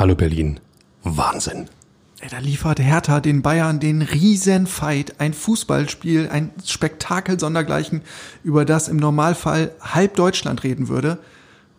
Hallo 0.00 0.14
Berlin. 0.14 0.58
Wahnsinn. 1.02 1.66
Da 2.30 2.38
liefert 2.38 2.80
Hertha 2.80 3.20
den 3.20 3.42
Bayern 3.42 3.80
den 3.80 4.00
Riesenfight, 4.00 5.20
ein 5.20 5.34
Fußballspiel, 5.34 6.30
ein 6.32 6.52
Spektakel 6.64 7.38
sondergleichen, 7.38 8.00
über 8.42 8.64
das 8.64 8.88
im 8.88 8.96
Normalfall 8.96 9.72
halb 9.82 10.16
Deutschland 10.16 10.64
reden 10.64 10.88
würde. 10.88 11.18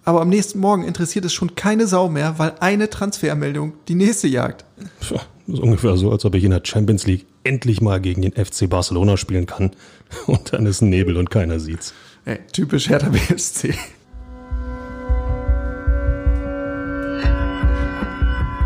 Aber 0.05 0.21
am 0.21 0.29
nächsten 0.29 0.59
Morgen 0.59 0.83
interessiert 0.83 1.25
es 1.25 1.33
schon 1.33 1.55
keine 1.55 1.87
Sau 1.87 2.09
mehr, 2.09 2.37
weil 2.37 2.53
eine 2.59 2.91
Transfermeldung 2.91 3.73
die 3.87 3.95
nächste 3.95 4.27
jagt. 4.27 4.65
Das 4.99 5.19
ist 5.47 5.59
ungefähr 5.59 5.97
so, 5.97 6.11
als 6.11 6.23
ob 6.23 6.35
ich 6.35 6.43
in 6.43 6.51
der 6.51 6.61
Champions 6.63 7.07
League 7.07 7.25
endlich 7.43 7.81
mal 7.81 7.99
gegen 7.99 8.21
den 8.21 8.33
FC 8.33 8.69
Barcelona 8.69 9.17
spielen 9.17 9.47
kann. 9.47 9.71
Und 10.27 10.53
dann 10.53 10.67
ist 10.67 10.83
Nebel 10.83 11.17
und 11.17 11.31
keiner 11.31 11.59
sieht's. 11.59 11.95
Ey, 12.25 12.37
typisch 12.51 12.87
Hertha 12.87 13.09
BSC. 13.09 13.73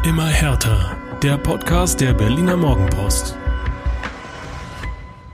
Immer 0.05 0.27
härter. 0.27 0.95
Der 1.23 1.35
Podcast 1.39 1.99
der 1.99 2.13
Berliner 2.13 2.55
Morgenpost. 2.55 3.35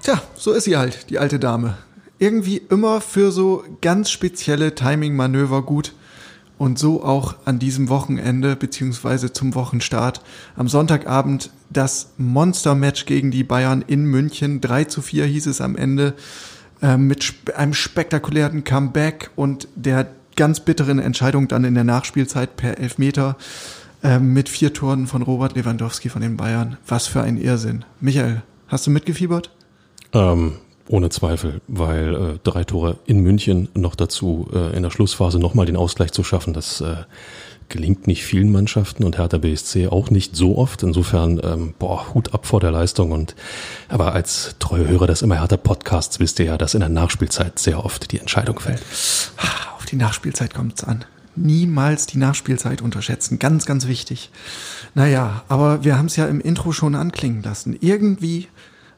Tja, 0.01 0.21
so 0.33 0.53
ist 0.53 0.63
sie 0.63 0.77
halt, 0.77 1.09
die 1.09 1.19
alte 1.19 1.39
Dame. 1.39 1.77
Irgendwie 2.19 2.61
immer 2.69 3.01
für 3.01 3.33
so 3.33 3.65
ganz 3.81 4.09
spezielle 4.09 4.73
Timing-Manöver 4.73 5.63
gut. 5.63 5.93
Und 6.57 6.79
so 6.79 7.03
auch 7.03 7.35
an 7.43 7.59
diesem 7.59 7.89
Wochenende, 7.89 8.55
beziehungsweise 8.55 9.33
zum 9.33 9.55
Wochenstart. 9.55 10.21
Am 10.55 10.69
Sonntagabend 10.69 11.49
das 11.69 12.13
Monster-Match 12.15 13.05
gegen 13.05 13.29
die 13.29 13.43
Bayern 13.43 13.83
in 13.85 14.05
München. 14.05 14.61
3 14.61 14.85
zu 14.85 15.01
4 15.01 15.25
hieß 15.25 15.47
es 15.47 15.59
am 15.59 15.75
Ende. 15.75 16.13
Äh, 16.81 16.95
mit 16.95 17.33
einem 17.57 17.73
spektakulären 17.73 18.63
Comeback 18.63 19.31
und 19.35 19.67
der 19.75 20.07
ganz 20.37 20.61
bitteren 20.61 20.99
Entscheidung 20.99 21.49
dann 21.49 21.65
in 21.65 21.75
der 21.75 21.83
Nachspielzeit 21.83 22.55
per 22.55 22.77
Elfmeter. 22.77 23.35
Ähm, 24.03 24.33
mit 24.33 24.49
vier 24.49 24.73
Toren 24.73 25.05
von 25.05 25.21
Robert 25.21 25.55
Lewandowski 25.55 26.09
von 26.09 26.21
den 26.21 26.35
Bayern. 26.35 26.77
Was 26.87 27.05
für 27.05 27.21
ein 27.21 27.37
Irrsinn. 27.37 27.85
Michael, 27.99 28.41
hast 28.67 28.87
du 28.87 28.91
mitgefiebert? 28.91 29.51
Ähm, 30.13 30.53
ohne 30.87 31.09
Zweifel, 31.09 31.61
weil 31.67 32.15
äh, 32.15 32.39
drei 32.43 32.63
Tore 32.63 32.97
in 33.05 33.19
München 33.19 33.69
noch 33.75 33.93
dazu 33.93 34.49
äh, 34.53 34.75
in 34.75 34.81
der 34.81 34.89
Schlussphase 34.89 35.37
nochmal 35.37 35.67
den 35.67 35.77
Ausgleich 35.77 36.11
zu 36.11 36.23
schaffen, 36.23 36.53
das 36.53 36.81
äh, 36.81 36.95
gelingt 37.69 38.07
nicht 38.07 38.25
vielen 38.25 38.51
Mannschaften 38.51 39.03
und 39.03 39.19
Hertha 39.19 39.37
BSC 39.37 39.87
auch 39.87 40.09
nicht 40.09 40.35
so 40.35 40.57
oft. 40.57 40.81
Insofern, 40.81 41.39
ähm, 41.43 41.73
boah, 41.77 42.13
Hut 42.13 42.33
ab 42.33 42.47
vor 42.47 42.59
der 42.59 42.71
Leistung. 42.71 43.11
Und 43.11 43.35
aber 43.87 44.13
als 44.13 44.55
treue 44.57 44.87
Hörer 44.87 45.07
des 45.07 45.21
immer 45.21 45.39
Hertha 45.39 45.57
Podcasts 45.57 46.19
wisst 46.19 46.39
ihr 46.39 46.45
ja, 46.45 46.57
dass 46.57 46.73
in 46.73 46.79
der 46.81 46.89
Nachspielzeit 46.89 47.59
sehr 47.59 47.85
oft 47.85 48.11
die 48.11 48.19
Entscheidung 48.19 48.59
fällt. 48.59 48.81
Auf 49.77 49.85
die 49.85 49.95
Nachspielzeit 49.95 50.53
kommt's 50.53 50.83
an 50.83 51.05
niemals 51.35 52.05
die 52.05 52.17
Nachspielzeit 52.17 52.81
unterschätzen. 52.81 53.39
Ganz, 53.39 53.65
ganz 53.65 53.87
wichtig. 53.87 54.31
Naja, 54.95 55.43
aber 55.47 55.83
wir 55.83 55.97
haben 55.97 56.07
es 56.07 56.15
ja 56.15 56.25
im 56.25 56.41
Intro 56.41 56.71
schon 56.71 56.95
anklingen 56.95 57.41
lassen. 57.43 57.77
Irgendwie 57.79 58.47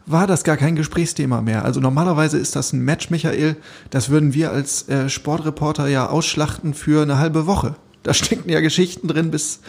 war 0.06 0.28
das 0.28 0.44
gar 0.44 0.58
kein 0.58 0.76
Gesprächsthema 0.76 1.42
mehr. 1.42 1.64
Also 1.64 1.80
normalerweise 1.80 2.38
ist 2.38 2.56
das 2.56 2.74
ein 2.74 2.82
Match, 2.82 3.10
Michael, 3.10 3.56
das 3.90 4.10
würden 4.10 4.34
wir 4.34 4.52
als 4.52 4.90
äh, 4.90 5.10
Sportreporter 5.10 5.88
ja 5.88 6.10
ausschlachten 6.10 6.74
für 6.74 7.04
eine 7.04 7.20
halbe 7.20 7.46
Woche. 7.46 7.76
Da 8.04 8.14
stecken 8.14 8.50
ja 8.50 8.60
Geschichten 8.60 9.08
drin 9.08 9.32
bis 9.32 9.62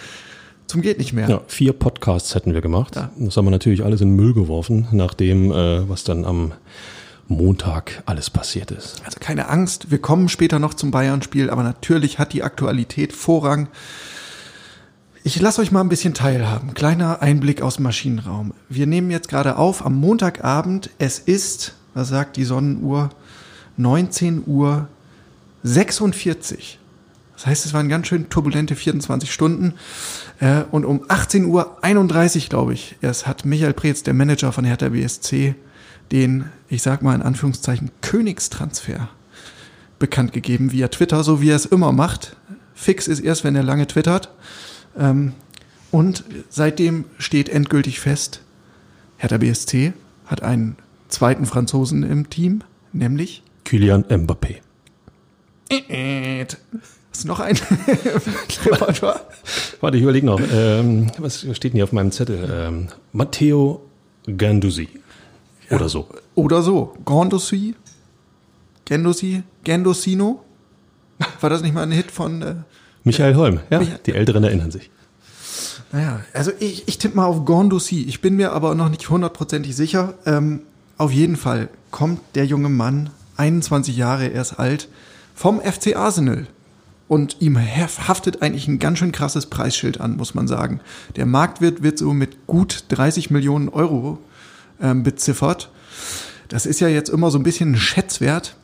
zum 0.67 0.81
geht 0.81 0.99
nicht 0.99 1.13
mehr. 1.13 1.29
Ja, 1.29 1.43
vier 1.47 1.73
Podcasts 1.73 2.35
hätten 2.35 2.55
wir 2.55 2.63
gemacht. 2.63 2.97
Ja. 2.97 3.11
Das 3.19 3.37
haben 3.37 3.45
wir 3.45 3.51
natürlich 3.51 3.85
alles 3.85 4.01
in 4.01 4.11
Müll 4.11 4.33
geworfen, 4.33 4.89
nachdem, 4.93 5.53
äh, 5.53 5.89
was 5.89 6.05
dann 6.05 6.25
am 6.25 6.53
Montag 7.29 8.03
alles 8.07 8.31
passiert 8.31 8.71
ist. 8.71 9.03
Also 9.05 9.19
keine 9.21 9.49
Angst, 9.49 9.91
wir 9.91 9.99
kommen 9.99 10.29
später 10.29 10.59
noch 10.59 10.75
zum 10.75 10.91
Bayern-Spiel, 10.91 11.51
aber 11.51 11.63
natürlich 11.63 12.19
hat 12.19 12.33
die 12.33 12.43
Aktualität 12.43 13.13
Vorrang. 13.13 13.69
Ich 15.23 15.41
lasse 15.41 15.63
euch 15.63 15.73
mal 15.73 15.81
ein 15.81 15.89
bisschen 15.89 16.13
teilhaben. 16.13 16.75
Kleiner 16.75 17.23
Einblick 17.23 17.63
aus 17.63 17.77
dem 17.77 17.85
Maschinenraum. 17.85 18.53
Wir 18.69 18.87
nehmen 18.87 19.11
jetzt 19.11 19.29
gerade 19.29 19.57
auf 19.57 19.85
am 19.85 19.95
Montagabend. 19.95 20.91
Es 20.99 21.19
ist, 21.19 21.75
was 21.95 22.09
sagt 22.09 22.37
die 22.37 22.45
Sonnenuhr? 22.45 23.09
19 23.79 24.43
Uhr 24.47 24.89
46. 25.63 26.79
Das 27.35 27.47
heißt, 27.47 27.67
es 27.67 27.73
waren 27.73 27.89
ganz 27.89 28.07
schön 28.07 28.29
turbulente 28.29 28.77
24 28.77 29.33
Stunden. 29.33 29.75
Äh, 30.41 30.63
und 30.71 30.85
um 30.85 31.05
18 31.09 31.47
Uhr 31.47 31.79
31, 31.83 32.49
glaube 32.49 32.75
ich, 32.75 32.97
erst 33.01 33.27
hat 33.27 33.45
Michael 33.45 33.73
Preetz, 33.73 34.03
der 34.03 34.15
Manager 34.15 34.53
von 34.53 34.65
Hertha 34.65 34.91
BSC, 34.91 35.55
den, 36.13 36.47
ich 36.69 36.83
sag 36.83 37.03
mal 37.03 37.15
in 37.15 37.23
Anführungszeichen, 37.23 37.91
Königstransfer 38.01 39.09
bekannt 39.99 40.33
gegeben 40.33 40.73
via 40.73 40.89
Twitter, 40.89 41.25
so 41.25 41.41
wie 41.41 41.51
er 41.51 41.57
es 41.57 41.67
immer 41.67 41.93
macht. 41.93 42.37
Fix 42.75 43.09
ist 43.09 43.21
erst, 43.21 43.45
wenn 43.45 43.57
er 43.57 43.63
lange 43.63 43.87
twittert. 43.87 44.31
Ähm, 44.99 45.33
und 45.91 46.25
seitdem 46.51 47.05
steht 47.19 47.49
endgültig 47.49 48.01
fest, 48.01 48.41
Hertha 49.17 49.39
BSC 49.39 49.93
hat 50.27 50.43
einen 50.43 50.77
zweiten 51.09 51.47
Franzosen 51.47 52.03
im 52.03 52.31
Team, 52.31 52.63
nämlich 52.93 53.43
Kylian 53.65 54.05
Mbappé. 54.05 54.57
Hast 57.11 57.25
du 57.25 57.29
noch 57.29 57.41
einen? 57.41 57.59
Warte, 59.81 59.97
ich 59.97 60.03
überlege 60.03 60.27
noch. 60.27 60.41
Ähm, 60.53 61.11
was 61.19 61.41
steht 61.41 61.65
denn 61.65 61.73
hier 61.73 61.85
auf 61.85 61.93
meinem 61.93 62.11
Zettel? 62.11 62.49
Ähm, 62.53 62.89
Matteo 63.13 63.83
Gandusi. 64.37 64.89
Oder 65.71 65.89
so. 65.89 66.09
Oder 66.35 66.63
so. 66.63 66.95
Gandossi? 67.05 67.75
Gendossi? 68.85 69.43
Gendosino? 69.63 70.45
War 71.41 71.51
das 71.51 71.63
nicht 71.63 71.75
mal 71.75 71.83
ein 71.83 71.93
Hit 71.93 72.11
von 72.11 72.43
äh, 72.43 72.55
Michael 73.05 73.37
Holm? 73.37 73.61
Ja, 73.71 73.79
Michael. 73.79 74.01
die 74.05 74.13
Älteren 74.13 74.45
erinnern 74.45 74.71
sich. 74.71 74.91
Naja, 75.93 76.21
also 76.33 76.51
ich, 76.59 76.89
ich 76.89 76.99
tippe 76.99 77.17
mal 77.17 77.27
auf 77.27 77.45
Gondossi. 77.45 78.03
Ich 78.03 78.21
bin 78.21 78.37
mir 78.37 78.53
aber 78.53 78.75
noch 78.75 78.89
nicht 78.89 79.09
hundertprozentig 79.09 79.77
sicher. 79.77 80.15
Ähm, 80.27 80.63
auf 80.99 81.13
jeden 81.13 81.37
Fall 81.37 81.69
kommt 81.91 82.21
der 82.35 82.47
junge 82.47 82.69
Mann, 82.69 83.11
21 83.37 83.97
Jahre, 83.97 84.27
er 84.27 84.43
ist 84.43 84.55
alt, 84.55 84.89
vom 85.35 85.61
FC 85.61 85.97
Arsenal. 85.97 86.47
Und 87.07 87.37
ihm 87.41 87.59
haftet 87.59 88.43
eigentlich 88.43 88.67
ein 88.67 88.79
ganz 88.79 88.99
schön 88.99 89.13
krasses 89.13 89.47
Preisschild 89.47 90.01
an, 90.01 90.17
muss 90.17 90.35
man 90.35 90.49
sagen. 90.49 90.81
Der 91.17 91.27
Marktwert 91.27 91.83
wird 91.83 91.99
so 91.99 92.15
mit 92.15 92.47
gut 92.47 92.87
30 92.89 93.31
Millionen 93.31 93.69
Euro 93.69 94.19
ähm, 94.85 95.03
beziffert. 95.03 95.71
Das 96.49 96.67
ist 96.67 96.81
ja 96.81 96.89
jetzt 96.89 97.09
immer 97.09 97.33
so 97.33 97.39
ein 97.39 97.43
bisschen 97.43 97.73
ein 97.73 97.77
Schätzwert, 97.77 98.57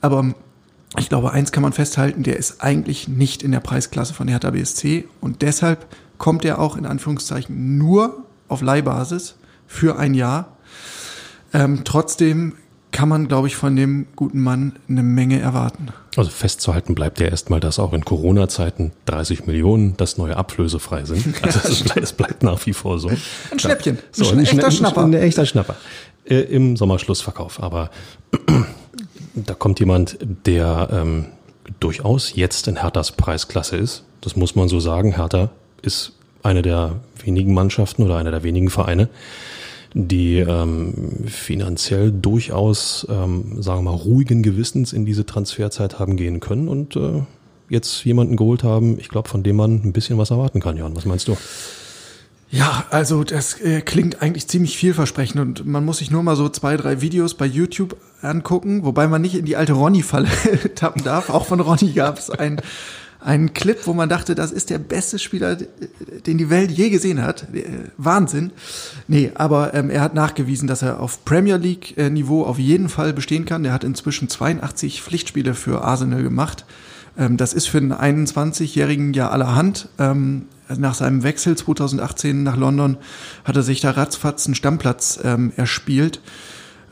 aber 0.00 0.34
ich 0.98 1.08
glaube, 1.08 1.32
eins 1.32 1.50
kann 1.50 1.62
man 1.62 1.72
festhalten, 1.72 2.22
der 2.22 2.36
ist 2.36 2.62
eigentlich 2.62 3.08
nicht 3.08 3.42
in 3.42 3.50
der 3.50 3.60
Preisklasse 3.60 4.14
von 4.14 4.28
Hertha 4.28 4.50
BSC 4.50 5.08
und 5.20 5.42
deshalb 5.42 5.86
kommt 6.18 6.44
er 6.44 6.60
auch 6.60 6.76
in 6.76 6.86
Anführungszeichen 6.86 7.78
nur 7.78 8.24
auf 8.48 8.62
Leihbasis 8.62 9.34
für 9.66 9.98
ein 9.98 10.14
Jahr. 10.14 10.56
Ähm, 11.52 11.82
trotzdem 11.84 12.54
kann 12.96 13.10
man, 13.10 13.28
glaube 13.28 13.46
ich, 13.46 13.56
von 13.56 13.76
dem 13.76 14.06
guten 14.16 14.40
Mann 14.40 14.72
eine 14.88 15.02
Menge 15.02 15.38
erwarten. 15.38 15.88
Also 16.16 16.30
festzuhalten 16.30 16.94
bleibt 16.94 17.20
ja 17.20 17.26
erstmal, 17.26 17.60
dass 17.60 17.78
auch 17.78 17.92
in 17.92 18.06
Corona-Zeiten 18.06 18.92
30 19.04 19.46
Millionen 19.46 19.98
das 19.98 20.16
neue 20.16 20.34
ablösefrei 20.34 21.04
sind. 21.04 21.26
Also 21.42 21.84
es, 22.00 22.14
bleibt 22.14 22.42
nach 22.42 22.64
wie 22.64 22.72
vor 22.72 22.98
so. 22.98 23.08
Ein 23.08 23.58
Schnäppchen. 23.58 23.98
So, 24.12 24.30
ein, 24.30 24.38
ein 24.38 24.44
echter 24.46 24.70
Schnapper. 24.70 25.04
Ein, 25.04 25.12
echter 25.12 25.44
Schnapper. 25.44 25.76
Äh, 26.24 26.40
Im 26.40 26.78
Sommerschlussverkauf. 26.78 27.62
Aber 27.62 27.90
da 29.34 29.52
kommt 29.52 29.78
jemand, 29.78 30.16
der 30.46 30.88
ähm, 30.90 31.26
durchaus 31.78 32.34
jetzt 32.34 32.66
in 32.66 32.80
Herthas 32.80 33.12
Preisklasse 33.12 33.76
ist. 33.76 34.04
Das 34.22 34.36
muss 34.36 34.54
man 34.54 34.68
so 34.68 34.80
sagen. 34.80 35.16
Hertha 35.16 35.50
ist 35.82 36.12
eine 36.42 36.62
der 36.62 37.00
wenigen 37.22 37.52
Mannschaften 37.52 38.02
oder 38.02 38.16
einer 38.16 38.30
der 38.30 38.42
wenigen 38.42 38.70
Vereine, 38.70 39.10
die 39.98 40.40
ähm, 40.40 41.24
finanziell 41.26 42.12
durchaus, 42.12 43.06
ähm, 43.08 43.62
sagen 43.62 43.78
wir 43.78 43.92
mal, 43.92 43.96
ruhigen 43.96 44.42
Gewissens 44.42 44.92
in 44.92 45.06
diese 45.06 45.24
Transferzeit 45.24 45.98
haben 45.98 46.16
gehen 46.16 46.38
können 46.38 46.68
und 46.68 46.96
äh, 46.96 47.22
jetzt 47.70 48.04
jemanden 48.04 48.36
geholt 48.36 48.62
haben, 48.62 48.98
ich 48.98 49.08
glaube, 49.08 49.30
von 49.30 49.42
dem 49.42 49.56
man 49.56 49.80
ein 49.82 49.94
bisschen 49.94 50.18
was 50.18 50.30
erwarten 50.30 50.60
kann, 50.60 50.76
Jan. 50.76 50.94
Was 50.94 51.06
meinst 51.06 51.28
du? 51.28 51.36
Ja, 52.50 52.84
also 52.90 53.24
das 53.24 53.58
äh, 53.62 53.80
klingt 53.80 54.20
eigentlich 54.20 54.46
ziemlich 54.48 54.76
vielversprechend 54.76 55.40
und 55.40 55.66
man 55.66 55.86
muss 55.86 55.98
sich 55.98 56.10
nur 56.10 56.22
mal 56.22 56.36
so 56.36 56.50
zwei, 56.50 56.76
drei 56.76 57.00
Videos 57.00 57.32
bei 57.32 57.46
YouTube 57.46 57.96
angucken, 58.20 58.84
wobei 58.84 59.08
man 59.08 59.22
nicht 59.22 59.34
in 59.34 59.46
die 59.46 59.56
alte 59.56 59.72
Ronny-Falle 59.72 60.28
tappen 60.74 61.04
darf. 61.04 61.30
Auch 61.30 61.46
von 61.46 61.60
Ronny 61.60 61.92
gab 61.92 62.18
es 62.18 62.28
ein 62.28 62.60
einen 63.26 63.54
Clip, 63.54 63.78
wo 63.86 63.92
man 63.92 64.08
dachte, 64.08 64.36
das 64.36 64.52
ist 64.52 64.70
der 64.70 64.78
beste 64.78 65.18
Spieler, 65.18 65.56
den 65.56 66.38
die 66.38 66.48
Welt 66.48 66.70
je 66.70 66.90
gesehen 66.90 67.22
hat. 67.22 67.48
Äh, 67.52 67.64
Wahnsinn. 67.96 68.52
Nee, 69.08 69.32
aber 69.34 69.74
ähm, 69.74 69.90
er 69.90 70.00
hat 70.00 70.14
nachgewiesen, 70.14 70.68
dass 70.68 70.82
er 70.82 71.00
auf 71.00 71.24
Premier 71.24 71.56
League-Niveau 71.56 72.44
auf 72.44 72.58
jeden 72.58 72.88
Fall 72.88 73.12
bestehen 73.12 73.44
kann. 73.44 73.64
Der 73.64 73.72
hat 73.72 73.82
inzwischen 73.82 74.28
82 74.28 75.02
Pflichtspiele 75.02 75.54
für 75.54 75.82
Arsenal 75.82 76.22
gemacht. 76.22 76.64
Ähm, 77.18 77.36
das 77.36 77.52
ist 77.52 77.66
für 77.66 77.78
einen 77.78 77.92
21-Jährigen 77.92 79.12
ja 79.12 79.28
allerhand. 79.28 79.88
Ähm, 79.98 80.46
nach 80.68 80.94
seinem 80.94 81.24
Wechsel 81.24 81.56
2018 81.56 82.44
nach 82.44 82.56
London 82.56 82.96
hat 83.44 83.56
er 83.56 83.62
sich 83.62 83.80
da 83.80 83.90
ratzfatz 83.90 84.46
einen 84.46 84.54
Stammplatz 84.54 85.18
ähm, 85.24 85.52
erspielt. 85.56 86.20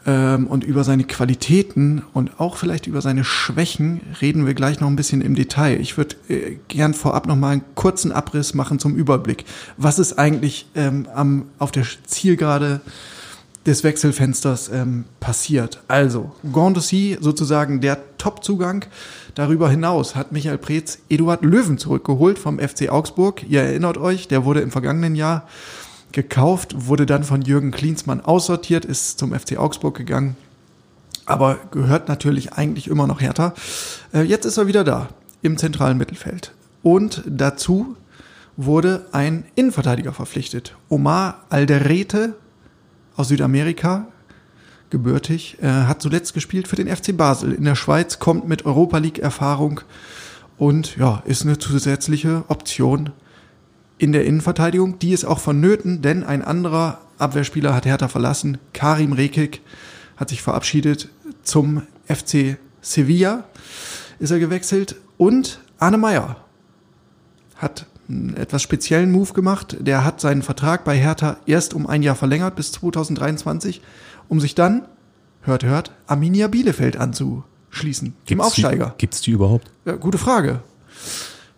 Ähm, 0.06 0.46
und 0.46 0.64
über 0.64 0.84
seine 0.84 1.04
Qualitäten 1.04 2.02
und 2.12 2.38
auch 2.38 2.56
vielleicht 2.56 2.86
über 2.86 3.00
seine 3.00 3.24
Schwächen 3.24 4.00
reden 4.20 4.46
wir 4.46 4.54
gleich 4.54 4.80
noch 4.80 4.88
ein 4.88 4.96
bisschen 4.96 5.20
im 5.20 5.34
Detail. 5.34 5.80
Ich 5.80 5.96
würde 5.96 6.16
äh, 6.28 6.58
gern 6.68 6.94
vorab 6.94 7.26
noch 7.26 7.36
mal 7.36 7.50
einen 7.50 7.64
kurzen 7.74 8.12
Abriss 8.12 8.54
machen 8.54 8.78
zum 8.78 8.94
Überblick. 8.96 9.44
Was 9.76 9.98
ist 9.98 10.18
eigentlich 10.18 10.66
ähm, 10.74 11.06
am, 11.14 11.46
auf 11.58 11.72
der 11.72 11.84
Zielgerade 12.06 12.80
des 13.66 13.82
Wechselfensters 13.82 14.68
ähm, 14.68 15.04
passiert? 15.20 15.80
Also, 15.88 16.32
Gondossi 16.52 17.16
sozusagen 17.20 17.80
der 17.80 17.98
Top-Zugang. 18.18 18.84
Darüber 19.34 19.70
hinaus 19.70 20.14
hat 20.14 20.32
Michael 20.32 20.58
Preetz 20.58 20.98
Eduard 21.08 21.44
Löwen 21.44 21.78
zurückgeholt 21.78 22.38
vom 22.38 22.58
FC 22.58 22.90
Augsburg. 22.90 23.42
Ihr 23.48 23.62
erinnert 23.62 23.96
euch, 23.96 24.28
der 24.28 24.44
wurde 24.44 24.60
im 24.60 24.70
vergangenen 24.70 25.16
Jahr 25.16 25.48
gekauft, 26.14 26.86
wurde 26.86 27.04
dann 27.04 27.24
von 27.24 27.42
Jürgen 27.42 27.70
Klinsmann 27.70 28.22
aussortiert, 28.22 28.84
ist 28.84 29.18
zum 29.18 29.38
FC 29.38 29.58
Augsburg 29.58 29.96
gegangen, 29.96 30.36
aber 31.26 31.58
gehört 31.70 32.08
natürlich 32.08 32.54
eigentlich 32.54 32.88
immer 32.88 33.06
noch 33.06 33.20
härter. 33.20 33.52
Äh, 34.14 34.22
jetzt 34.22 34.46
ist 34.46 34.56
er 34.56 34.66
wieder 34.66 34.84
da 34.84 35.08
im 35.42 35.58
zentralen 35.58 35.98
Mittelfeld. 35.98 36.52
Und 36.82 37.22
dazu 37.26 37.96
wurde 38.56 39.06
ein 39.12 39.44
Innenverteidiger 39.54 40.12
verpflichtet. 40.12 40.76
Omar 40.88 41.44
Alderete 41.50 42.34
aus 43.16 43.28
Südamerika, 43.28 44.06
gebürtig, 44.90 45.58
äh, 45.60 45.66
hat 45.66 46.00
zuletzt 46.00 46.34
gespielt 46.34 46.68
für 46.68 46.76
den 46.76 46.94
FC 46.94 47.16
Basel 47.16 47.52
in 47.52 47.64
der 47.64 47.74
Schweiz, 47.74 48.18
kommt 48.18 48.46
mit 48.48 48.64
Europa 48.64 48.98
League 48.98 49.18
Erfahrung 49.18 49.80
und 50.56 50.96
ja, 50.96 51.22
ist 51.26 51.42
eine 51.42 51.58
zusätzliche 51.58 52.44
Option 52.48 53.10
in 53.98 54.12
der 54.12 54.24
Innenverteidigung. 54.24 54.98
Die 54.98 55.12
ist 55.12 55.24
auch 55.24 55.38
vonnöten, 55.38 56.02
denn 56.02 56.24
ein 56.24 56.42
anderer 56.42 56.98
Abwehrspieler 57.18 57.74
hat 57.74 57.86
Hertha 57.86 58.08
verlassen. 58.08 58.58
Karim 58.72 59.12
Rekik 59.12 59.60
hat 60.16 60.28
sich 60.28 60.42
verabschiedet 60.42 61.08
zum 61.42 61.82
FC 62.06 62.58
Sevilla, 62.80 63.44
ist 64.18 64.30
er 64.30 64.38
gewechselt. 64.38 64.96
Und 65.16 65.60
Arne 65.78 65.98
Meyer 65.98 66.36
hat 67.56 67.86
einen 68.08 68.36
etwas 68.36 68.62
speziellen 68.62 69.12
Move 69.12 69.32
gemacht. 69.32 69.76
Der 69.80 70.04
hat 70.04 70.20
seinen 70.20 70.42
Vertrag 70.42 70.84
bei 70.84 70.96
Hertha 70.96 71.38
erst 71.46 71.74
um 71.74 71.86
ein 71.86 72.02
Jahr 72.02 72.16
verlängert 72.16 72.56
bis 72.56 72.72
2023, 72.72 73.80
um 74.28 74.40
sich 74.40 74.54
dann, 74.54 74.86
hört, 75.42 75.64
hört, 75.64 75.92
Arminia 76.06 76.48
Bielefeld 76.48 76.96
anzuschließen, 76.96 78.08
Gibt's 78.08 78.28
dem 78.28 78.40
Aufsteiger. 78.40 78.86
Die, 78.96 78.98
gibt's 78.98 79.20
die 79.20 79.30
überhaupt? 79.30 79.70
Ja, 79.84 79.96
gute 79.96 80.18
Frage. 80.18 80.60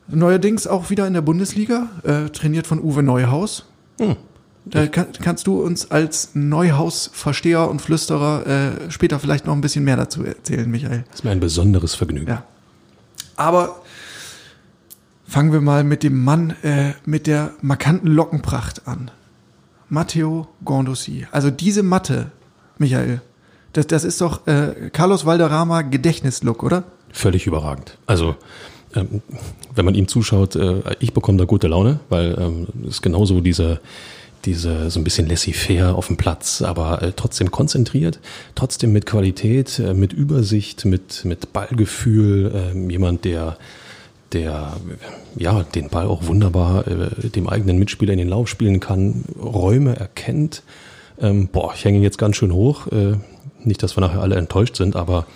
Neuerdings 0.09 0.67
auch 0.67 0.91
wieder 0.91 1.07
in 1.07 1.15
der 1.15 1.21
Bundesliga, 1.21 1.89
äh, 2.05 2.29
trainiert 2.31 2.67
von 2.67 2.81
Uwe 2.81 3.03
Neuhaus. 3.03 3.67
Hm. 3.99 4.17
Da 4.69 4.89
kann, 4.89 5.07
kannst 5.23 5.47
du 5.47 5.61
uns 5.61 5.93
als 5.93 6.31
Neuhaus-Versteher 6.35 7.71
und 7.71 7.81
Flüsterer 7.81 8.47
äh, 8.47 8.91
später 8.91 9.21
vielleicht 9.21 9.47
noch 9.47 9.53
ein 9.55 9.61
bisschen 9.61 9.85
mehr 9.85 9.97
dazu 9.97 10.25
erzählen, 10.25 10.69
Michael. 10.69 11.05
Das 11.09 11.21
ist 11.21 11.25
mir 11.25 11.31
ein 11.31 11.41
besonderes 11.41 11.95
Vergnügen. 11.95 12.29
Ja. 12.29 12.43
Aber 13.37 13.81
fangen 15.27 15.53
wir 15.53 15.61
mal 15.61 15.85
mit 15.85 16.03
dem 16.03 16.25
Mann 16.25 16.51
äh, 16.63 16.95
mit 17.05 17.29
der 17.29 17.53
markanten 17.61 18.09
Lockenpracht 18.09 18.89
an. 18.89 19.13
Matteo 19.89 20.49
Gondossi. 20.65 21.29
Also 21.31 21.51
diese 21.51 21.85
Matte, 21.85 22.33
Michael, 22.79 23.21
das, 23.73 23.87
das 23.87 24.03
ist 24.03 24.21
doch 24.21 24.49
äh, 24.49 24.91
Carlos 24.93 25.27
Valderrama 25.27 25.83
Gedächtnislook, 25.83 26.65
oder? 26.65 26.85
Völlig 27.13 27.47
überragend. 27.47 27.99
Also 28.07 28.35
ähm, 28.97 29.23
wenn 29.75 29.85
man 29.85 29.95
ihm 29.95 30.09
zuschaut, 30.09 30.57
äh, 30.57 30.83
ich 31.01 31.13
bekomme 31.13 31.39
da 31.39 31.45
gute 31.45 31.69
Laune, 31.69 32.01
weil 32.09 32.37
ähm, 32.39 32.67
es 32.89 33.03
genauso 33.03 33.41
diese, 33.41 33.81
diese 34.45 34.91
so 34.91 35.01
ein 35.01 35.05
bisschen 35.05 35.29
laissez-faire 35.29 35.95
auf 35.95 36.07
dem 36.09 36.17
Platz, 36.17 36.63
aber 36.63 37.03
äh, 37.03 37.13
trotzdem 37.15 37.51
konzentriert, 37.51 38.19
trotzdem 38.55 38.93
mit 38.93 39.07
Qualität, 39.07 39.79
äh, 39.79 39.95
mit 39.95 40.13
Übersicht, 40.13 40.85
mit, 40.85 41.25
mit 41.25 41.53
Ballgefühl, 41.53 42.73
äh, 42.75 42.91
jemand, 42.91 43.25
der 43.25 43.57
der 44.33 44.73
ja 45.37 45.63
den 45.63 45.89
Ball 45.89 46.07
auch 46.07 46.27
wunderbar 46.27 46.87
äh, 46.89 47.29
dem 47.29 47.49
eigenen 47.49 47.79
Mitspieler 47.79 48.13
in 48.13 48.19
den 48.19 48.29
Lauf 48.29 48.49
spielen 48.49 48.81
kann, 48.81 49.25
Räume 49.41 49.97
erkennt. 49.97 50.63
Ähm, 51.21 51.49
boah, 51.49 51.73
ich 51.75 51.85
hänge 51.85 51.99
ihn 51.99 52.03
jetzt 52.03 52.19
ganz 52.19 52.37
schön 52.37 52.53
hoch. 52.53 52.89
Äh, 52.89 53.15
nicht, 53.63 53.83
dass 53.83 53.97
wir 53.97 54.01
nachher 54.01 54.21
alle 54.21 54.37
enttäuscht 54.37 54.77
sind, 54.77 54.97
aber 54.97 55.27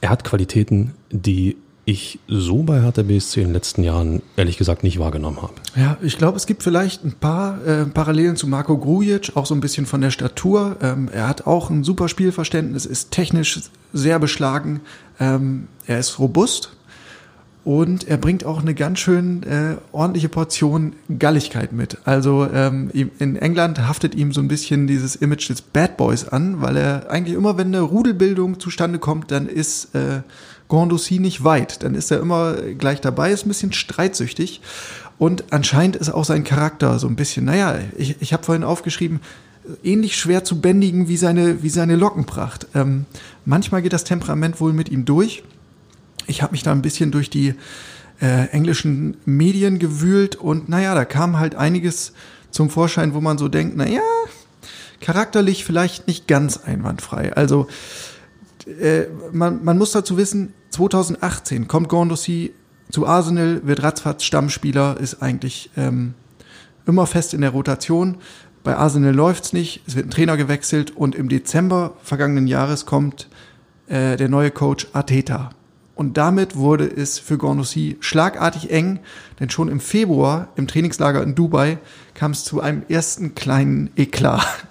er 0.00 0.10
hat 0.10 0.24
Qualitäten, 0.24 0.94
die 1.10 1.56
ich 1.84 2.20
so 2.28 2.62
bei 2.62 2.80
Hertha 2.80 3.02
BSC 3.02 3.40
in 3.40 3.48
den 3.48 3.54
letzten 3.54 3.82
Jahren 3.82 4.22
ehrlich 4.36 4.56
gesagt 4.56 4.84
nicht 4.84 4.98
wahrgenommen 4.98 5.42
habe. 5.42 5.54
Ja, 5.74 5.96
ich 6.00 6.16
glaube, 6.16 6.36
es 6.36 6.46
gibt 6.46 6.62
vielleicht 6.62 7.04
ein 7.04 7.12
paar 7.12 7.64
äh, 7.66 7.86
Parallelen 7.86 8.36
zu 8.36 8.46
Marco 8.46 8.78
Grujic, 8.78 9.32
auch 9.36 9.46
so 9.46 9.54
ein 9.54 9.60
bisschen 9.60 9.86
von 9.86 10.00
der 10.00 10.10
Statur. 10.10 10.76
Ähm, 10.80 11.08
er 11.12 11.28
hat 11.28 11.46
auch 11.46 11.70
ein 11.70 11.82
super 11.82 12.08
Spielverständnis, 12.08 12.86
ist 12.86 13.10
technisch 13.10 13.60
sehr 13.92 14.18
beschlagen, 14.18 14.80
ähm, 15.18 15.66
er 15.86 15.98
ist 15.98 16.18
robust 16.18 16.76
und 17.64 18.08
er 18.08 18.16
bringt 18.16 18.44
auch 18.44 18.60
eine 18.60 18.74
ganz 18.74 18.98
schön 18.98 19.44
äh, 19.44 19.76
ordentliche 19.92 20.28
Portion 20.28 20.94
Galligkeit 21.18 21.72
mit. 21.72 21.98
Also 22.04 22.48
ähm, 22.52 22.90
in 22.92 23.36
England 23.36 23.86
haftet 23.86 24.16
ihm 24.16 24.32
so 24.32 24.40
ein 24.40 24.48
bisschen 24.48 24.88
dieses 24.88 25.14
Image 25.14 25.48
des 25.48 25.62
Bad 25.62 25.96
Boys 25.96 26.26
an, 26.26 26.60
weil 26.60 26.76
er 26.76 27.10
eigentlich 27.10 27.36
immer, 27.36 27.56
wenn 27.58 27.68
eine 27.68 27.80
Rudelbildung 27.80 28.58
zustande 28.58 28.98
kommt, 28.98 29.30
dann 29.30 29.46
ist 29.46 29.94
äh, 29.94 30.22
Gondossi 30.72 31.18
nicht 31.18 31.44
weit. 31.44 31.82
Dann 31.82 31.94
ist 31.94 32.10
er 32.10 32.18
immer 32.18 32.54
gleich 32.78 33.02
dabei, 33.02 33.30
ist 33.30 33.44
ein 33.44 33.50
bisschen 33.50 33.74
streitsüchtig. 33.74 34.62
Und 35.18 35.44
anscheinend 35.50 35.96
ist 35.96 36.08
auch 36.08 36.24
sein 36.24 36.44
Charakter 36.44 36.98
so 36.98 37.08
ein 37.08 37.14
bisschen, 37.14 37.44
naja, 37.44 37.78
ich, 37.98 38.16
ich 38.20 38.32
habe 38.32 38.42
vorhin 38.42 38.64
aufgeschrieben, 38.64 39.20
ähnlich 39.84 40.16
schwer 40.16 40.44
zu 40.44 40.62
bändigen 40.62 41.08
wie 41.08 41.18
seine, 41.18 41.62
wie 41.62 41.68
seine 41.68 41.96
Lockenpracht. 41.96 42.68
Ähm, 42.74 43.04
manchmal 43.44 43.82
geht 43.82 43.92
das 43.92 44.04
Temperament 44.04 44.62
wohl 44.62 44.72
mit 44.72 44.88
ihm 44.88 45.04
durch. 45.04 45.42
Ich 46.26 46.40
habe 46.40 46.52
mich 46.52 46.62
da 46.62 46.72
ein 46.72 46.80
bisschen 46.80 47.10
durch 47.10 47.28
die 47.28 47.54
äh, 48.22 48.46
englischen 48.46 49.18
Medien 49.26 49.78
gewühlt 49.78 50.36
und 50.36 50.70
naja, 50.70 50.94
da 50.94 51.04
kam 51.04 51.38
halt 51.38 51.54
einiges 51.54 52.14
zum 52.50 52.70
Vorschein, 52.70 53.12
wo 53.12 53.20
man 53.20 53.36
so 53.36 53.48
denkt, 53.48 53.76
naja, 53.76 54.00
charakterlich 55.02 55.66
vielleicht 55.66 56.06
nicht 56.06 56.26
ganz 56.26 56.56
einwandfrei. 56.56 57.34
Also 57.34 57.66
äh, 58.66 59.06
man, 59.32 59.64
man 59.64 59.78
muss 59.78 59.92
dazu 59.92 60.16
wissen, 60.16 60.52
2018 60.70 61.68
kommt 61.68 61.88
Gondossi 61.88 62.54
zu 62.90 63.06
Arsenal, 63.06 63.62
wird 63.64 63.82
ratzfatz 63.82 64.24
Stammspieler, 64.24 64.98
ist 65.00 65.22
eigentlich 65.22 65.70
ähm, 65.76 66.14
immer 66.86 67.06
fest 67.06 67.34
in 67.34 67.40
der 67.40 67.50
Rotation. 67.50 68.18
Bei 68.64 68.76
Arsenal 68.76 69.14
läuft's 69.14 69.52
nicht, 69.52 69.82
es 69.86 69.96
wird 69.96 70.06
ein 70.06 70.10
Trainer 70.10 70.36
gewechselt 70.36 70.96
und 70.96 71.14
im 71.14 71.28
Dezember 71.28 71.94
vergangenen 72.02 72.46
Jahres 72.46 72.86
kommt 72.86 73.28
äh, 73.88 74.16
der 74.16 74.28
neue 74.28 74.50
Coach 74.50 74.86
Arteta. 74.92 75.50
Und 75.94 76.16
damit 76.16 76.56
wurde 76.56 76.86
es 76.86 77.18
für 77.18 77.38
Gondossi 77.38 77.96
schlagartig 78.00 78.70
eng, 78.70 79.00
denn 79.40 79.50
schon 79.50 79.68
im 79.68 79.80
Februar 79.80 80.48
im 80.56 80.66
Trainingslager 80.66 81.22
in 81.22 81.34
Dubai 81.34 81.78
kam 82.14 82.32
es 82.32 82.44
zu 82.44 82.60
einem 82.60 82.82
ersten 82.88 83.34
kleinen 83.34 83.90
Eklat. 83.96 84.66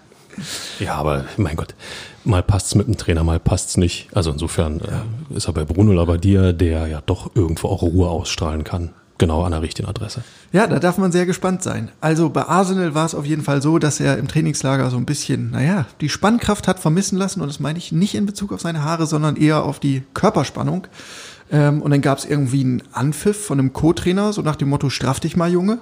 Ja, 0.79 0.95
aber 0.95 1.25
mein 1.37 1.55
Gott, 1.55 1.75
mal 2.23 2.43
passt's 2.43 2.75
mit 2.75 2.87
dem 2.87 2.97
Trainer, 2.97 3.23
mal 3.23 3.39
passt's 3.39 3.77
nicht. 3.77 4.09
Also 4.13 4.31
insofern 4.31 4.81
äh, 4.81 5.35
ist 5.35 5.47
er 5.47 5.53
bei 5.53 5.65
Bruno 5.65 5.91
Labbadia, 5.93 6.51
der 6.51 6.87
ja 6.87 7.01
doch 7.05 7.35
irgendwo 7.35 7.67
auch 7.67 7.81
Ruhe 7.81 8.09
ausstrahlen 8.09 8.63
kann. 8.63 8.91
Genau 9.17 9.43
an 9.43 9.51
der 9.51 9.61
richtigen 9.61 9.87
Adresse. 9.87 10.23
Ja, 10.51 10.65
da 10.65 10.79
darf 10.79 10.97
man 10.97 11.11
sehr 11.11 11.27
gespannt 11.27 11.61
sein. 11.61 11.91
Also 12.01 12.29
bei 12.29 12.47
Arsenal 12.47 12.95
war 12.95 13.05
es 13.05 13.13
auf 13.13 13.23
jeden 13.23 13.43
Fall 13.43 13.61
so, 13.61 13.77
dass 13.77 13.99
er 13.99 14.17
im 14.17 14.27
Trainingslager 14.27 14.89
so 14.89 14.97
ein 14.97 15.05
bisschen, 15.05 15.51
naja, 15.51 15.85
die 16.01 16.09
Spannkraft 16.09 16.67
hat 16.67 16.79
vermissen 16.79 17.19
lassen 17.19 17.41
und 17.41 17.47
das 17.47 17.59
meine 17.59 17.77
ich 17.77 17.91
nicht 17.91 18.15
in 18.15 18.25
Bezug 18.25 18.51
auf 18.51 18.61
seine 18.61 18.83
Haare, 18.83 19.05
sondern 19.05 19.35
eher 19.35 19.63
auf 19.63 19.79
die 19.79 20.01
Körperspannung. 20.15 20.87
Ähm, 21.51 21.83
und 21.83 21.91
dann 21.91 22.01
gab 22.01 22.17
es 22.17 22.25
irgendwie 22.25 22.61
einen 22.61 22.83
Anpfiff 22.93 23.45
von 23.45 23.59
einem 23.59 23.73
Co-Trainer, 23.73 24.33
so 24.33 24.41
nach 24.41 24.55
dem 24.55 24.69
Motto, 24.69 24.89
straff 24.89 25.19
dich 25.19 25.35
mal, 25.35 25.51
Junge. 25.51 25.77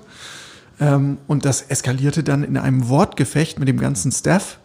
Ähm, 0.80 1.18
und 1.28 1.46
das 1.46 1.62
eskalierte 1.64 2.24
dann 2.24 2.44
in 2.44 2.58
einem 2.58 2.90
Wortgefecht 2.90 3.60
mit 3.60 3.68
dem 3.68 3.80
ganzen 3.80 4.12
Staff. 4.12 4.60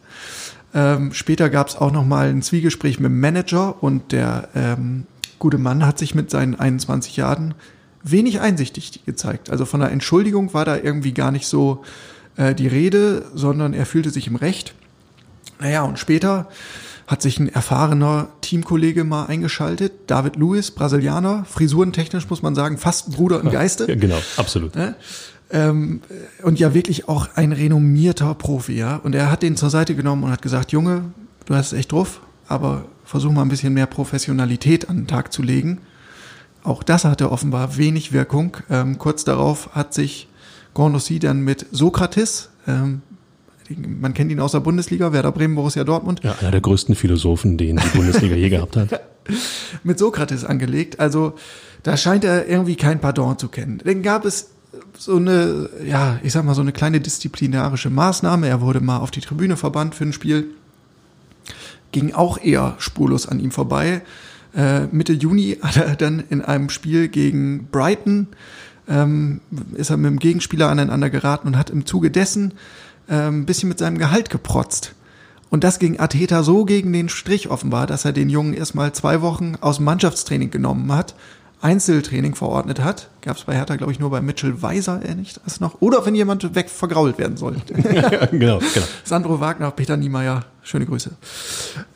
Ähm, 0.75 1.13
später 1.13 1.51
gab 1.51 1.69
es 1.69 1.77
auch 1.77 1.93
noch 1.93 2.05
mal 2.05 2.29
ein 2.29 2.43
Zwiegespräch 2.43 2.99
mit 2.99 3.11
dem 3.11 3.21
Manager 3.21 3.83
und 3.83 4.13
der 4.13 4.49
ähm, 4.55 5.07
gute 5.39 5.59
Mann 5.59 5.87
hat 5.87 5.99
sich 5.99 6.15
mit 6.15 6.31
seinen 6.31 6.59
21 6.59 7.17
Jahren 7.17 7.55
wenig 8.03 8.41
einsichtig 8.41 9.05
gezeigt. 9.07 9.51
Also 9.51 9.65
von 9.65 9.81
der 9.81 9.91
Entschuldigung 9.91 10.53
war 10.53 10.65
da 10.65 10.77
irgendwie 10.77 11.13
gar 11.13 11.31
nicht 11.31 11.47
so 11.47 11.85
äh, 12.37 12.55
die 12.55 12.67
Rede, 12.67 13.27
sondern 13.35 13.73
er 13.73 13.87
fühlte 13.87 14.11
sich 14.11 14.27
im 14.27 14.37
Recht. 14.37 14.75
Naja, 15.61 15.83
und 15.83 15.99
später 15.99 16.49
hat 17.07 17.23
sich 17.23 17.39
ein 17.39 17.49
erfahrener 17.49 18.29
Teamkollege 18.41 19.05
mal 19.05 19.27
eingeschaltet, 19.27 19.93
David 20.07 20.37
Lewis, 20.37 20.71
Brasilianer, 20.71 21.45
frisurentechnisch 21.45 22.29
muss 22.31 22.43
man 22.43 22.55
sagen, 22.55 22.79
fast 22.79 23.13
Bruder 23.13 23.41
im 23.41 23.51
Geiste. 23.51 23.87
Ja, 23.87 23.95
genau, 23.95 24.19
absolut. 24.37 24.75
Ne? 24.75 24.97
Ähm, 25.51 26.01
und 26.43 26.59
ja 26.59 26.75
wirklich 26.75 27.09
auch 27.09 27.29
ein 27.35 27.53
renommierter 27.53 28.35
Profi, 28.35 28.75
ja. 28.75 28.97
Und 28.97 29.15
er 29.15 29.31
hat 29.31 29.43
den 29.43 29.57
zur 29.57 29.71
Seite 29.71 29.95
genommen 29.95 30.25
und 30.25 30.31
hat 30.31 30.43
gesagt, 30.43 30.73
Junge, 30.73 31.05
du 31.47 31.55
hast 31.55 31.73
es 31.73 31.79
echt 31.79 31.93
drauf, 31.93 32.21
aber 32.49 32.87
versuch 33.05 33.31
mal 33.31 33.43
ein 33.43 33.49
bisschen 33.49 33.75
mehr 33.75 33.87
Professionalität 33.87 34.89
an 34.89 34.97
den 34.97 35.07
Tag 35.07 35.33
zu 35.33 35.43
legen. 35.43 35.81
Auch 36.63 36.83
das 36.83 37.05
hatte 37.05 37.31
offenbar 37.31 37.77
wenig 37.77 38.13
Wirkung. 38.13 38.57
Ähm, 38.71 38.99
kurz 38.99 39.25
darauf 39.25 39.75
hat 39.75 39.93
sich 39.93 40.29
Gondossi 40.73 41.19
dann 41.19 41.43
mit 41.43 41.67
Sokrates, 41.71 42.51
ähm, 42.67 43.03
Man 43.69 44.13
kennt 44.13 44.31
ihn 44.33 44.41
aus 44.41 44.53
der 44.53 44.61
Bundesliga, 44.61 45.13
Werder 45.13 45.33
Bremen, 45.33 45.55
Borussia 45.55 45.85
Dortmund. 45.85 46.21
Ja, 46.23 46.35
einer 46.41 46.51
der 46.51 46.61
größten 46.61 46.95
Philosophen, 46.95 47.57
den 47.57 47.77
die 47.77 47.97
Bundesliga 47.97 48.35
je 48.35 48.49
gehabt 48.49 48.77
hat. 48.77 49.01
Mit 49.85 49.99
Sokrates 49.99 50.45
angelegt. 50.45 51.01
Also 51.01 51.35
da 51.83 51.97
scheint 51.97 52.25
er 52.25 52.47
irgendwie 52.47 52.77
kein 52.77 53.01
Pardon 53.01 53.39
zu 53.39 53.49
kennen. 53.49 53.81
Dann 53.85 54.03
gab 54.03 54.25
es 54.25 54.51
so 54.97 55.17
eine, 55.17 55.69
ja, 55.85 56.19
ich 56.23 56.33
sag 56.33 56.45
mal, 56.45 56.55
so 56.55 56.63
eine 56.63 56.73
kleine 56.73 57.01
disziplinarische 57.01 57.91
Maßnahme. 57.91 58.49
Er 58.49 58.61
wurde 58.61 58.81
mal 58.81 58.99
auf 58.99 59.11
die 59.11 59.21
Tribüne 59.21 59.57
verbannt 59.57 59.95
für 59.95 60.05
ein 60.05 60.13
Spiel. 60.13 60.51
Ging 61.93 62.13
auch 62.13 62.39
eher 62.39 62.75
spurlos 62.79 63.27
an 63.29 63.41
ihm 63.41 63.51
vorbei. 63.51 64.03
Äh, 64.55 64.87
Mitte 64.87 65.13
Juni 65.13 65.59
hat 65.63 65.77
er 65.77 65.97
dann 65.97 66.23
in 66.31 66.43
einem 66.43 66.71
Spiel 66.71 67.09
gegen 67.09 67.69
Brighton 67.71 68.29
ähm, 68.89 69.41
ist 69.75 69.91
er 69.91 69.97
mit 69.97 70.11
dem 70.11 70.19
Gegenspieler 70.19 70.69
aneinander 70.69 71.11
geraten 71.11 71.49
und 71.49 71.59
hat 71.59 71.71
im 71.71 71.87
Zuge 71.87 72.11
dessen 72.11 72.55
äh, 73.09 73.29
ein 73.29 73.47
bisschen 73.47 73.69
mit 73.69 73.79
seinem 73.79 73.99
Gehalt 73.99 74.31
geprotzt. 74.31 74.95
Und 75.51 75.65
das 75.65 75.79
ging 75.79 76.01
Ateta 76.01 76.43
so 76.43 76.65
gegen 76.65 76.93
den 76.93 77.09
Strich 77.09 77.49
offenbar, 77.49 77.87
dass 77.87 78.05
er 78.05 78.13
den 78.13 78.29
Jungen 78.29 78.55
erstmal 78.55 78.93
zwei 78.93 79.23
Wochen 79.23 79.55
aus 79.61 79.77
dem 79.77 79.85
Mannschaftstraining 79.85 80.51
genommen 80.51 80.93
hat, 80.93 81.15
Einzeltraining 81.65 82.35
verordnet 82.35 82.81
hat. 82.81 83.09
Gab 83.23 83.39
es 83.39 83.45
bei 83.45 83.55
Hertha, 83.55 83.77
glaube 83.77 83.91
ich, 83.91 83.99
nur 83.99 84.11
bei 84.11 84.21
Mitchell 84.21 84.61
Weiser, 84.61 85.01
er 85.03 85.15
nicht 85.15 85.41
das 85.45 85.61
noch. 85.61 85.81
Oder 85.81 86.05
wenn 86.05 86.15
jemand 86.15 86.55
weg 86.55 86.69
vergrault 86.69 87.19
werden 87.19 87.39
soll. 87.39 87.57
genau, 88.31 88.59
genau. 88.59 88.87
Sandro 89.03 89.41
Wagner, 89.41 89.71
Peter 89.71 89.97
Niemeyer, 89.97 90.45
schöne 90.63 90.85
Grüße. 90.85 91.11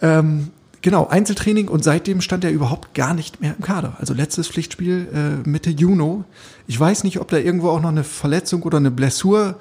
Ähm, 0.01 0.51
Genau, 0.81 1.09
Einzeltraining 1.09 1.67
und 1.67 1.83
seitdem 1.83 2.21
stand 2.21 2.45
er 2.45 2.53
überhaupt 2.53 2.95
gar 2.95 3.13
nicht 3.13 3.41
mehr 3.41 3.55
im 3.59 3.65
Kader. 3.65 3.97
Also 3.99 4.15
letztes 4.15 4.47
Pflichtspiel 4.47 5.09
äh, 5.13 5.49
Mitte 5.49 5.71
Juni. 5.71 6.23
Ich 6.69 6.79
weiß 6.79 7.03
nicht, 7.03 7.19
ob 7.19 7.29
da 7.29 7.37
irgendwo 7.37 7.71
auch 7.71 7.81
noch 7.81 7.89
eine 7.89 8.05
Verletzung 8.05 8.63
oder 8.63 8.77
eine 8.77 8.93
Blessur 8.93 9.57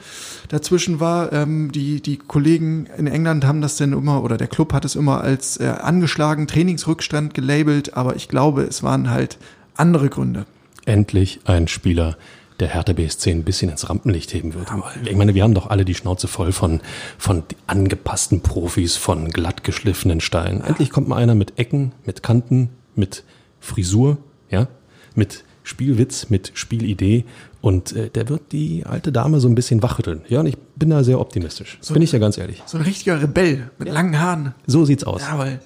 dazwischen 0.50 1.00
war. 1.00 1.34
Ähm, 1.34 1.72
die, 1.72 2.02
die 2.02 2.18
Kollegen 2.18 2.88
in 2.98 3.08
England 3.08 3.46
haben 3.46 3.62
das 3.62 3.78
denn 3.78 3.94
immer, 3.94 4.24
oder 4.24 4.38
der 4.38 4.48
Club 4.48 4.74
hat 4.74 4.86
es 4.86 4.96
immer 4.96 5.22
als 5.22 5.58
äh, 5.58 5.66
angeschlagen 5.66 6.46
Trainingsrückstand 6.46 7.34
gelabelt, 7.34 7.96
aber 7.96 8.16
ich 8.16 8.28
glaube, 8.28 8.62
es 8.64 8.84
waren 8.84 9.10
halt 9.10 9.40
andere 9.78 10.10
Gründe. 10.10 10.46
Endlich 10.86 11.40
ein 11.46 11.68
Spieler, 11.68 12.18
der 12.60 12.70
Hertha 12.70 12.94
BSC 12.94 13.32
ein 13.32 13.44
bisschen 13.44 13.70
ins 13.70 13.90
Rampenlicht 13.90 14.34
heben 14.34 14.54
wird. 14.54 14.68
Ich 15.06 15.16
meine, 15.16 15.36
wir 15.36 15.44
haben 15.44 15.54
doch 15.54 15.70
alle 15.70 15.86
die 15.86 15.94
Schnauze 15.94 16.28
voll 16.28 16.52
von, 16.52 16.82
von 17.18 17.44
angepassten 17.68 18.42
Profis, 18.42 18.98
von 18.98 19.30
glatt 19.30 19.64
geschliffenen 19.64 20.22
Steinen. 20.22 20.62
Endlich 20.62 20.90
kommt 20.90 21.08
mal 21.08 21.18
einer 21.18 21.36
mit 21.36 21.60
Ecken, 21.60 21.92
mit 22.06 22.24
Kanten, 22.24 22.70
mit 22.96 23.24
Frisur, 23.60 24.18
ja, 24.50 24.68
mit 25.14 25.44
Spielwitz, 25.64 26.30
mit 26.30 26.52
Spielidee 26.54 27.26
und 27.62 27.92
äh, 27.92 28.10
der 28.10 28.30
wird 28.30 28.54
die 28.54 28.86
alte 28.86 29.12
Dame 29.12 29.40
so 29.40 29.50
ein 29.50 29.56
bisschen 29.56 29.84
wachrütteln. 29.84 30.22
Ja, 30.30 30.40
und 30.40 30.46
ich 30.46 30.58
bin 30.76 30.90
da 30.90 31.04
sehr 31.04 31.20
optimistisch. 31.20 31.78
So 31.82 31.94
bin 31.94 32.02
ich 32.02 32.12
ja 32.12 32.20
ganz 32.20 32.38
ehrlich. 32.38 32.64
So 32.66 32.78
ein 32.78 32.84
richtiger 32.84 33.22
Rebell 33.22 33.70
mit 33.78 33.90
ja. 33.90 33.94
langen 33.94 34.20
Haaren. 34.20 34.56
So 34.66 34.86
sieht's 34.86 35.04
aus. 35.04 35.22
Jawohl. 35.22 35.60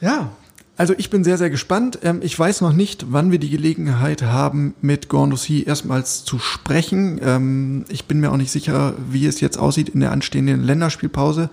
Ja, 0.00 0.30
also 0.76 0.94
ich 0.96 1.10
bin 1.10 1.24
sehr, 1.24 1.38
sehr 1.38 1.50
gespannt. 1.50 1.98
Ähm, 2.02 2.20
ich 2.22 2.38
weiß 2.38 2.60
noch 2.60 2.72
nicht, 2.72 3.06
wann 3.10 3.30
wir 3.30 3.38
die 3.38 3.50
Gelegenheit 3.50 4.22
haben, 4.22 4.74
mit 4.80 5.08
Gondossi 5.08 5.64
erstmals 5.66 6.24
zu 6.24 6.38
sprechen. 6.38 7.18
Ähm, 7.22 7.84
ich 7.88 8.04
bin 8.04 8.20
mir 8.20 8.30
auch 8.30 8.36
nicht 8.36 8.50
sicher, 8.50 8.94
wie 9.10 9.26
es 9.26 9.40
jetzt 9.40 9.58
aussieht 9.58 9.88
in 9.88 10.00
der 10.00 10.12
anstehenden 10.12 10.62
Länderspielpause. 10.62 11.50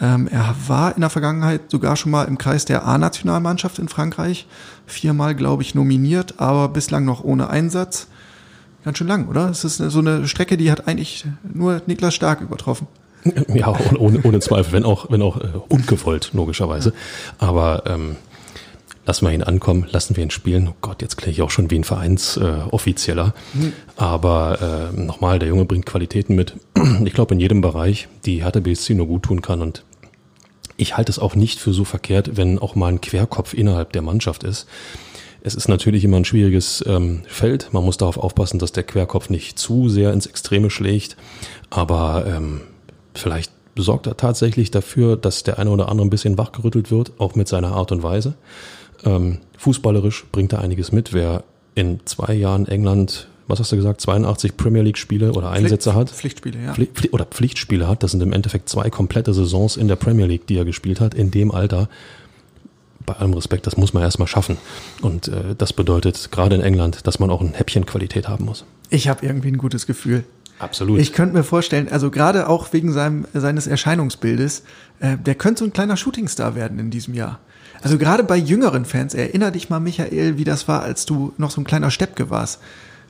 Ähm, 0.00 0.28
er 0.28 0.54
war 0.66 0.94
in 0.94 1.00
der 1.00 1.10
Vergangenheit 1.10 1.70
sogar 1.70 1.96
schon 1.96 2.12
mal 2.12 2.24
im 2.24 2.38
Kreis 2.38 2.64
der 2.64 2.86
A-Nationalmannschaft 2.86 3.78
in 3.78 3.88
Frankreich. 3.88 4.46
Viermal, 4.86 5.34
glaube 5.34 5.62
ich, 5.62 5.74
nominiert, 5.74 6.34
aber 6.38 6.68
bislang 6.68 7.04
noch 7.04 7.22
ohne 7.24 7.50
Einsatz. 7.50 8.08
Ganz 8.84 8.98
schön 8.98 9.08
lang, 9.08 9.28
oder? 9.28 9.50
Es 9.50 9.64
ist 9.64 9.78
so 9.78 9.98
eine 9.98 10.26
Strecke, 10.28 10.56
die 10.56 10.70
hat 10.70 10.86
eigentlich 10.86 11.24
nur 11.42 11.82
Niklas 11.86 12.14
Stark 12.14 12.40
übertroffen. 12.40 12.86
Ja, 13.52 13.76
ohne, 13.98 14.20
ohne 14.22 14.40
Zweifel, 14.40 14.72
wenn 14.72 14.84
auch, 14.84 15.10
wenn 15.10 15.22
auch 15.22 15.36
äh, 15.38 15.48
ungewollt, 15.68 16.30
logischerweise. 16.32 16.92
Aber 17.38 17.82
ähm, 17.86 18.16
lassen 19.08 19.26
wir 19.26 19.32
ihn 19.32 19.42
ankommen, 19.42 19.86
lassen 19.90 20.16
wir 20.16 20.22
ihn 20.22 20.30
spielen. 20.30 20.68
Oh 20.68 20.74
Gott, 20.82 21.00
jetzt 21.00 21.16
klinge 21.16 21.32
ich 21.32 21.40
auch 21.40 21.50
schon 21.50 21.70
wie 21.70 21.76
ein 21.78 21.84
Vereinsoffizieller. 21.84 23.32
Äh, 23.54 23.58
mhm. 23.58 23.72
Aber 23.96 24.92
äh, 24.94 25.00
nochmal, 25.00 25.38
der 25.38 25.48
Junge 25.48 25.64
bringt 25.64 25.86
Qualitäten 25.86 26.36
mit. 26.36 26.54
Ich 27.04 27.14
glaube, 27.14 27.34
in 27.34 27.40
jedem 27.40 27.62
Bereich, 27.62 28.08
die 28.26 28.44
Hertha 28.44 28.60
BSC 28.60 28.94
nur 28.94 29.06
gut 29.06 29.22
tun 29.22 29.40
kann. 29.40 29.62
Und 29.62 29.82
ich 30.76 30.96
halte 30.96 31.10
es 31.10 31.18
auch 31.18 31.34
nicht 31.34 31.58
für 31.58 31.72
so 31.72 31.84
verkehrt, 31.84 32.36
wenn 32.36 32.58
auch 32.58 32.74
mal 32.74 32.88
ein 32.88 33.00
Querkopf 33.00 33.54
innerhalb 33.54 33.92
der 33.92 34.02
Mannschaft 34.02 34.44
ist. 34.44 34.66
Es 35.40 35.54
ist 35.54 35.68
natürlich 35.68 36.04
immer 36.04 36.18
ein 36.18 36.26
schwieriges 36.26 36.84
ähm, 36.86 37.22
Feld. 37.28 37.72
Man 37.72 37.84
muss 37.84 37.96
darauf 37.96 38.18
aufpassen, 38.18 38.58
dass 38.58 38.72
der 38.72 38.82
Querkopf 38.82 39.30
nicht 39.30 39.58
zu 39.58 39.88
sehr 39.88 40.12
ins 40.12 40.26
Extreme 40.26 40.68
schlägt. 40.68 41.16
Aber 41.70 42.26
ähm, 42.26 42.60
vielleicht 43.14 43.52
sorgt 43.74 44.06
er 44.06 44.18
tatsächlich 44.18 44.70
dafür, 44.70 45.16
dass 45.16 45.44
der 45.44 45.58
eine 45.58 45.70
oder 45.70 45.88
andere 45.88 46.06
ein 46.06 46.10
bisschen 46.10 46.36
wachgerüttelt 46.36 46.90
wird, 46.90 47.12
auch 47.18 47.36
mit 47.36 47.48
seiner 47.48 47.72
Art 47.72 47.90
und 47.90 48.02
Weise. 48.02 48.34
Ähm, 49.04 49.38
fußballerisch 49.56 50.26
bringt 50.32 50.52
er 50.52 50.60
einiges 50.60 50.92
mit. 50.92 51.12
Wer 51.12 51.44
in 51.74 52.00
zwei 52.04 52.34
Jahren 52.34 52.66
England, 52.66 53.28
was 53.46 53.60
hast 53.60 53.72
du 53.72 53.76
gesagt, 53.76 54.00
82 54.00 54.56
Premier 54.56 54.82
League 54.82 54.98
Spiele 54.98 55.32
oder 55.32 55.50
Einsätze 55.50 55.90
Pflicht, 55.90 55.96
hat? 55.96 56.10
Pflichtspiele, 56.10 56.58
ja. 56.62 56.74
Pflicht, 56.74 57.12
oder 57.12 57.24
Pflichtspiele 57.24 57.88
hat, 57.88 58.02
das 58.02 58.10
sind 58.10 58.22
im 58.22 58.32
Endeffekt 58.32 58.68
zwei 58.68 58.90
komplette 58.90 59.32
Saisons 59.32 59.76
in 59.76 59.88
der 59.88 59.96
Premier 59.96 60.26
League, 60.26 60.46
die 60.46 60.56
er 60.56 60.64
gespielt 60.64 61.00
hat, 61.00 61.14
in 61.14 61.30
dem 61.30 61.50
Alter. 61.50 61.88
Bei 63.06 63.14
allem 63.14 63.32
Respekt, 63.32 63.66
das 63.66 63.78
muss 63.78 63.94
man 63.94 64.02
erstmal 64.02 64.28
schaffen. 64.28 64.58
Und 65.00 65.28
äh, 65.28 65.54
das 65.56 65.72
bedeutet 65.72 66.30
gerade 66.30 66.56
in 66.56 66.60
England, 66.60 67.06
dass 67.06 67.18
man 67.18 67.30
auch 67.30 67.40
ein 67.40 67.54
Häppchen 67.54 67.86
Qualität 67.86 68.28
haben 68.28 68.44
muss. 68.44 68.66
Ich 68.90 69.08
habe 69.08 69.24
irgendwie 69.24 69.48
ein 69.48 69.56
gutes 69.56 69.86
Gefühl. 69.86 70.24
Absolut. 70.58 71.00
Ich 71.00 71.12
könnte 71.12 71.34
mir 71.34 71.44
vorstellen, 71.44 71.88
also 71.88 72.10
gerade 72.10 72.48
auch 72.48 72.72
wegen 72.72 72.92
seinem, 72.92 73.26
seines 73.32 73.66
Erscheinungsbildes, 73.66 74.64
äh, 75.00 75.16
der 75.16 75.36
könnte 75.36 75.60
so 75.60 75.64
ein 75.64 75.72
kleiner 75.72 75.96
Shootingstar 75.96 76.54
werden 76.54 76.78
in 76.78 76.90
diesem 76.90 77.14
Jahr. 77.14 77.38
Also 77.82 77.98
gerade 77.98 78.24
bei 78.24 78.36
jüngeren 78.36 78.84
Fans, 78.84 79.14
erinner 79.14 79.50
dich 79.50 79.70
mal, 79.70 79.80
Michael, 79.80 80.38
wie 80.38 80.44
das 80.44 80.68
war, 80.68 80.82
als 80.82 81.06
du 81.06 81.32
noch 81.38 81.50
so 81.50 81.60
ein 81.60 81.64
kleiner 81.64 81.90
Steppke 81.90 82.30
warst. 82.30 82.60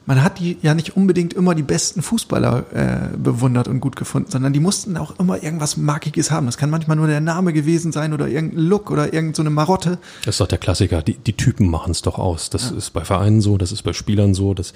Man 0.08 0.22
hat 0.22 0.38
die 0.38 0.56
ja 0.62 0.72
nicht 0.72 0.96
unbedingt 0.96 1.34
immer 1.34 1.54
die 1.54 1.62
besten 1.62 2.00
Fußballer 2.00 2.64
äh, 2.72 3.16
bewundert 3.18 3.68
und 3.68 3.80
gut 3.80 3.94
gefunden, 3.94 4.30
sondern 4.30 4.54
die 4.54 4.60
mussten 4.60 4.96
auch 4.96 5.18
immer 5.18 5.42
irgendwas 5.42 5.76
Markiges 5.76 6.30
haben. 6.30 6.46
Das 6.46 6.56
kann 6.56 6.70
manchmal 6.70 6.96
nur 6.96 7.08
der 7.08 7.20
Name 7.20 7.52
gewesen 7.52 7.92
sein 7.92 8.14
oder 8.14 8.26
irgendein 8.26 8.60
Look 8.60 8.90
oder 8.90 9.12
irgendeine 9.12 9.50
so 9.50 9.54
Marotte. 9.54 9.98
Das 10.24 10.36
ist 10.36 10.40
doch 10.40 10.46
der 10.46 10.56
Klassiker. 10.56 11.02
Die, 11.02 11.18
die 11.18 11.34
Typen 11.34 11.68
machen 11.68 11.90
es 11.90 12.00
doch 12.00 12.18
aus. 12.18 12.48
Das 12.48 12.70
ja. 12.70 12.78
ist 12.78 12.94
bei 12.94 13.04
Vereinen 13.04 13.42
so, 13.42 13.58
das 13.58 13.70
ist 13.70 13.82
bei 13.82 13.92
Spielern 13.92 14.32
so, 14.32 14.54
das 14.54 14.72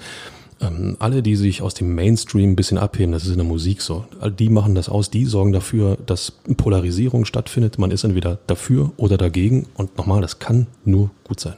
ähm, 0.63 0.95
alle, 0.99 1.21
die 1.21 1.35
sich 1.35 1.61
aus 1.61 1.73
dem 1.73 1.93
Mainstream 1.93 2.51
ein 2.51 2.55
bisschen 2.55 2.77
abheben, 2.77 3.11
das 3.11 3.25
ist 3.25 3.31
in 3.31 3.37
der 3.37 3.45
Musik 3.45 3.81
so, 3.81 4.05
die 4.39 4.49
machen 4.49 4.75
das 4.75 4.89
aus, 4.89 5.09
die 5.09 5.25
sorgen 5.25 5.51
dafür, 5.51 5.97
dass 6.05 6.31
Polarisierung 6.57 7.25
stattfindet. 7.25 7.77
Man 7.77 7.91
ist 7.91 8.03
entweder 8.03 8.39
dafür 8.47 8.91
oder 8.97 9.17
dagegen 9.17 9.67
und 9.75 9.97
nochmal, 9.97 10.21
das 10.21 10.39
kann 10.39 10.67
nur 10.85 11.11
gut 11.23 11.39
sein. 11.39 11.55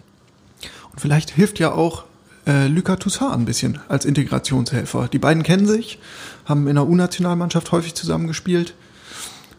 Und 0.91 0.99
vielleicht 0.99 1.31
hilft 1.31 1.59
ja 1.59 1.71
auch 1.73 2.05
äh, 2.47 2.67
Lucas 2.67 2.99
Toussaint 2.99 3.33
ein 3.33 3.45
bisschen 3.45 3.79
als 3.87 4.05
Integrationshelfer. 4.05 5.07
Die 5.11 5.19
beiden 5.19 5.43
kennen 5.43 5.65
sich, 5.65 5.99
haben 6.45 6.67
in 6.67 6.75
der 6.75 6.87
U-Nationalmannschaft 6.87 7.71
häufig 7.71 7.93
zusammengespielt 7.93 8.73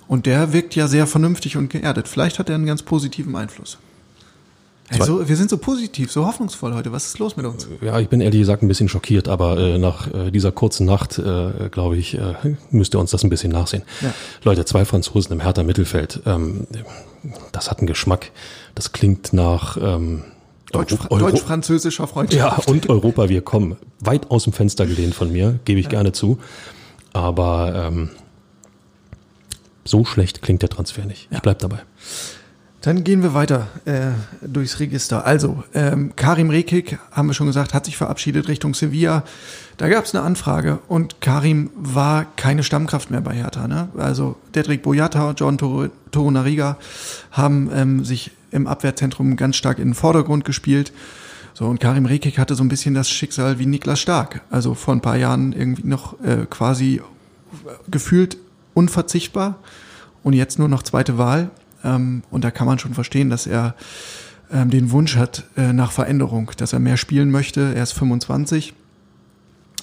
und 0.09 0.27
der 0.27 0.53
wirkt 0.53 0.75
ja 0.75 0.89
sehr 0.89 1.07
vernünftig 1.07 1.57
und 1.57 1.69
geerdet. 1.69 2.09
Vielleicht 2.09 2.39
hat 2.39 2.49
er 2.49 2.55
einen 2.55 2.67
ganz 2.67 2.83
positiven 2.83 3.37
Einfluss. 3.37 3.79
Also, 4.89 5.29
wir 5.29 5.37
sind 5.37 5.51
so 5.51 5.59
positiv, 5.59 6.13
so 6.13 6.27
hoffnungsvoll 6.27 6.75
heute. 6.75 6.93
Was 6.93 7.07
ist 7.07 7.19
los 7.19 7.37
mit 7.37 7.45
uns? 7.45 7.67
Ja, 7.81 7.99
ich 7.99 8.09
bin 8.09 8.21
ehrlich 8.21 8.41
gesagt 8.41 8.63
ein 8.63 8.69
bisschen 8.69 8.89
schockiert, 8.89 9.29
aber 9.29 9.59
äh, 9.59 9.79
nach 9.79 10.13
äh, 10.13 10.31
dieser 10.31 10.53
kurzen 10.53 10.87
Nacht, 10.87 11.19
äh, 11.19 11.69
glaube 11.71 11.97
ich, 11.97 12.17
äh, 12.17 12.35
müsst 12.71 12.95
ihr 12.95 13.01
uns 13.01 13.11
das 13.11 13.25
ein 13.25 13.31
bisschen 13.31 13.51
nachsehen. 13.51 13.83
Ja. 14.01 14.15
Leute, 14.45 14.65
zwei 14.65 14.85
Franzosen 14.85 15.33
im 15.33 15.41
härter 15.41 15.65
Mittelfeld, 15.65 16.23
ähm, 16.25 16.67
das 17.51 17.71
hat 17.71 17.79
einen 17.79 17.89
Geschmack. 17.89 18.31
Das 18.77 18.93
klingt 18.93 19.33
nach 19.33 19.77
ähm, 19.81 20.23
Deutsch-französischer 20.71 22.07
Freundschaft. 22.07 22.67
Ja, 22.67 22.73
und 22.73 22.89
Europa, 22.89 23.29
wir 23.29 23.41
kommen. 23.41 23.77
Weit 24.01 24.31
aus 24.31 24.45
dem 24.45 24.53
Fenster 24.53 24.87
gelehnt 24.87 25.15
von 25.15 25.33
mir, 25.33 25.59
gebe 25.65 25.81
ich 25.81 25.87
ja. 25.87 25.91
gerne 25.91 26.13
zu. 26.13 26.39
Aber 27.13 27.89
ähm, 27.89 28.11
so 29.85 30.05
schlecht 30.05 30.43
klingt 30.43 30.63
der 30.63 30.69
Transfer 30.69 31.05
nicht. 31.07 31.29
Ja. 31.31 31.39
Ich 31.39 31.43
bleib 31.43 31.59
dabei. 31.61 31.79
Dann 32.87 33.03
gehen 33.03 33.25
wir 33.25 33.35
weiter 33.35 33.67
äh, 33.85 34.13
durchs 34.47 34.79
Register. 34.79 35.27
Also, 35.27 35.65
ähm, 35.75 36.13
Karim 36.15 36.51
Rekik, 36.51 37.01
haben 37.11 37.27
wir 37.27 37.35
schon 37.35 37.49
gesagt, 37.49 37.75
hat 37.75 37.85
sich 37.85 37.97
verabschiedet 37.97 38.47
Richtung 38.47 38.75
Sevilla. 38.75 39.25
Da 39.77 39.89
gab 39.89 40.05
es 40.05 40.15
eine 40.15 40.23
Anfrage 40.23 40.79
und 40.87 41.21
Karim 41.21 41.71
war 41.75 42.27
keine 42.37 42.63
Stammkraft 42.63 43.11
mehr 43.11 43.23
bei 43.23 43.35
Hertha. 43.35 43.67
Ne? 43.67 43.89
Also 43.99 44.37
Dedrick 44.55 44.85
Boyata, 44.85 45.35
John 45.37 45.59
Torunariga 46.13 46.77
haben 47.33 47.73
ähm, 47.75 48.05
sich 48.05 48.31
im 48.53 48.69
Abwehrzentrum 48.69 49.35
ganz 49.35 49.57
stark 49.57 49.81
in 49.81 49.89
den 49.89 49.95
Vordergrund 49.95 50.45
gespielt. 50.45 50.93
So, 51.55 51.67
und 51.67 51.81
Karim 51.81 52.07
Rekik 52.07 52.39
hatte 52.39 52.55
so 52.55 52.63
ein 52.63 52.69
bisschen 52.69 52.95
das 52.95 53.11
Schicksal 53.11 53.59
wie 53.59 53.67
Niklas 53.67 53.99
Stark. 53.99 54.43
Also 54.49 54.75
vor 54.75 54.95
ein 54.95 55.01
paar 55.01 55.17
Jahren 55.17 55.53
irgendwie 55.53 55.89
noch 55.89 56.21
äh, 56.21 56.47
quasi 56.49 57.03
gefühlt 57.91 58.37
unverzichtbar 58.75 59.59
und 60.23 60.35
jetzt 60.35 60.61
nur 60.61 60.69
noch 60.69 60.85
zweite 60.85 61.19
Wahl. 61.19 61.51
Ähm, 61.87 62.23
und 62.31 62.45
da 62.45 62.51
kann 62.51 62.67
man 62.67 62.79
schon 62.79 62.95
verstehen, 62.95 63.31
dass 63.31 63.47
er 63.47 63.75
ähm, 64.53 64.71
den 64.71 64.91
Wunsch 64.91 65.17
hat 65.17 65.45
äh, 65.57 65.73
nach 65.73 65.93
Veränderung, 65.93 66.51
dass 66.57 66.73
er 66.73 66.81
mehr 66.81 66.97
spielen 66.97 67.31
möchte. 67.31 67.73
Er 67.75 67.83
ist 67.83 67.93
25 67.93 68.75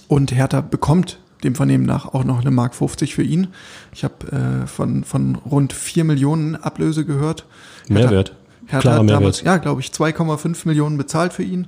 und 0.07 0.31
Hertha 0.31 0.62
bekommt 0.62 1.19
dem 1.43 1.55
Vernehmen 1.55 1.86
nach 1.86 2.05
auch 2.05 2.24
noch 2.24 2.41
eine 2.41 2.51
Mark 2.51 2.75
50 2.75 3.15
für 3.15 3.24
ihn. 3.24 3.48
Ich 3.93 4.03
habe 4.03 4.63
äh, 4.63 4.67
von, 4.67 5.03
von 5.03 5.36
rund 5.36 5.74
4 5.74 6.03
Millionen 6.03 6.55
Ablöse 6.55 7.05
gehört. 7.05 7.45
Mehrwert. 7.89 8.36
Hertha 8.67 8.79
Klarer 8.79 8.98
hat 8.98 9.05
Mehrwert. 9.05 9.22
damals, 9.22 9.41
ja, 9.41 9.57
glaube 9.57 9.81
ich, 9.81 9.89
2,5 9.89 10.67
Millionen 10.67 10.98
bezahlt 10.98 11.33
für 11.33 11.43
ihn. 11.43 11.67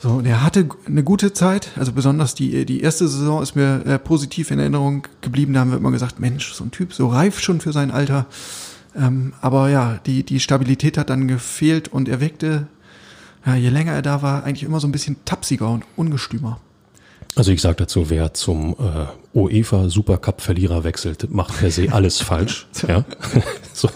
So, 0.00 0.08
und 0.10 0.26
er 0.26 0.42
hatte 0.42 0.68
eine 0.84 1.04
gute 1.04 1.32
Zeit, 1.32 1.68
also 1.76 1.92
besonders 1.92 2.34
die, 2.34 2.66
die 2.66 2.80
erste 2.80 3.06
Saison 3.06 3.40
ist 3.40 3.54
mir 3.54 3.86
äh, 3.86 3.98
positiv 4.00 4.50
in 4.50 4.58
Erinnerung 4.58 5.06
geblieben. 5.20 5.52
Da 5.52 5.60
haben 5.60 5.70
wir 5.70 5.78
immer 5.78 5.92
gesagt, 5.92 6.18
Mensch, 6.18 6.52
so 6.52 6.64
ein 6.64 6.72
Typ, 6.72 6.92
so 6.92 7.06
reif 7.06 7.38
schon 7.38 7.60
für 7.60 7.70
sein 7.70 7.92
Alter. 7.92 8.26
Ähm, 8.96 9.32
aber 9.40 9.70
ja, 9.70 10.00
die, 10.06 10.22
die 10.22 10.40
Stabilität 10.40 10.98
hat 10.98 11.10
dann 11.10 11.28
gefehlt 11.28 11.88
und 11.88 12.08
er 12.08 12.20
wirkte, 12.20 12.66
ja, 13.46 13.54
je 13.54 13.70
länger 13.70 13.92
er 13.92 14.02
da 14.02 14.22
war, 14.22 14.44
eigentlich 14.44 14.64
immer 14.64 14.80
so 14.80 14.86
ein 14.86 14.92
bisschen 14.92 15.16
tapsiger 15.24 15.70
und 15.70 15.84
ungestümer. 15.96 16.60
Also 17.34 17.50
ich 17.50 17.62
sage 17.62 17.76
dazu, 17.76 18.10
wer 18.10 18.34
zum 18.34 18.76
äh, 18.78 19.06
UEFA 19.36 19.88
Supercup 19.88 20.42
Verlierer 20.42 20.84
wechselt, 20.84 21.30
macht 21.30 21.58
per 21.58 21.70
se 21.70 21.90
alles 21.90 22.20
falsch. 22.20 22.66
Ja. 22.86 23.04
so, 23.72 23.88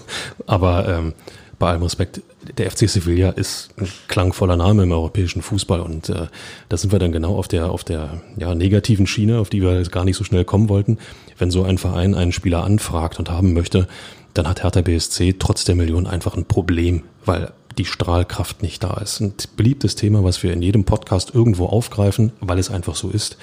aber 0.47 0.89
ähm, 0.89 1.13
bei 1.59 1.71
allem 1.71 1.83
Respekt, 1.83 2.23
der 2.59 2.71
FC 2.71 2.89
Sevilla 2.89 3.31
ist 3.31 3.71
ein 3.79 3.89
klangvoller 4.09 4.57
Name 4.57 4.83
im 4.83 4.93
europäischen 4.93 5.43
Fußball 5.43 5.81
und 5.81 6.09
äh, 6.09 6.27
da 6.69 6.77
sind 6.77 6.93
wir 6.93 6.99
dann 6.99 7.13
genau 7.13 7.37
auf 7.37 7.49
der 7.49 7.71
auf 7.71 7.83
der 7.83 8.21
ja, 8.37 8.55
negativen 8.55 9.07
Schiene, 9.07 9.39
auf 9.39 9.51
die 9.51 9.63
wir 9.63 9.83
gar 9.85 10.05
nicht 10.05 10.17
so 10.17 10.25
schnell 10.25 10.45
kommen 10.45 10.69
wollten. 10.69 10.99
Wenn 11.39 11.51
so 11.51 11.65
ein 11.65 11.79
Verein 11.79 12.15
einen 12.15 12.33
Spieler 12.33 12.65
anfragt 12.65 13.19
und 13.19 13.31
haben 13.31 13.53
möchte, 13.53 13.89
dann 14.37 14.49
hat 14.49 14.63
Hertha 14.63 14.83
BSC 14.83 15.37
trotz 15.39 15.65
der 15.65 15.75
Millionen 15.75 16.07
einfach 16.07 16.37
ein 16.37 16.45
Problem, 16.45 17.03
weil 17.25 17.53
die 17.79 17.85
Strahlkraft 17.85 18.63
nicht 18.63 18.83
da 18.83 18.95
ist. 18.95 19.21
Ein 19.21 19.35
beliebtes 19.57 19.97
Thema, 19.97 20.25
was 20.25 20.43
wir 20.43 20.53
in 20.53 20.63
jedem 20.63 20.85
Podcast 20.85 21.35
irgendwo 21.35 21.67
aufgreifen, 21.67 22.33
weil 22.41 22.59
es 22.59 22.71
einfach 22.71 22.95
so 22.95 23.11
ist. 23.11 23.37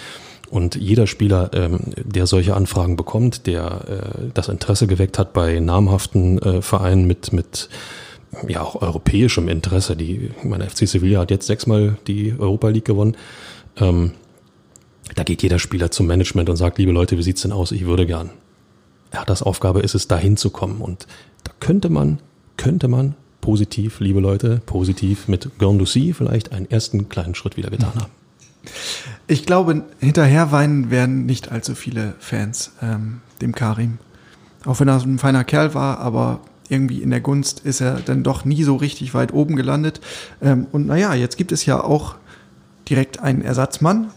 Und 0.50 0.76
jeder 0.76 1.08
Spieler, 1.08 1.50
ähm, 1.54 1.80
der 1.98 2.28
solche 2.28 2.56
Anfragen 2.56 2.96
bekommt, 2.96 3.48
der 3.48 3.86
äh, 3.88 4.30
das 4.34 4.50
Interesse 4.50 4.88
geweckt 4.88 5.18
hat 5.18 5.34
bei 5.34 5.60
namhaften 5.60 6.40
äh, 6.40 6.62
Vereinen 6.62 7.06
mit, 7.06 7.34
mit 7.34 7.70
ja 8.48 8.62
auch 8.62 8.82
europäischem 8.82 9.48
Interesse, 9.48 9.96
die, 9.96 10.32
meine, 10.44 10.70
FC 10.70 10.88
Sevilla 10.88 11.22
hat 11.22 11.32
jetzt 11.32 11.48
sechsmal 11.48 11.98
die 12.08 12.36
Europa 12.38 12.70
League 12.70 12.86
gewonnen, 12.86 13.16
ähm, 13.78 14.12
da 15.16 15.24
geht 15.24 15.44
jeder 15.44 15.60
Spieler 15.60 15.92
zum 15.92 16.08
Management 16.08 16.50
und 16.50 16.56
sagt, 16.56 16.78
liebe 16.78 16.92
Leute, 16.92 17.18
wie 17.18 17.24
sieht's 17.24 17.42
denn 17.42 17.52
aus? 17.52 17.72
Ich 17.72 17.86
würde 17.86 18.06
gern. 18.06 18.32
Herthas 19.14 19.44
Aufgabe 19.44 19.82
ist 19.82 19.96
es, 19.96 20.08
dahin 20.08 20.38
zu 20.38 20.50
kommen. 20.50 20.82
Und 20.82 21.08
da 21.44 21.52
könnte 21.60 21.90
man, 21.90 22.20
könnte 22.58 22.88
man 22.88 23.16
positiv, 23.42 24.00
liebe 24.00 24.20
Leute, 24.20 24.62
positiv 24.66 25.28
mit 25.28 25.58
Gondoucy 25.60 26.14
vielleicht 26.14 26.52
einen 26.52 26.70
ersten 26.70 27.10
kleinen 27.10 27.36
Schritt 27.36 27.58
wieder 27.58 27.70
getan 27.70 27.94
haben. 27.96 28.12
Ich 29.28 29.46
glaube, 29.46 29.84
hinterher 30.00 30.52
weinen 30.52 30.90
werden 30.90 31.26
nicht 31.26 31.52
allzu 31.52 31.76
viele 31.76 32.16
Fans 32.20 32.72
ähm, 32.82 33.22
dem 33.42 33.54
Karim. 33.54 34.00
Auch 34.66 34.80
wenn 34.80 34.88
er 34.88 35.00
so 35.00 35.08
ein 35.08 35.20
feiner 35.20 35.44
Kerl 35.44 35.74
war, 35.74 36.00
aber 36.00 36.40
irgendwie 36.70 37.02
in 37.02 37.10
der 37.10 37.20
Gunst 37.20 37.60
ist 37.60 37.82
er 37.82 38.00
dann 38.00 38.24
doch 38.24 38.46
nie 38.46 38.64
so 38.64 38.78
richtig 38.78 39.14
weit 39.14 39.34
oben 39.34 39.56
gelandet. 39.56 40.00
Ähm, 40.42 40.68
und 40.72 40.88
naja, 40.88 41.14
jetzt 41.14 41.38
gibt 41.38 41.52
es 41.52 41.66
ja 41.66 41.84
auch 41.84 42.16
direkt 42.90 43.20
einen 43.20 43.42
Ersatzmann, 43.42 44.12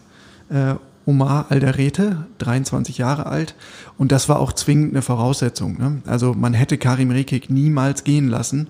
äh, 0.49 0.75
Omar 1.05 1.47
Alderete, 1.51 2.27
23 2.39 2.99
Jahre 2.99 3.27
alt. 3.27 3.55
Und 3.99 4.13
das 4.13 4.29
war 4.29 4.39
auch 4.39 4.53
zwingend 4.53 4.93
eine 4.93 5.03
Voraussetzung. 5.03 5.79
Ne? 5.79 6.03
Also 6.07 6.35
man 6.35 6.55
hätte 6.55 6.79
Karim 6.79 7.11
Rekik 7.11 7.51
niemals 7.51 8.05
gehen 8.05 8.29
lassen, 8.29 8.69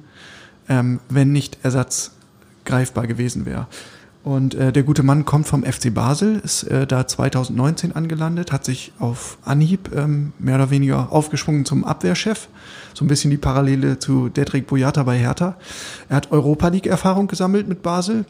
ähm, 0.68 1.00
wenn 1.08 1.32
nicht 1.32 1.58
Ersatz 1.62 2.12
greifbar 2.64 3.06
gewesen 3.06 3.46
wäre. 3.46 3.66
Und 4.26 4.56
äh, 4.56 4.72
der 4.72 4.82
gute 4.82 5.04
Mann 5.04 5.24
kommt 5.24 5.46
vom 5.46 5.62
FC 5.62 5.94
Basel, 5.94 6.40
ist 6.42 6.64
äh, 6.64 6.84
da 6.84 7.06
2019 7.06 7.92
angelandet, 7.92 8.50
hat 8.50 8.64
sich 8.64 8.92
auf 8.98 9.38
Anhieb 9.44 9.90
ähm, 9.94 10.32
mehr 10.40 10.56
oder 10.56 10.70
weniger 10.70 11.12
aufgeschwungen 11.12 11.64
zum 11.64 11.84
Abwehrchef. 11.84 12.48
So 12.92 13.04
ein 13.04 13.08
bisschen 13.08 13.30
die 13.30 13.36
Parallele 13.36 14.00
zu 14.00 14.28
Dedrick 14.28 14.66
Boyata 14.66 15.04
bei 15.04 15.16
Hertha. 15.16 15.56
Er 16.08 16.16
hat 16.16 16.32
Europa 16.32 16.66
League-Erfahrung 16.66 17.28
gesammelt 17.28 17.68
mit 17.68 17.82
Basel. 17.82 18.24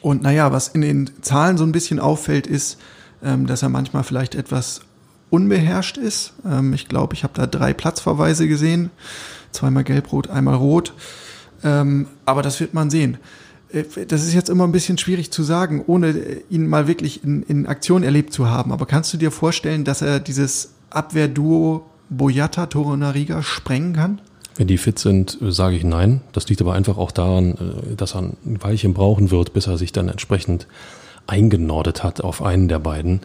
Und 0.00 0.22
naja, 0.22 0.50
was 0.50 0.66
in 0.66 0.80
den 0.80 1.10
Zahlen 1.22 1.58
so 1.58 1.64
ein 1.64 1.70
bisschen 1.70 2.00
auffällt, 2.00 2.48
ist, 2.48 2.76
ähm, 3.22 3.46
dass 3.46 3.62
er 3.62 3.68
manchmal 3.68 4.02
vielleicht 4.02 4.34
etwas 4.34 4.80
unbeherrscht 5.30 5.96
ist. 5.96 6.32
Ähm, 6.44 6.72
ich 6.72 6.88
glaube, 6.88 7.14
ich 7.14 7.22
habe 7.24 7.34
da 7.34 7.46
drei 7.46 7.72
Platzverweise 7.72 8.48
gesehen. 8.48 8.90
Zweimal 9.52 9.84
gelb-rot, 9.84 10.28
einmal 10.30 10.54
rot. 10.56 10.92
Ähm, 11.64 12.06
aber 12.24 12.42
das 12.42 12.60
wird 12.60 12.74
man 12.74 12.90
sehen. 12.90 13.18
Äh, 13.72 13.84
Das 14.06 14.22
ist 14.22 14.34
jetzt 14.34 14.48
immer 14.48 14.64
ein 14.64 14.72
bisschen 14.72 14.98
schwierig 14.98 15.30
zu 15.30 15.42
sagen, 15.42 15.82
ohne 15.86 16.14
ihn 16.50 16.66
mal 16.66 16.86
wirklich 16.86 17.24
in, 17.24 17.42
in 17.42 17.66
Aktion 17.66 18.02
erlebt 18.02 18.32
zu 18.32 18.48
haben. 18.48 18.72
Aber 18.72 18.86
kannst 18.86 19.12
du 19.12 19.16
dir 19.16 19.30
vorstellen, 19.30 19.84
dass 19.84 20.02
er 20.02 20.20
dieses 20.20 20.70
Abwehrduo 20.90 21.86
Boyata 22.10 22.66
Torunariga 22.66 23.42
sprengen 23.42 23.92
kann? 23.92 24.20
Wenn 24.56 24.66
die 24.66 24.78
fit 24.78 24.98
sind, 24.98 25.38
äh, 25.40 25.52
sage 25.52 25.76
ich 25.76 25.84
nein. 25.84 26.20
Das 26.32 26.48
liegt 26.48 26.60
aber 26.60 26.74
einfach 26.74 26.98
auch 26.98 27.12
daran, 27.12 27.52
äh, 27.52 27.96
dass 27.96 28.14
er 28.14 28.22
ein 28.22 28.62
Weilchen 28.62 28.94
brauchen 28.94 29.30
wird, 29.30 29.52
bis 29.52 29.66
er 29.66 29.78
sich 29.78 29.92
dann 29.92 30.08
entsprechend 30.08 30.66
eingenordet 31.26 32.02
hat 32.02 32.22
auf 32.22 32.42
einen 32.42 32.68
der 32.68 32.78
beiden. 32.78 33.20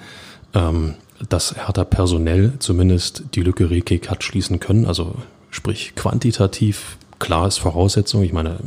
Ähm, 0.53 0.95
dass 1.29 1.55
Hertha 1.55 1.83
personell 1.83 2.53
zumindest 2.59 3.23
die 3.35 3.41
Lücke 3.41 3.69
Rekik 3.69 4.09
hat 4.09 4.23
schließen 4.23 4.59
können. 4.59 4.85
Also 4.85 5.15
sprich 5.49 5.93
quantitativ 5.95 6.97
klar 7.19 7.47
ist 7.47 7.59
Voraussetzung. 7.59 8.23
Ich 8.23 8.33
meine, 8.33 8.57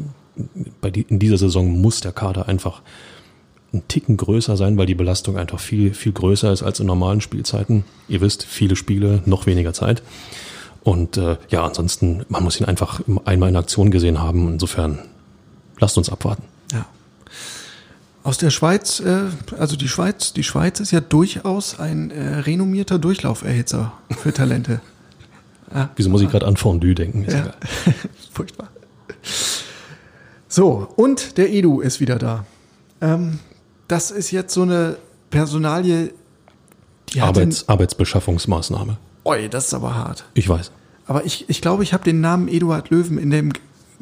bei 0.80 0.90
die, 0.90 1.02
in 1.02 1.18
dieser 1.18 1.38
Saison 1.38 1.80
muss 1.80 2.00
der 2.00 2.12
Kader 2.12 2.48
einfach 2.48 2.82
einen 3.72 3.87
Ticken 3.88 4.16
größer 4.16 4.56
sein, 4.56 4.78
weil 4.78 4.87
die 4.87 4.94
Belastung 4.94 5.37
einfach 5.37 5.61
viel, 5.61 5.92
viel 5.92 6.12
größer 6.12 6.52
ist 6.52 6.62
als 6.62 6.80
in 6.80 6.87
normalen 6.87 7.20
Spielzeiten. 7.20 7.85
Ihr 8.09 8.20
wisst, 8.20 8.44
viele 8.44 8.76
Spiele, 8.76 9.22
noch 9.26 9.46
weniger 9.46 9.72
Zeit. 9.72 10.02
Und 10.82 11.16
äh, 11.16 11.37
ja, 11.48 11.64
ansonsten, 11.64 12.24
man 12.28 12.44
muss 12.44 12.61
ihn 12.61 12.66
einfach 12.66 13.00
einmal 13.24 13.48
in 13.48 13.56
Aktion 13.56 13.90
gesehen 13.90 14.20
haben. 14.20 14.52
Insofern, 14.52 15.00
lasst 15.80 15.98
uns 15.98 16.09
abwarten. 16.09 16.44
Aus 18.26 18.38
der 18.38 18.50
Schweiz, 18.50 18.98
äh, 18.98 19.26
also 19.56 19.76
die 19.76 19.86
Schweiz, 19.86 20.32
die 20.32 20.42
Schweiz 20.42 20.80
ist 20.80 20.90
ja 20.90 21.00
durchaus 21.00 21.78
ein 21.78 22.10
äh, 22.10 22.38
renommierter 22.38 22.98
Durchlauferhitzer 22.98 23.92
für 24.18 24.32
Talente. 24.32 24.80
Ja. 25.74 25.90
Wieso 25.96 26.10
muss 26.10 26.22
ich 26.22 26.30
gerade 26.30 26.46
an 26.46 26.56
Fondue 26.56 26.94
denken? 26.94 27.24
Ist 27.24 27.34
Ja. 27.34 27.52
Furchtbar. 28.32 28.68
So, 30.46 30.86
und 30.94 31.38
der 31.38 31.52
Edu 31.52 31.80
ist 31.80 31.98
wieder 31.98 32.18
da. 32.18 32.46
Ähm, 33.00 33.40
das 33.88 34.12
ist 34.12 34.30
jetzt 34.30 34.54
so 34.54 34.62
eine 34.62 34.96
Personalie, 35.28 36.12
die 37.08 37.20
Arbeits, 37.20 37.68
Arbeitsbeschaffungsmaßnahme. 37.68 38.96
Oi, 39.24 39.48
das 39.48 39.66
ist 39.66 39.74
aber 39.74 39.96
hart. 39.96 40.24
Ich 40.34 40.48
weiß. 40.48 40.70
Aber 41.08 41.24
ich, 41.24 41.46
ich 41.48 41.60
glaube, 41.60 41.82
ich 41.82 41.92
habe 41.92 42.04
den 42.04 42.20
Namen 42.20 42.46
Eduard 42.46 42.90
Löwen 42.90 43.18
in 43.18 43.30
dem 43.30 43.52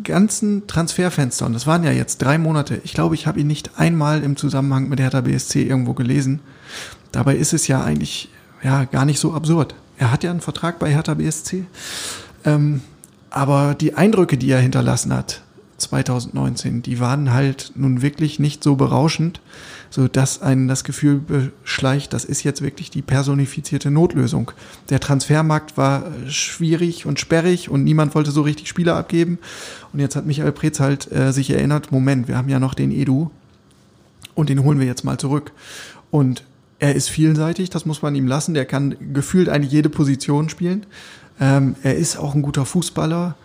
ganzen 0.02 0.66
Transferfenster, 0.66 1.46
und 1.46 1.52
das 1.52 1.66
waren 1.66 1.85
ja 1.85 1.92
jetzt 1.92 2.18
drei 2.18 2.38
Monate, 2.38 2.80
ich 2.85 2.94
glaube, 2.94 3.14
ich 3.14 3.26
habe 3.26 3.40
ihn 3.40 3.46
nicht 3.46 3.78
einmal 3.78 4.22
im 4.22 4.37
Zusammenhang 4.37 4.88
mit 4.88 5.00
Hertha 5.00 5.20
BSC 5.20 5.62
irgendwo 5.62 5.94
gelesen. 5.94 6.40
Dabei 7.12 7.37
ist 7.37 7.52
es 7.52 7.68
ja 7.68 7.83
eigentlich 7.85 8.28
ja 8.62 8.85
gar 8.85 9.04
nicht 9.04 9.20
so 9.20 9.35
absurd. 9.35 9.74
Er 9.98 10.11
hat 10.11 10.24
ja 10.24 10.30
einen 10.30 10.40
Vertrag 10.40 10.78
bei 10.78 10.90
Hertha 10.90 11.14
BSC. 11.14 11.66
Ähm, 12.44 12.80
aber 13.30 13.74
die 13.74 13.94
Eindrücke, 13.94 14.37
die 14.37 14.50
er 14.50 14.61
hinterlassen 14.61 15.12
hat, 15.12 15.42
2019, 15.78 16.83
die 16.83 17.00
waren 17.00 17.33
halt 17.33 17.72
nun 17.74 18.02
wirklich 18.02 18.38
nicht 18.38 18.62
so 18.62 18.76
berauschend, 18.76 19.40
so 19.94 20.09
dass 20.09 20.42
einen 20.42 20.66
das 20.66 20.83
Gefühl 20.83 21.20
beschleicht, 21.20 22.12
das 22.14 22.24
ist 22.24 22.42
jetzt 22.42 22.62
wirklich 22.62 22.90
die 22.90 23.00
personifizierte 23.00 23.92
Notlösung. 23.92 24.50
Der 24.90 24.98
Transfermarkt 24.98 25.76
war 25.76 26.11
schwierig 26.26 27.07
und 27.07 27.20
sperrig 27.20 27.68
und 27.68 27.85
niemand 27.85 28.16
wollte 28.16 28.33
so 28.33 28.42
richtig 28.42 28.68
Spieler 28.68 28.96
abgeben. 28.96 29.38
Und 29.92 30.00
jetzt 30.00 30.16
hat 30.16 30.26
Michael 30.26 30.50
Preetz 30.50 30.80
halt 30.80 31.12
äh, 31.12 31.33
sich 31.33 31.48
erinnert, 31.50 31.92
Moment, 31.92 32.26
wir 32.26 32.37
haben 32.37 32.48
ja 32.48 32.59
noch 32.59 32.74
den 32.74 32.90
Edu 32.90 33.30
und 34.35 34.48
den 34.48 34.64
holen 34.64 34.80
wir 34.80 34.87
jetzt 34.88 35.04
mal 35.04 35.16
zurück. 35.16 35.52
Und 36.11 36.42
er 36.80 36.96
ist 36.96 37.09
vielseitig, 37.09 37.70
das 37.70 37.87
muss 37.87 38.02
man 38.02 38.16
ihm 38.16 38.26
lassen. 38.26 38.52
Der 38.52 38.64
kann 38.64 38.96
gefühlt 39.12 39.48
eigentlich 39.48 39.70
jede 39.70 39.90
Position 39.90 40.48
spielen. 40.48 40.87
Ähm, 41.38 41.76
er 41.85 41.94
ist 41.94 42.16
auch 42.16 42.35
ein 42.35 42.42
guter 42.42 42.66
Fußballer, 42.66 43.37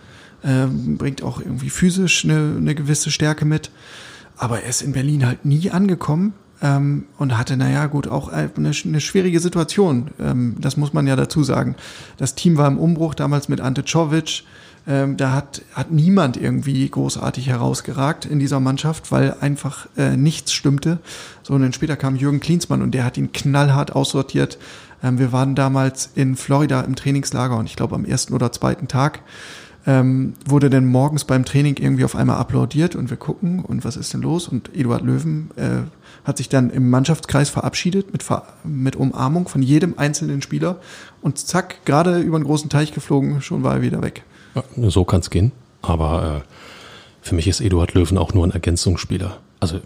ähm, 0.43 0.97
bringt 0.97 1.21
auch 1.21 1.41
irgendwie 1.41 1.69
physisch 1.69 2.25
eine, 2.25 2.55
eine 2.57 2.73
gewisse 2.73 3.12
Stärke 3.12 3.45
mit. 3.45 3.69
Aber 4.39 4.63
er 4.63 4.69
ist 4.69 4.82
in 4.82 4.93
Berlin 4.93 5.25
halt 5.25 5.43
nie 5.43 5.69
angekommen 5.69 6.34
ähm, 6.62 7.06
und 7.17 7.38
hatte, 7.38 7.58
naja, 7.58 7.86
gut, 7.88 8.08
auch 8.08 8.30
eine, 8.30 8.49
eine 8.58 9.02
schwierige 9.02 9.41
Situation. 9.41 10.12
Ähm, 10.19 10.56
das 10.60 10.78
muss 10.78 10.93
man 10.93 11.06
ja 11.06 11.17
dazu 11.17 11.43
sagen. 11.43 11.75
Das 12.17 12.36
Team 12.36 12.58
war 12.58 12.67
im 12.67 12.80
Umbruch 12.80 13.13
damals 13.13 13.49
mit 13.49 13.60
Ante 13.60 13.84
Czovic. 13.84 14.43
Ähm, 14.88 15.17
da 15.17 15.34
hat, 15.34 15.62
hat 15.73 15.91
niemand 15.91 16.38
irgendwie 16.38 16.89
großartig 16.89 17.47
herausgeragt 17.47 18.25
in 18.25 18.39
dieser 18.39 18.62
Mannschaft, 18.62 19.12
weil 19.12 19.36
einfach 19.41 19.88
äh, 19.97 20.15
nichts 20.15 20.54
stimmte. 20.54 20.99
So, 21.43 21.54
und 21.54 21.62
dann 21.62 21.73
später 21.73 21.97
kam 21.97 22.15
Jürgen 22.15 22.39
Klinsmann 22.39 22.82
und 22.82 22.91
der 22.91 23.04
hat 23.04 23.17
ihn 23.17 23.34
knallhart 23.34 23.93
aussortiert. 23.93 24.58
Ähm, 25.04 25.19
wir 25.19 25.34
waren 25.34 25.54
damals 25.54 26.10
in 26.15 26.38
Florida 26.38 26.80
im 26.82 26.95
Trainingslager 26.95 27.58
und 27.58 27.65
ich 27.65 27.75
glaube 27.75 27.95
am 27.95 28.06
ersten 28.06 28.34
oder 28.34 28.54
zweiten 28.54 28.88
Tag 28.88 29.19
ähm, 29.85 30.33
wurde 30.45 30.69
denn 30.69 30.85
morgens 30.85 31.25
beim 31.25 31.45
Training 31.45 31.77
irgendwie 31.77 32.03
auf 32.03 32.15
einmal 32.15 32.37
applaudiert 32.37 32.95
und 32.95 33.09
wir 33.09 33.17
gucken 33.17 33.63
und 33.63 33.85
was 33.85 33.97
ist 33.97 34.13
denn 34.13 34.21
los? 34.21 34.47
Und 34.47 34.75
Eduard 34.75 35.03
Löwen 35.03 35.51
äh, 35.55 35.81
hat 36.25 36.37
sich 36.37 36.49
dann 36.49 36.69
im 36.69 36.89
Mannschaftskreis 36.89 37.49
verabschiedet 37.49 38.11
mit, 38.11 38.23
mit 38.63 38.95
Umarmung 38.95 39.47
von 39.47 39.61
jedem 39.61 39.97
einzelnen 39.97 40.41
Spieler 40.41 40.79
und 41.21 41.37
zack, 41.37 41.85
gerade 41.85 42.19
über 42.19 42.35
einen 42.35 42.45
großen 42.45 42.69
Teich 42.69 42.93
geflogen, 42.93 43.41
schon 43.41 43.63
war 43.63 43.75
er 43.75 43.81
wieder 43.81 44.01
weg. 44.01 44.23
Ja, 44.55 44.89
so 44.89 45.05
kann 45.05 45.21
es 45.21 45.29
gehen. 45.29 45.51
Aber 45.81 46.43
äh, 46.43 46.49
für 47.21 47.35
mich 47.35 47.47
ist 47.47 47.61
Eduard 47.61 47.93
Löwen 47.93 48.17
auch 48.17 48.33
nur 48.33 48.45
ein 48.45 48.51
Ergänzungsspieler. 48.51 49.37
Also 49.59 49.79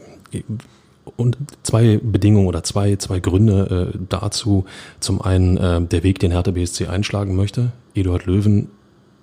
und 1.18 1.38
zwei 1.64 2.00
Bedingungen 2.02 2.48
oder 2.48 2.64
zwei, 2.64 2.96
zwei 2.96 3.20
Gründe 3.20 3.92
äh, 3.94 3.98
dazu. 4.10 4.66
Zum 5.00 5.22
einen 5.22 5.58
äh, 5.58 5.82
der 5.82 6.04
Weg, 6.04 6.20
den 6.20 6.32
Hertha 6.32 6.52
BSC 6.52 6.88
einschlagen 6.88 7.36
möchte. 7.36 7.72
Eduard 7.94 8.26
Löwen 8.26 8.70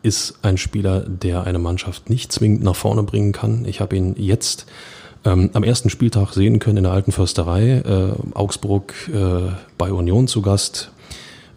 ist 0.03 0.39
ein 0.43 0.57
Spieler, 0.57 1.01
der 1.01 1.45
eine 1.45 1.59
Mannschaft 1.59 2.11
nicht 2.11 2.33
zwingend 2.33 2.63
nach 2.63 2.77
vorne 2.77 3.03
bringen 3.03 3.33
kann. 3.33 3.65
Ich 3.67 3.81
habe 3.81 3.97
ihn 3.97 4.15
jetzt 4.17 4.67
ähm, 5.25 5.51
am 5.53 5.63
ersten 5.63 5.91
Spieltag 5.91 6.33
sehen 6.33 6.59
können 6.59 6.79
in 6.79 6.85
der 6.85 6.93
alten 6.93 7.13
Försterei. 7.13 7.83
Äh, 7.85 8.13
Augsburg 8.35 8.95
äh, 9.13 9.53
bei 9.77 9.93
Union 9.93 10.29
zu 10.29 10.43
Gast. 10.43 10.91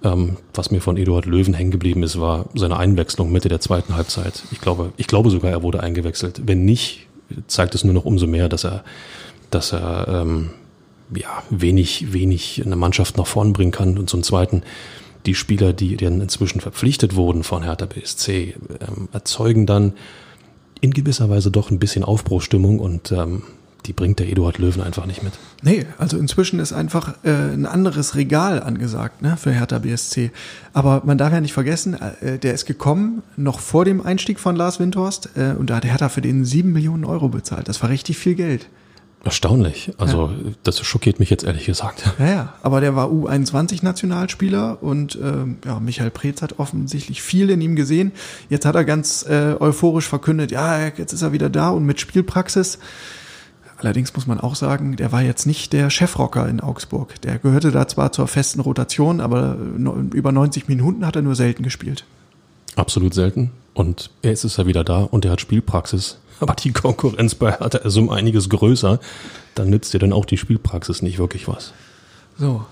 Ähm, 0.03 0.37
was 0.53 0.69
mir 0.69 0.81
von 0.81 0.97
Eduard 0.97 1.25
Löwen 1.25 1.53
hängen 1.53 1.71
geblieben 1.71 2.03
ist, 2.03 2.19
war 2.19 2.45
seine 2.55 2.77
Einwechslung 2.77 3.31
Mitte 3.31 3.47
der 3.47 3.61
zweiten 3.61 3.95
Halbzeit. 3.95 4.43
Ich 4.51 4.59
glaube, 4.59 4.91
ich 4.97 5.07
glaube 5.07 5.29
sogar, 5.29 5.49
er 5.49 5.63
wurde 5.63 5.79
eingewechselt. 5.79 6.41
Wenn 6.45 6.65
nicht, 6.65 7.07
zeigt 7.47 7.73
es 7.73 7.85
nur 7.85 7.93
noch 7.93 8.03
umso 8.03 8.27
mehr, 8.27 8.49
dass 8.49 8.65
er, 8.65 8.83
dass 9.49 9.71
er 9.71 10.07
ähm, 10.09 10.49
ja 11.15 11.43
wenig, 11.49 12.11
wenig 12.11 12.61
eine 12.65 12.75
Mannschaft 12.75 13.17
nach 13.17 13.27
vorn 13.27 13.53
bringen 13.53 13.71
kann. 13.71 13.97
Und 13.97 14.09
zum 14.09 14.23
Zweiten, 14.23 14.63
die 15.25 15.35
Spieler, 15.35 15.73
die 15.73 15.97
dann 15.97 16.21
inzwischen 16.21 16.61
verpflichtet 16.61 17.15
wurden 17.15 17.43
von 17.43 17.63
Hertha 17.63 17.85
BSC, 17.85 18.55
ähm, 18.81 19.09
erzeugen 19.11 19.65
dann 19.65 19.93
in 20.81 20.91
gewisser 20.91 21.29
Weise 21.29 21.49
doch 21.49 21.71
ein 21.71 21.79
bisschen 21.79 22.03
Aufbruchstimmung 22.03 22.79
und 22.79 23.11
ähm, 23.11 23.43
die 23.85 23.93
bringt 23.93 24.19
der 24.19 24.29
Eduard 24.29 24.57
Löwen 24.57 24.81
einfach 24.81 25.05
nicht 25.05 25.23
mit. 25.23 25.33
Nee, 25.61 25.85
also 25.97 26.17
inzwischen 26.17 26.59
ist 26.59 26.73
einfach 26.73 27.15
äh, 27.23 27.31
ein 27.31 27.65
anderes 27.65 28.15
Regal 28.15 28.61
angesagt 28.61 29.21
ne, 29.21 29.37
für 29.37 29.51
Hertha 29.51 29.79
BSC. 29.79 30.31
Aber 30.73 31.01
man 31.05 31.17
darf 31.17 31.33
ja 31.33 31.41
nicht 31.41 31.53
vergessen, 31.53 31.95
äh, 31.95 32.37
der 32.39 32.53
ist 32.53 32.65
gekommen 32.65 33.23
noch 33.35 33.59
vor 33.59 33.85
dem 33.85 34.01
Einstieg 34.05 34.39
von 34.39 34.55
Lars 34.55 34.79
Windhorst 34.79 35.29
äh, 35.35 35.53
und 35.57 35.69
da 35.69 35.77
hat 35.77 35.85
Hertha 35.85 36.09
für 36.09 36.21
den 36.21 36.45
sieben 36.45 36.71
Millionen 36.71 37.05
Euro 37.05 37.29
bezahlt. 37.29 37.67
Das 37.67 37.81
war 37.81 37.89
richtig 37.89 38.17
viel 38.17 38.35
Geld. 38.35 38.67
Erstaunlich. 39.23 39.93
Also 39.97 40.27
ja. 40.27 40.51
das 40.63 40.85
schockiert 40.85 41.19
mich 41.19 41.29
jetzt 41.29 41.45
ehrlich 41.45 41.65
gesagt. 41.65 42.03
Ja, 42.19 42.27
ja, 42.27 42.53
aber 42.61 42.81
der 42.81 42.95
war 42.95 43.07
U21-Nationalspieler 43.07 44.83
und 44.83 45.17
ähm, 45.21 45.59
ja, 45.65 45.79
Michael 45.79 46.11
Preetz 46.11 46.41
hat 46.41 46.59
offensichtlich 46.59 47.21
viel 47.21 47.49
in 47.49 47.61
ihm 47.61 47.77
gesehen. 47.77 48.11
Jetzt 48.49 48.65
hat 48.65 48.75
er 48.75 48.83
ganz 48.83 49.25
äh, 49.25 49.55
euphorisch 49.59 50.09
verkündet, 50.09 50.51
ja, 50.51 50.87
jetzt 50.87 51.13
ist 51.13 51.21
er 51.21 51.31
wieder 51.31 51.49
da 51.49 51.69
und 51.69 51.85
mit 51.85 52.01
Spielpraxis. 52.01 52.79
Allerdings 53.77 54.13
muss 54.13 54.27
man 54.27 54.39
auch 54.39 54.55
sagen, 54.55 54.97
der 54.97 55.11
war 55.11 55.21
jetzt 55.21 55.45
nicht 55.45 55.71
der 55.73 55.89
Chefrocker 55.89 56.47
in 56.47 56.59
Augsburg. 56.59 57.21
Der 57.21 57.37
gehörte 57.37 57.71
da 57.71 57.87
zwar 57.87 58.11
zur 58.11 58.27
festen 58.27 58.59
Rotation, 58.59 59.19
aber 59.21 59.57
über 60.13 60.31
90 60.31 60.67
Minuten 60.67 61.05
hat 61.05 61.15
er 61.15 61.21
nur 61.21 61.35
selten 61.35 61.63
gespielt. 61.63 62.05
Absolut 62.75 63.13
selten. 63.13 63.51
Und 63.73 64.09
jetzt 64.21 64.43
ist 64.43 64.57
er 64.57 64.67
wieder 64.67 64.83
da 64.83 65.01
und 65.01 65.25
er 65.25 65.31
hat 65.31 65.41
Spielpraxis. 65.41 66.17
Aber 66.39 66.55
die 66.55 66.71
Konkurrenz 66.71 67.35
bei 67.35 67.51
Hertha 67.51 67.79
ist 67.79 67.97
um 67.97 68.09
einiges 68.09 68.49
größer. 68.49 68.99
Dann 69.55 69.69
nützt 69.69 69.93
dir 69.93 69.99
dann 69.99 70.13
auch 70.13 70.25
die 70.25 70.37
Spielpraxis 70.37 71.01
nicht 71.01 71.19
wirklich 71.19 71.47
was. 71.47 71.73
So. 72.37 72.65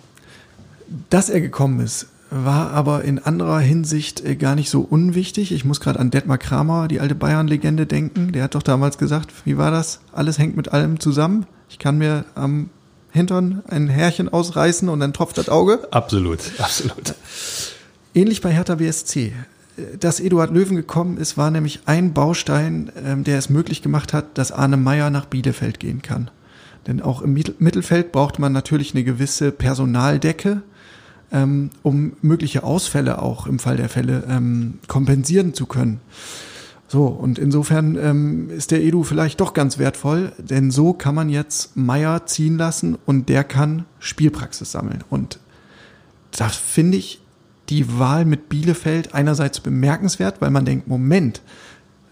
Dass 1.09 1.29
er 1.29 1.39
gekommen 1.39 1.79
ist, 1.79 2.07
war 2.31 2.71
aber 2.71 3.03
in 3.03 3.19
anderer 3.19 3.59
Hinsicht 3.59 4.25
äh, 4.25 4.35
gar 4.35 4.55
nicht 4.55 4.69
so 4.69 4.81
unwichtig. 4.81 5.51
Ich 5.51 5.65
muss 5.65 5.79
gerade 5.81 5.99
an 5.99 6.11
Detmar 6.11 6.37
Kramer, 6.37 6.87
die 6.87 6.99
alte 6.99 7.13
Bayern-Legende, 7.13 7.85
denken. 7.85 8.31
Der 8.31 8.43
hat 8.43 8.55
doch 8.55 8.63
damals 8.63 8.97
gesagt, 8.97 9.31
wie 9.45 9.57
war 9.57 9.69
das? 9.69 9.99
Alles 10.13 10.39
hängt 10.39 10.55
mit 10.55 10.69
allem 10.69 10.99
zusammen. 10.99 11.45
Ich 11.69 11.77
kann 11.77 11.97
mir 11.97 12.25
am 12.35 12.69
Hintern 13.11 13.63
ein 13.67 13.89
Härchen 13.89 14.29
ausreißen 14.29 14.87
und 14.87 15.01
dann 15.01 15.11
tropft 15.13 15.37
das 15.37 15.49
Auge. 15.49 15.87
Absolut, 15.91 16.39
absolut. 16.57 17.15
Ähnlich 18.13 18.41
bei 18.41 18.51
Hertha 18.51 18.75
BSC. 18.75 19.33
Dass 19.99 20.19
Eduard 20.19 20.51
Löwen 20.51 20.75
gekommen 20.75 21.17
ist, 21.17 21.37
war 21.37 21.51
nämlich 21.51 21.81
ein 21.85 22.13
Baustein, 22.13 22.91
ähm, 23.05 23.23
der 23.23 23.37
es 23.37 23.49
möglich 23.49 23.81
gemacht 23.81 24.13
hat, 24.13 24.37
dass 24.37 24.51
Arne 24.51 24.77
Meyer 24.77 25.09
nach 25.09 25.25
Bielefeld 25.25 25.79
gehen 25.79 26.01
kann. 26.01 26.29
Denn 26.87 27.01
auch 27.01 27.21
im 27.21 27.33
Mittelfeld 27.33 28.11
braucht 28.11 28.39
man 28.39 28.53
natürlich 28.53 28.93
eine 28.93 29.03
gewisse 29.03 29.51
Personaldecke 29.51 30.63
ähm, 31.31 31.69
um 31.83 32.13
mögliche 32.21 32.63
Ausfälle 32.63 33.21
auch 33.21 33.47
im 33.47 33.59
Fall 33.59 33.77
der 33.77 33.89
Fälle 33.89 34.23
ähm, 34.29 34.79
kompensieren 34.87 35.53
zu 35.53 35.65
können. 35.65 36.01
So, 36.87 37.05
und 37.05 37.39
insofern 37.39 37.95
ähm, 37.95 38.49
ist 38.49 38.71
der 38.71 38.83
Edu 38.83 39.03
vielleicht 39.03 39.39
doch 39.39 39.53
ganz 39.53 39.77
wertvoll, 39.77 40.33
denn 40.37 40.71
so 40.71 40.91
kann 40.91 41.15
man 41.15 41.29
jetzt 41.29 41.77
Meier 41.77 42.25
ziehen 42.25 42.57
lassen 42.57 42.97
und 43.05 43.29
der 43.29 43.45
kann 43.45 43.85
Spielpraxis 43.99 44.73
sammeln. 44.73 45.01
Und 45.09 45.39
da 46.31 46.49
finde 46.49 46.97
ich 46.97 47.20
die 47.71 47.97
Wahl 47.97 48.25
mit 48.25 48.49
Bielefeld 48.49 49.15
einerseits 49.15 49.61
bemerkenswert, 49.61 50.41
weil 50.41 50.51
man 50.51 50.65
denkt, 50.65 50.87
Moment, 50.87 51.41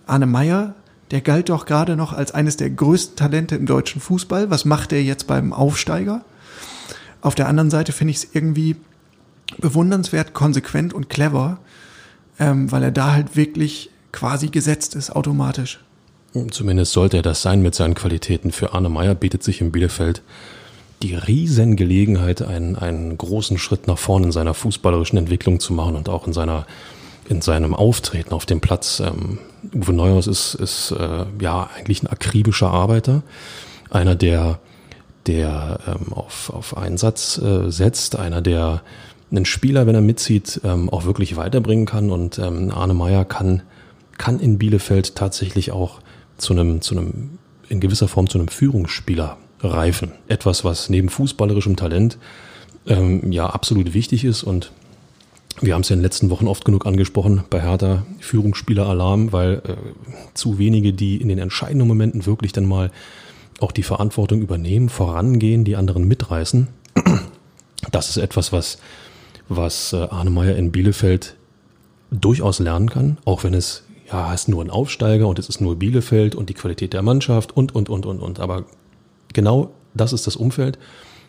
Arne 0.07 0.25
Meier, 0.25 0.73
der 1.11 1.21
galt 1.21 1.49
doch 1.49 1.65
gerade 1.65 1.95
noch 1.95 2.13
als 2.13 2.31
eines 2.31 2.55
der 2.55 2.69
größten 2.69 3.17
Talente 3.17 3.55
im 3.55 3.65
deutschen 3.65 3.99
Fußball. 3.99 4.49
Was 4.49 4.63
macht 4.63 4.93
er 4.93 5.03
jetzt 5.03 5.27
beim 5.27 5.51
Aufsteiger? 5.53 6.23
Auf 7.21 7.35
der 7.35 7.47
anderen 7.49 7.69
Seite 7.69 7.91
finde 7.91 8.11
ich 8.11 8.17
es 8.17 8.27
irgendwie 8.33 8.77
bewundernswert, 9.57 10.33
konsequent 10.33 10.93
und 10.93 11.09
clever, 11.09 11.59
ähm, 12.39 12.71
weil 12.71 12.83
er 12.83 12.91
da 12.91 13.11
halt 13.11 13.35
wirklich 13.35 13.89
quasi 14.13 14.47
gesetzt 14.47 14.95
ist, 14.95 15.11
automatisch. 15.11 15.79
Zumindest 16.51 16.93
sollte 16.93 17.17
er 17.17 17.23
das 17.23 17.41
sein 17.41 17.61
mit 17.61 17.75
seinen 17.75 17.95
Qualitäten. 17.95 18.51
Für 18.51 18.73
Arne 18.73 18.89
Meyer 18.89 19.15
bietet 19.15 19.43
sich 19.43 19.61
in 19.61 19.71
Bielefeld 19.71 20.21
die 21.01 21.15
Riesengelegenheit, 21.15 22.41
einen, 22.41 22.75
einen 22.75 23.17
großen 23.17 23.57
Schritt 23.57 23.88
nach 23.88 23.97
vorne 23.97 24.27
in 24.27 24.31
seiner 24.31 24.53
fußballerischen 24.53 25.17
Entwicklung 25.17 25.59
zu 25.59 25.73
machen 25.73 25.95
und 25.95 26.09
auch 26.09 26.27
in 26.27 26.33
seiner 26.33 26.65
in 27.29 27.41
seinem 27.41 27.75
Auftreten 27.75 28.33
auf 28.33 28.45
dem 28.45 28.59
Platz. 28.59 28.99
Ähm, 28.99 29.38
Uwe 29.73 29.93
Neuhaus 29.93 30.27
ist, 30.27 30.55
ist 30.55 30.91
äh, 30.91 31.25
ja 31.39 31.69
eigentlich 31.77 32.01
ein 32.01 32.07
akribischer 32.07 32.71
Arbeiter, 32.71 33.21
einer, 33.91 34.15
der, 34.15 34.59
der 35.27 35.79
ähm, 35.88 36.12
auf, 36.12 36.49
auf 36.49 36.75
Einsatz 36.75 37.38
äh, 37.38 37.69
setzt, 37.69 38.17
einer, 38.17 38.41
der 38.41 38.81
einen 39.31 39.45
Spieler, 39.45 39.85
wenn 39.85 39.93
er 39.93 40.01
mitzieht, 40.01 40.62
ähm, 40.63 40.89
auch 40.89 41.05
wirklich 41.05 41.38
weiterbringen 41.38 41.85
kann. 41.85 42.09
Und 42.09 42.39
ähm, 42.39 42.71
Arne 42.71 42.95
Meyer 42.95 43.25
kann, 43.25 43.62
kann 44.17 44.39
in 44.39 44.57
Bielefeld 44.57 45.15
tatsächlich 45.15 45.71
auch 45.71 45.99
zu 46.38 46.53
einem, 46.53 46.81
zu 46.81 46.97
einem, 46.97 47.38
in 47.67 47.79
gewisser 47.79 48.07
Form 48.07 48.27
zu 48.27 48.39
einem 48.39 48.47
Führungsspieler 48.47 49.38
reifen. 49.61 50.11
Etwas, 50.27 50.63
was 50.63 50.89
neben 50.89 51.09
fußballerischem 51.09 51.75
Talent 51.75 52.17
ähm, 52.87 53.31
ja 53.31 53.47
absolut 53.47 53.93
wichtig 53.93 54.25
ist 54.25 54.43
und 54.43 54.71
wir 55.61 55.73
haben 55.73 55.81
es 55.81 55.89
ja 55.89 55.95
in 55.95 55.99
den 55.99 56.03
letzten 56.03 56.29
Wochen 56.29 56.47
oft 56.47 56.63
genug 56.63 56.85
angesprochen 56.85 57.43
bei 57.49 57.61
Hertha 57.61 58.05
Führungsspieler-Alarm, 58.19 59.33
weil 59.33 59.61
äh, 59.65 59.75
zu 60.33 60.57
wenige, 60.57 60.93
die 60.93 61.17
in 61.17 61.27
den 61.27 61.37
entscheidenden 61.37 61.87
Momenten 61.87 62.25
wirklich 62.25 62.53
dann 62.53 62.65
mal 62.65 62.91
auch 63.59 63.73
die 63.73 63.83
Verantwortung 63.83 64.41
übernehmen, 64.41 64.87
vorangehen, 64.87 65.65
die 65.65 65.75
anderen 65.75 66.07
mitreißen. 66.07 66.69
Das 67.91 68.09
ist 68.09 68.17
etwas, 68.17 68.53
was 68.53 68.77
was 69.49 69.93
äh, 69.93 69.97
Arne 69.97 70.29
Meyer 70.29 70.55
in 70.55 70.71
Bielefeld 70.71 71.35
durchaus 72.11 72.59
lernen 72.59 72.89
kann, 72.89 73.17
auch 73.25 73.43
wenn 73.43 73.53
es, 73.53 73.83
ja, 74.09 74.33
es 74.33 74.41
ist 74.41 74.47
nur 74.47 74.63
ein 74.63 74.69
Aufsteiger 74.69 75.27
und 75.27 75.37
es 75.39 75.49
ist 75.49 75.59
nur 75.59 75.75
Bielefeld 75.75 76.35
und 76.35 76.49
die 76.49 76.53
Qualität 76.53 76.93
der 76.93 77.01
Mannschaft 77.01 77.55
und, 77.55 77.75
und, 77.75 77.89
und, 77.89 78.05
und, 78.05 78.19
und. 78.19 78.39
Aber 78.39 78.65
genau 79.33 79.71
das 79.93 80.13
ist 80.13 80.27
das 80.27 80.35
Umfeld, 80.35 80.77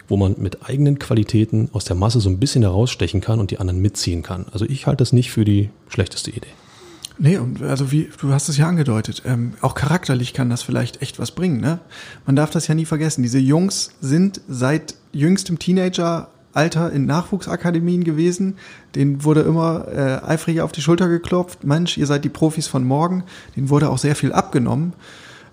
wo 0.08 0.16
man 0.16 0.34
mit 0.38 0.68
eigenen 0.68 0.98
Qualitäten 0.98 1.70
aus 1.72 1.84
der 1.84 1.96
Masse 1.96 2.20
so 2.20 2.28
ein 2.28 2.38
bisschen 2.38 2.62
herausstechen 2.62 3.20
kann 3.20 3.40
und 3.40 3.50
die 3.50 3.58
anderen 3.58 3.80
mitziehen 3.80 4.22
kann. 4.22 4.46
Also 4.52 4.64
ich 4.66 4.86
halte 4.86 4.98
das 4.98 5.12
nicht 5.12 5.30
für 5.30 5.44
die 5.44 5.70
schlechteste 5.88 6.30
Idee. 6.30 6.48
Nee, 7.22 7.36
und 7.36 7.62
also 7.62 7.92
wie, 7.92 8.08
du 8.18 8.32
hast 8.32 8.48
es 8.48 8.56
ja 8.56 8.66
angedeutet, 8.66 9.22
ähm, 9.26 9.52
auch 9.60 9.74
charakterlich 9.74 10.32
kann 10.32 10.48
das 10.48 10.62
vielleicht 10.62 11.02
echt 11.02 11.18
was 11.18 11.32
bringen, 11.32 11.60
ne? 11.60 11.78
Man 12.24 12.34
darf 12.34 12.48
das 12.48 12.66
ja 12.66 12.74
nie 12.74 12.86
vergessen. 12.86 13.22
Diese 13.22 13.38
Jungs 13.38 13.90
sind 14.00 14.40
seit 14.48 14.94
jüngstem 15.12 15.58
Teenager 15.58 16.30
Alter 16.52 16.90
in 16.90 17.06
Nachwuchsakademien 17.06 18.04
gewesen. 18.04 18.56
Den 18.94 19.22
wurde 19.22 19.42
immer 19.42 19.86
äh, 19.88 20.26
eifrig 20.26 20.62
auf 20.62 20.72
die 20.72 20.80
Schulter 20.80 21.08
geklopft. 21.08 21.62
Mensch, 21.62 21.96
ihr 21.98 22.06
seid 22.06 22.24
die 22.24 22.28
Profis 22.30 22.66
von 22.66 22.84
morgen. 22.84 23.24
Den 23.54 23.68
wurde 23.68 23.90
auch 23.90 23.98
sehr 23.98 24.16
viel 24.16 24.32
abgenommen. 24.32 24.94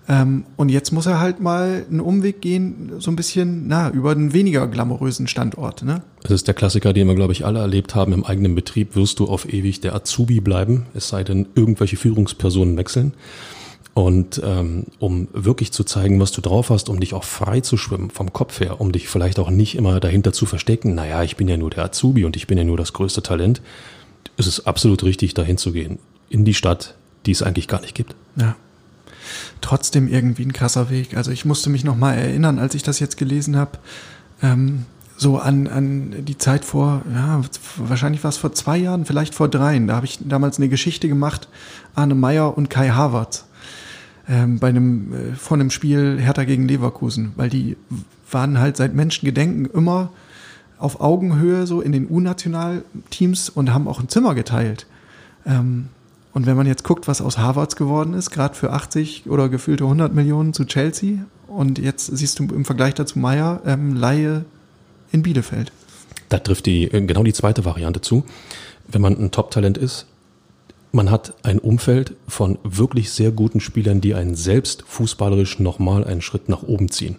Ähm, 0.08 0.44
und 0.56 0.70
jetzt 0.70 0.90
muss 0.90 1.04
er 1.04 1.20
halt 1.20 1.40
mal 1.40 1.84
einen 1.88 2.00
Umweg 2.00 2.40
gehen, 2.40 2.92
so 2.98 3.10
ein 3.10 3.16
bisschen, 3.16 3.68
na, 3.68 3.90
über 3.90 4.12
einen 4.12 4.32
weniger 4.32 4.66
glamourösen 4.66 5.26
Standort. 5.26 5.82
Ne? 5.82 6.02
Das 6.22 6.32
ist 6.32 6.46
der 6.46 6.54
Klassiker, 6.54 6.94
den 6.94 7.06
wir, 7.06 7.14
glaube 7.14 7.34
ich, 7.34 7.44
alle 7.44 7.58
erlebt 7.58 7.94
haben. 7.94 8.14
Im 8.14 8.24
eigenen 8.24 8.54
Betrieb 8.54 8.96
wirst 8.96 9.18
du 9.18 9.26
auf 9.26 9.52
ewig 9.52 9.80
der 9.80 9.94
Azubi 9.94 10.40
bleiben, 10.40 10.86
es 10.94 11.08
sei 11.08 11.24
denn, 11.24 11.46
irgendwelche 11.54 11.96
Führungspersonen 11.96 12.76
wechseln. 12.78 13.12
Und 13.92 14.40
ähm, 14.44 14.84
um 14.98 15.28
wirklich 15.32 15.72
zu 15.72 15.82
zeigen, 15.82 16.20
was 16.20 16.32
du 16.32 16.40
drauf 16.40 16.70
hast, 16.70 16.88
um 16.88 17.00
dich 17.00 17.14
auch 17.14 17.24
frei 17.24 17.60
zu 17.60 17.76
schwimmen 17.76 18.10
vom 18.10 18.32
Kopf 18.32 18.60
her, 18.60 18.80
um 18.80 18.92
dich 18.92 19.08
vielleicht 19.08 19.38
auch 19.40 19.50
nicht 19.50 19.76
immer 19.76 19.98
dahinter 19.98 20.32
zu 20.32 20.46
verstecken, 20.46 20.94
naja, 20.94 21.22
ich 21.24 21.36
bin 21.36 21.48
ja 21.48 21.56
nur 21.56 21.70
der 21.70 21.84
Azubi 21.84 22.24
und 22.24 22.36
ich 22.36 22.46
bin 22.46 22.56
ja 22.56 22.64
nur 22.64 22.76
das 22.76 22.92
größte 22.92 23.22
Talent, 23.22 23.60
ist 24.36 24.46
es 24.46 24.66
absolut 24.66 25.02
richtig, 25.02 25.34
dahin 25.34 25.58
zu 25.58 25.72
gehen. 25.72 25.98
In 26.30 26.44
die 26.44 26.54
Stadt, 26.54 26.94
die 27.26 27.32
es 27.32 27.42
eigentlich 27.42 27.66
gar 27.66 27.80
nicht 27.80 27.94
gibt. 27.94 28.14
Ja. 28.36 28.54
Trotzdem 29.60 30.08
irgendwie 30.08 30.44
ein 30.44 30.52
krasser 30.52 30.90
Weg. 30.90 31.16
Also 31.16 31.30
ich 31.30 31.44
musste 31.44 31.70
mich 31.70 31.84
nochmal 31.84 32.16
erinnern, 32.16 32.58
als 32.58 32.74
ich 32.74 32.82
das 32.82 33.00
jetzt 33.00 33.16
gelesen 33.16 33.56
habe, 33.56 33.78
ähm, 34.42 34.84
so 35.16 35.38
an, 35.38 35.66
an 35.66 36.24
die 36.24 36.38
Zeit 36.38 36.64
vor, 36.64 37.02
ja, 37.12 37.42
wahrscheinlich 37.76 38.22
war 38.22 38.28
es 38.28 38.36
vor 38.36 38.52
zwei 38.52 38.78
Jahren, 38.78 39.04
vielleicht 39.04 39.34
vor 39.34 39.48
dreien. 39.48 39.88
Da 39.88 39.96
habe 39.96 40.06
ich 40.06 40.20
damals 40.20 40.58
eine 40.58 40.68
Geschichte 40.68 41.08
gemacht, 41.08 41.48
Arne 41.94 42.14
Meyer 42.14 42.56
und 42.56 42.70
Kai 42.70 42.90
Havertz, 42.90 43.44
ähm, 44.28 44.60
bei 44.60 44.68
einem, 44.68 45.12
äh, 45.12 45.34
vor 45.34 45.56
einem 45.56 45.70
Spiel 45.70 46.18
Hertha 46.20 46.44
gegen 46.44 46.68
Leverkusen, 46.68 47.32
weil 47.34 47.50
die 47.50 47.76
waren 48.30 48.60
halt 48.60 48.76
seit 48.76 48.94
Menschengedenken 48.94 49.66
immer 49.66 50.10
auf 50.78 51.00
Augenhöhe 51.00 51.66
so 51.66 51.80
in 51.80 51.90
den 51.90 52.08
U-Nationalteams 52.08 53.48
und 53.50 53.72
haben 53.74 53.88
auch 53.88 53.98
ein 53.98 54.08
Zimmer 54.08 54.36
geteilt. 54.36 54.86
Ähm, 55.44 55.88
und 56.38 56.46
wenn 56.46 56.56
man 56.56 56.68
jetzt 56.68 56.84
guckt, 56.84 57.08
was 57.08 57.20
aus 57.20 57.36
Harvards 57.36 57.74
geworden 57.74 58.14
ist, 58.14 58.30
gerade 58.30 58.54
für 58.54 58.72
80 58.72 59.28
oder 59.28 59.48
gefühlte 59.48 59.82
100 59.82 60.14
Millionen 60.14 60.54
zu 60.54 60.66
Chelsea 60.66 61.24
und 61.48 61.80
jetzt 61.80 62.16
siehst 62.16 62.38
du 62.38 62.44
im 62.44 62.64
Vergleich 62.64 62.94
dazu 62.94 63.18
Meier, 63.18 63.60
ähm, 63.66 63.96
Laie 63.96 64.44
in 65.10 65.24
Bielefeld. 65.24 65.72
Da 66.28 66.38
trifft 66.38 66.66
die, 66.66 66.84
äh, 66.84 67.00
genau 67.00 67.24
die 67.24 67.32
zweite 67.32 67.64
Variante 67.64 68.02
zu. 68.02 68.24
Wenn 68.86 69.02
man 69.02 69.18
ein 69.18 69.32
Top-Talent 69.32 69.78
ist, 69.78 70.06
man 70.92 71.10
hat 71.10 71.34
ein 71.42 71.58
Umfeld 71.58 72.14
von 72.28 72.56
wirklich 72.62 73.10
sehr 73.10 73.32
guten 73.32 73.58
Spielern, 73.58 74.00
die 74.00 74.14
einen 74.14 74.36
selbst 74.36 74.84
fußballerisch 74.86 75.58
nochmal 75.58 76.04
einen 76.04 76.22
Schritt 76.22 76.48
nach 76.48 76.62
oben 76.62 76.88
ziehen. 76.88 77.16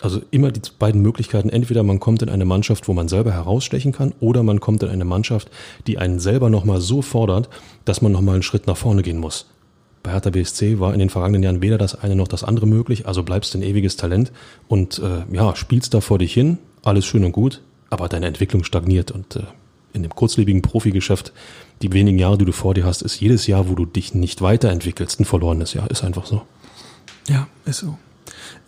Also 0.00 0.20
immer 0.30 0.52
die 0.52 0.60
beiden 0.78 1.02
Möglichkeiten. 1.02 1.48
Entweder 1.48 1.82
man 1.82 1.98
kommt 1.98 2.22
in 2.22 2.28
eine 2.28 2.44
Mannschaft, 2.44 2.86
wo 2.86 2.92
man 2.92 3.08
selber 3.08 3.32
herausstechen 3.32 3.92
kann, 3.92 4.14
oder 4.20 4.42
man 4.42 4.60
kommt 4.60 4.82
in 4.82 4.88
eine 4.88 5.04
Mannschaft, 5.04 5.50
die 5.86 5.98
einen 5.98 6.20
selber 6.20 6.50
nochmal 6.50 6.80
so 6.80 7.02
fordert, 7.02 7.48
dass 7.84 8.00
man 8.00 8.12
nochmal 8.12 8.34
einen 8.34 8.42
Schritt 8.42 8.66
nach 8.66 8.76
vorne 8.76 9.02
gehen 9.02 9.18
muss. 9.18 9.46
Bei 10.04 10.12
Hertha 10.12 10.30
BSC 10.30 10.78
war 10.78 10.92
in 10.92 11.00
den 11.00 11.10
vergangenen 11.10 11.42
Jahren 11.42 11.62
weder 11.62 11.78
das 11.78 11.96
eine 11.96 12.14
noch 12.14 12.28
das 12.28 12.44
andere 12.44 12.66
möglich, 12.66 13.06
also 13.06 13.24
bleibst 13.24 13.54
ein 13.56 13.62
ewiges 13.62 13.96
Talent 13.96 14.30
und 14.68 15.00
äh, 15.00 15.34
ja, 15.34 15.56
spielst 15.56 15.92
da 15.94 16.00
vor 16.00 16.18
dich 16.18 16.32
hin, 16.32 16.58
alles 16.82 17.04
schön 17.04 17.24
und 17.24 17.32
gut, 17.32 17.60
aber 17.90 18.08
deine 18.08 18.26
Entwicklung 18.26 18.62
stagniert 18.62 19.10
und 19.10 19.36
äh, 19.36 19.42
in 19.92 20.02
dem 20.02 20.14
kurzlebigen 20.14 20.62
Profigeschäft, 20.62 21.32
die 21.82 21.92
wenigen 21.92 22.18
Jahre, 22.18 22.38
die 22.38 22.44
du 22.44 22.52
vor 22.52 22.74
dir 22.74 22.84
hast, 22.84 23.02
ist 23.02 23.20
jedes 23.20 23.46
Jahr, 23.46 23.68
wo 23.68 23.74
du 23.74 23.86
dich 23.86 24.14
nicht 24.14 24.42
weiterentwickelst, 24.42 25.20
ein 25.20 25.24
verlorenes 25.24 25.74
Jahr. 25.74 25.90
Ist 25.90 26.04
einfach 26.04 26.26
so. 26.26 26.42
Ja, 27.28 27.48
ist 27.64 27.78
so. 27.78 27.98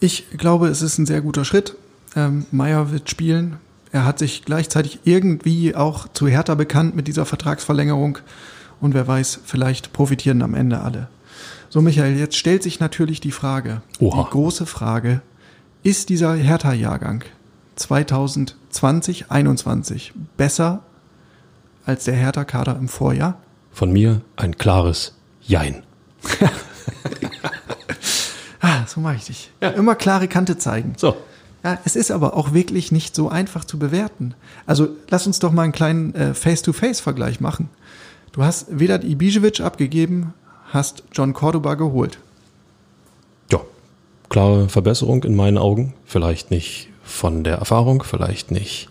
Ich 0.00 0.30
glaube, 0.36 0.68
es 0.68 0.82
ist 0.82 0.98
ein 0.98 1.06
sehr 1.06 1.20
guter 1.20 1.44
Schritt. 1.44 1.76
Ähm, 2.16 2.46
Meier 2.50 2.90
wird 2.90 3.10
spielen. 3.10 3.58
Er 3.92 4.04
hat 4.04 4.18
sich 4.18 4.44
gleichzeitig 4.44 5.00
irgendwie 5.04 5.74
auch 5.74 6.08
zu 6.08 6.28
Hertha 6.28 6.54
bekannt 6.54 6.94
mit 6.94 7.08
dieser 7.08 7.26
Vertragsverlängerung. 7.26 8.18
Und 8.80 8.94
wer 8.94 9.06
weiß, 9.06 9.40
vielleicht 9.44 9.92
profitieren 9.92 10.42
am 10.42 10.54
Ende 10.54 10.80
alle. 10.80 11.08
So, 11.68 11.80
Michael, 11.80 12.16
jetzt 12.16 12.36
stellt 12.36 12.62
sich 12.62 12.80
natürlich 12.80 13.20
die 13.20 13.30
Frage, 13.30 13.82
Oha. 14.00 14.22
die 14.22 14.30
große 14.30 14.66
Frage, 14.66 15.22
ist 15.82 16.08
dieser 16.08 16.34
Hertha-Jahrgang 16.34 17.24
2020, 17.76 19.30
21 19.30 20.12
besser 20.36 20.82
als 21.86 22.04
der 22.04 22.14
Hertha-Kader 22.14 22.76
im 22.76 22.88
Vorjahr? 22.88 23.38
Von 23.72 23.92
mir 23.92 24.20
ein 24.36 24.58
klares 24.58 25.14
Jein. 25.40 25.82
So 28.86 29.00
mache 29.00 29.16
ich 29.16 29.24
dich. 29.24 29.50
Ja. 29.60 29.70
Immer 29.70 29.94
klare 29.94 30.28
Kante 30.28 30.58
zeigen. 30.58 30.94
So. 30.96 31.16
Ja, 31.62 31.78
es 31.84 31.94
ist 31.94 32.10
aber 32.10 32.36
auch 32.36 32.52
wirklich 32.54 32.90
nicht 32.90 33.14
so 33.14 33.28
einfach 33.28 33.64
zu 33.64 33.78
bewerten. 33.78 34.34
Also 34.66 34.88
lass 35.10 35.26
uns 35.26 35.38
doch 35.40 35.52
mal 35.52 35.62
einen 35.62 35.72
kleinen 35.72 36.14
äh, 36.14 36.34
Face-to-Face-Vergleich 36.34 37.40
machen. 37.40 37.68
Du 38.32 38.42
hast 38.42 38.66
Vedat 38.70 39.04
Ibisevic 39.04 39.60
abgegeben, 39.60 40.32
hast 40.72 41.02
John 41.12 41.34
Cordoba 41.34 41.74
geholt. 41.74 42.18
Ja, 43.50 43.60
klare 44.28 44.68
Verbesserung 44.68 45.24
in 45.24 45.36
meinen 45.36 45.58
Augen. 45.58 45.94
Vielleicht 46.06 46.50
nicht 46.50 46.88
von 47.02 47.44
der 47.44 47.56
Erfahrung, 47.56 48.02
vielleicht 48.04 48.50
nicht 48.50 48.88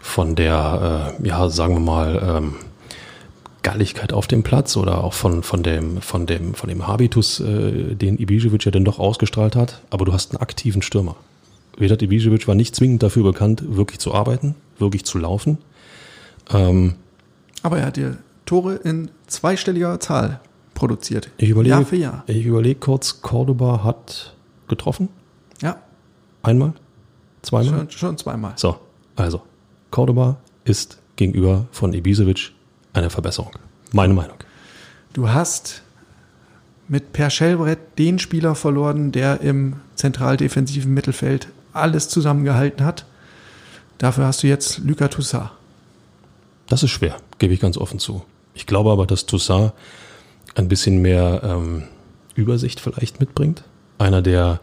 von 0.00 0.34
der, 0.34 1.14
äh, 1.20 1.26
ja, 1.28 1.48
sagen 1.48 1.74
wir 1.74 1.80
mal, 1.80 2.22
ähm, 2.22 2.54
Galligkeit 3.66 4.12
auf 4.12 4.28
dem 4.28 4.44
Platz 4.44 4.76
oder 4.76 5.02
auch 5.02 5.12
von, 5.12 5.42
von, 5.42 5.64
dem, 5.64 6.00
von, 6.00 6.24
dem, 6.24 6.54
von 6.54 6.68
dem 6.68 6.86
Habitus, 6.86 7.40
äh, 7.40 7.96
den 7.96 8.16
Ibisevic 8.16 8.64
ja 8.64 8.70
dann 8.70 8.84
doch 8.84 9.00
ausgestrahlt 9.00 9.56
hat. 9.56 9.82
Aber 9.90 10.04
du 10.04 10.12
hast 10.12 10.30
einen 10.30 10.40
aktiven 10.40 10.82
Stürmer. 10.82 11.16
Vedat 11.76 12.00
Ibisevic 12.00 12.46
war 12.46 12.54
nicht 12.54 12.76
zwingend 12.76 13.02
dafür 13.02 13.24
bekannt, 13.24 13.64
wirklich 13.66 13.98
zu 13.98 14.14
arbeiten, 14.14 14.54
wirklich 14.78 15.04
zu 15.04 15.18
laufen. 15.18 15.58
Ähm, 16.52 16.94
Aber 17.64 17.78
er 17.78 17.86
hat 17.86 17.96
dir 17.96 18.18
Tore 18.44 18.76
in 18.76 19.10
zweistelliger 19.26 19.98
Zahl 19.98 20.38
produziert. 20.74 21.30
Ich 21.36 21.48
überlege, 21.48 21.74
Jahr 21.74 21.84
für 21.84 21.96
Jahr. 21.96 22.22
Ich 22.28 22.46
überlege 22.46 22.78
kurz, 22.78 23.20
Cordoba 23.20 23.82
hat 23.82 24.36
getroffen? 24.68 25.08
Ja. 25.60 25.80
Einmal? 26.44 26.72
Zweimal? 27.42 27.80
Schon, 27.80 27.90
schon 27.90 28.16
zweimal. 28.16 28.52
So, 28.54 28.76
also, 29.16 29.42
Cordoba 29.90 30.36
ist 30.64 30.98
gegenüber 31.16 31.66
von 31.72 31.92
Ibisevic 31.92 32.52
eine 32.96 33.10
Verbesserung. 33.10 33.52
Meine 33.92 34.14
Meinung. 34.14 34.36
Du 35.12 35.28
hast 35.30 35.82
mit 36.88 37.12
Per 37.12 37.30
Schellbrett 37.30 37.98
den 37.98 38.18
Spieler 38.18 38.54
verloren, 38.54 39.12
der 39.12 39.40
im 39.40 39.76
zentral-defensiven 39.94 40.92
Mittelfeld 40.92 41.48
alles 41.72 42.08
zusammengehalten 42.08 42.84
hat. 42.84 43.06
Dafür 43.98 44.26
hast 44.26 44.42
du 44.42 44.46
jetzt 44.46 44.78
Lucas 44.78 45.10
Toussaint. 45.10 45.50
Das 46.68 46.82
ist 46.82 46.90
schwer, 46.90 47.16
gebe 47.38 47.54
ich 47.54 47.60
ganz 47.60 47.78
offen 47.78 47.98
zu. 47.98 48.24
Ich 48.54 48.66
glaube 48.66 48.90
aber, 48.90 49.06
dass 49.06 49.26
Toussaint 49.26 49.72
ein 50.54 50.68
bisschen 50.68 51.00
mehr 51.02 51.42
ähm, 51.44 51.84
Übersicht 52.34 52.80
vielleicht 52.80 53.20
mitbringt. 53.20 53.64
Einer, 53.98 54.22
der 54.22 54.60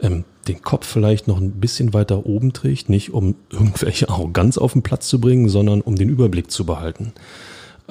ähm, 0.00 0.24
den 0.48 0.62
Kopf 0.62 0.86
vielleicht 0.86 1.28
noch 1.28 1.38
ein 1.38 1.52
bisschen 1.52 1.92
weiter 1.92 2.26
oben 2.26 2.52
trägt, 2.52 2.88
nicht 2.88 3.12
um 3.12 3.36
irgendwelche 3.50 4.08
Arroganz 4.08 4.58
auf 4.58 4.72
den 4.72 4.82
Platz 4.82 5.08
zu 5.08 5.20
bringen, 5.20 5.48
sondern 5.48 5.80
um 5.80 5.96
den 5.96 6.08
Überblick 6.08 6.50
zu 6.50 6.64
behalten. 6.64 7.12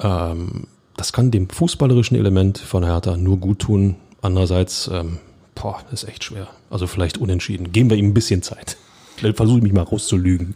Ähm, 0.00 0.66
das 0.96 1.12
kann 1.12 1.30
dem 1.30 1.48
fußballerischen 1.48 2.16
Element 2.16 2.58
von 2.58 2.84
Hertha 2.84 3.16
nur 3.16 3.38
gut 3.38 3.60
tun. 3.60 3.96
Andererseits, 4.22 4.90
ähm, 4.92 5.18
boah, 5.54 5.78
ist 5.92 6.04
echt 6.04 6.24
schwer. 6.24 6.48
Also 6.68 6.86
vielleicht 6.86 7.18
unentschieden. 7.18 7.72
Geben 7.72 7.90
wir 7.90 7.96
ihm 7.96 8.08
ein 8.08 8.14
bisschen 8.14 8.42
Zeit. 8.42 8.76
Vielleicht 9.16 9.36
versuche 9.36 9.58
ich 9.58 9.62
mich 9.62 9.72
mal 9.72 9.82
rauszulügen. 9.82 10.54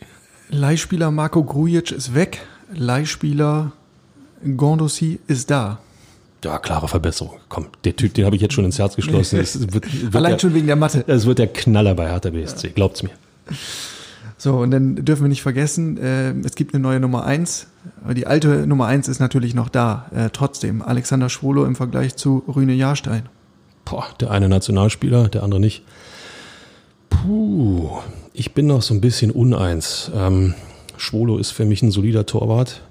Leihspieler 0.50 1.10
Marco 1.10 1.42
Grujic 1.42 1.92
ist 1.92 2.14
weg. 2.14 2.46
Leihspieler 2.74 3.72
Gondossi 4.56 5.18
ist 5.26 5.50
da. 5.50 5.78
Ja, 6.44 6.58
klare 6.58 6.88
Verbesserung. 6.88 7.38
Komm, 7.48 7.68
der 7.84 7.96
Typ, 7.96 8.12
den 8.12 8.26
habe 8.26 8.36
ich 8.36 8.42
jetzt 8.42 8.52
schon 8.52 8.66
ins 8.66 8.78
Herz 8.78 8.96
geschlossen. 8.96 9.38
Wird, 9.72 10.02
wird 10.02 10.16
Allein 10.16 10.32
der, 10.32 10.38
schon 10.38 10.54
wegen 10.54 10.66
der 10.66 10.76
Mathe. 10.76 11.04
Es 11.06 11.24
wird 11.24 11.38
der 11.38 11.46
Knaller 11.46 11.94
bei 11.94 12.10
Hertha 12.10 12.28
BSC, 12.30 12.68
glaubt's 12.74 13.02
mir. 13.02 13.12
So, 14.44 14.58
und 14.58 14.72
dann 14.72 14.96
dürfen 14.96 15.22
wir 15.22 15.30
nicht 15.30 15.40
vergessen, 15.40 15.96
äh, 15.96 16.32
es 16.44 16.54
gibt 16.54 16.74
eine 16.74 16.82
neue 16.82 17.00
Nummer 17.00 17.24
eins. 17.24 17.68
Aber 18.04 18.12
die 18.12 18.26
alte 18.26 18.66
Nummer 18.66 18.84
eins 18.84 19.08
ist 19.08 19.18
natürlich 19.18 19.54
noch 19.54 19.70
da. 19.70 20.04
Äh, 20.14 20.28
trotzdem, 20.34 20.82
Alexander 20.82 21.30
Schwolo 21.30 21.64
im 21.64 21.76
Vergleich 21.76 22.16
zu 22.16 22.44
Rüne 22.46 22.74
Jahrstein. 22.74 23.22
Boah, 23.86 24.04
der 24.20 24.30
eine 24.32 24.50
Nationalspieler, 24.50 25.28
der 25.28 25.44
andere 25.44 25.60
nicht. 25.60 25.82
Puh, 27.08 27.88
ich 28.34 28.52
bin 28.52 28.66
noch 28.66 28.82
so 28.82 28.92
ein 28.92 29.00
bisschen 29.00 29.30
uneins. 29.30 30.10
Ähm, 30.14 30.52
Schwolo 30.98 31.38
ist 31.38 31.52
für 31.52 31.64
mich 31.64 31.80
ein 31.80 31.90
solider 31.90 32.26
Torwart. 32.26 32.82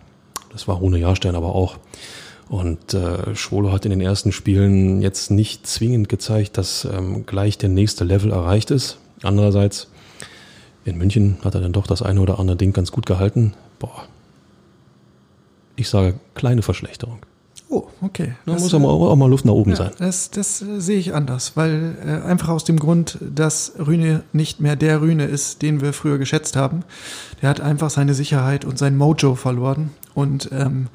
Das 0.51 0.67
war 0.67 0.77
Rune 0.77 0.97
Jahrstein 0.97 1.35
aber 1.35 1.53
auch. 1.53 1.77
Und 2.49 2.95
äh, 2.95 3.35
Schwolo 3.35 3.71
hat 3.71 3.85
in 3.85 3.91
den 3.91 4.01
ersten 4.01 4.31
Spielen 4.31 5.03
jetzt 5.03 5.29
nicht 5.29 5.67
zwingend 5.67 6.09
gezeigt, 6.09 6.57
dass 6.57 6.85
ähm, 6.91 7.27
gleich 7.27 7.59
der 7.59 7.69
nächste 7.69 8.05
Level 8.05 8.31
erreicht 8.31 8.71
ist. 8.71 8.97
Andererseits 9.21 9.89
in 10.85 10.97
München 10.97 11.37
hat 11.43 11.55
er 11.55 11.61
dann 11.61 11.73
doch 11.73 11.87
das 11.87 12.01
eine 12.01 12.19
oder 12.21 12.39
andere 12.39 12.57
Ding 12.57 12.73
ganz 12.73 12.91
gut 12.91 13.05
gehalten. 13.05 13.53
Boah. 13.79 14.03
Ich 15.75 15.89
sage 15.89 16.15
kleine 16.35 16.61
Verschlechterung. 16.61 17.19
Oh, 17.69 17.87
okay. 18.01 18.35
Da 18.45 18.53
muss 18.53 18.73
aber 18.73 18.89
auch, 18.89 19.09
auch, 19.09 19.15
mal 19.15 19.29
Luft 19.29 19.45
nach 19.45 19.53
oben 19.53 19.71
ja, 19.71 19.77
sein. 19.77 19.91
Das, 19.97 20.29
das 20.29 20.61
äh, 20.61 20.79
sehe 20.79 20.99
ich 20.99 21.15
anders, 21.15 21.53
weil 21.55 21.95
äh, 22.05 22.27
einfach 22.27 22.49
aus 22.49 22.65
dem 22.65 22.77
Grund, 22.77 23.17
dass 23.21 23.73
Rühne 23.79 24.23
nicht 24.31 24.59
mehr 24.59 24.75
der 24.75 25.01
Rühne 25.01 25.25
ist, 25.25 25.63
den 25.63 25.81
wir 25.81 25.93
früher 25.93 26.19
geschätzt 26.19 26.55
haben. 26.55 26.83
Der 27.41 27.49
hat 27.49 27.61
einfach 27.61 27.89
seine 27.89 28.13
Sicherheit 28.13 28.63
und 28.63 28.77
sein 28.77 28.95
Mojo 28.95 29.33
verloren. 29.33 29.89
Und 30.13 30.49
ähm, 30.51 30.87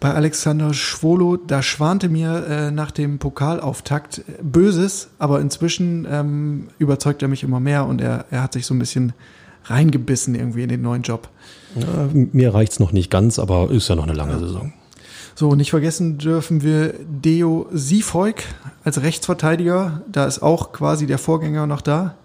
bei 0.00 0.14
Alexander 0.14 0.72
Schwolo, 0.72 1.36
da 1.36 1.62
schwante 1.62 2.08
mir 2.08 2.46
äh, 2.46 2.70
nach 2.70 2.90
dem 2.90 3.18
Pokalauftakt 3.18 4.22
Böses, 4.42 5.10
aber 5.18 5.40
inzwischen 5.40 6.06
ähm, 6.10 6.68
überzeugt 6.78 7.20
er 7.20 7.28
mich 7.28 7.42
immer 7.42 7.60
mehr 7.60 7.84
und 7.84 8.00
er, 8.00 8.24
er 8.30 8.42
hat 8.42 8.54
sich 8.54 8.64
so 8.64 8.72
ein 8.72 8.78
bisschen 8.78 9.12
reingebissen 9.66 10.34
irgendwie 10.34 10.62
in 10.62 10.70
den 10.70 10.80
neuen 10.80 11.02
Job. 11.02 11.28
Ja, 11.76 12.08
mir 12.12 12.54
reicht's 12.54 12.80
noch 12.80 12.92
nicht 12.92 13.10
ganz, 13.10 13.38
aber 13.38 13.70
ist 13.70 13.88
ja 13.88 13.94
noch 13.94 14.04
eine 14.04 14.14
lange 14.14 14.32
ja. 14.32 14.38
Saison. 14.38 14.72
So, 15.34 15.54
nicht 15.54 15.70
vergessen 15.70 16.18
dürfen 16.18 16.62
wir 16.62 16.94
Deo 17.06 17.68
Siefolk 17.72 18.42
als 18.84 19.02
Rechtsverteidiger. 19.02 20.02
Da 20.10 20.24
ist 20.24 20.42
auch 20.42 20.72
quasi 20.72 21.06
der 21.06 21.18
Vorgänger 21.18 21.66
noch 21.66 21.82
da. 21.82 22.16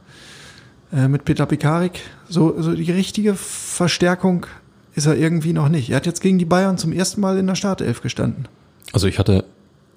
Äh, 0.93 1.07
mit 1.07 1.25
Peter 1.25 1.45
Pekarik. 1.45 2.01
So, 2.29 2.61
so 2.61 2.73
die 2.73 2.91
richtige 2.91 3.35
Verstärkung 3.35 4.45
ist 4.95 5.05
er 5.05 5.15
irgendwie 5.15 5.53
noch 5.53 5.69
nicht. 5.69 5.89
Er 5.89 5.97
hat 5.97 6.05
jetzt 6.05 6.21
gegen 6.21 6.39
die 6.39 6.45
Bayern 6.45 6.77
zum 6.77 6.93
ersten 6.93 7.21
Mal 7.21 7.37
in 7.37 7.47
der 7.47 7.55
Startelf 7.55 8.01
gestanden. 8.01 8.47
Also 8.93 9.07
ich 9.07 9.19
hatte 9.19 9.45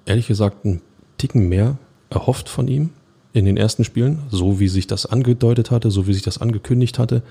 ehrlich 0.05 0.27
gesagt 0.27 0.65
einen 0.65 0.81
Ticken 1.17 1.47
mehr 1.47 1.77
erhofft 2.09 2.49
von 2.49 2.67
ihm 2.67 2.89
in 3.33 3.45
den 3.45 3.57
ersten 3.57 3.83
Spielen, 3.83 4.19
so 4.29 4.59
wie 4.59 4.67
sich 4.67 4.87
das 4.87 5.05
angedeutet 5.05 5.71
hatte, 5.71 5.91
so 5.91 6.07
wie 6.07 6.13
sich 6.13 6.23
das 6.23 6.39
angekündigt 6.39 6.99
hatte. 6.99 7.21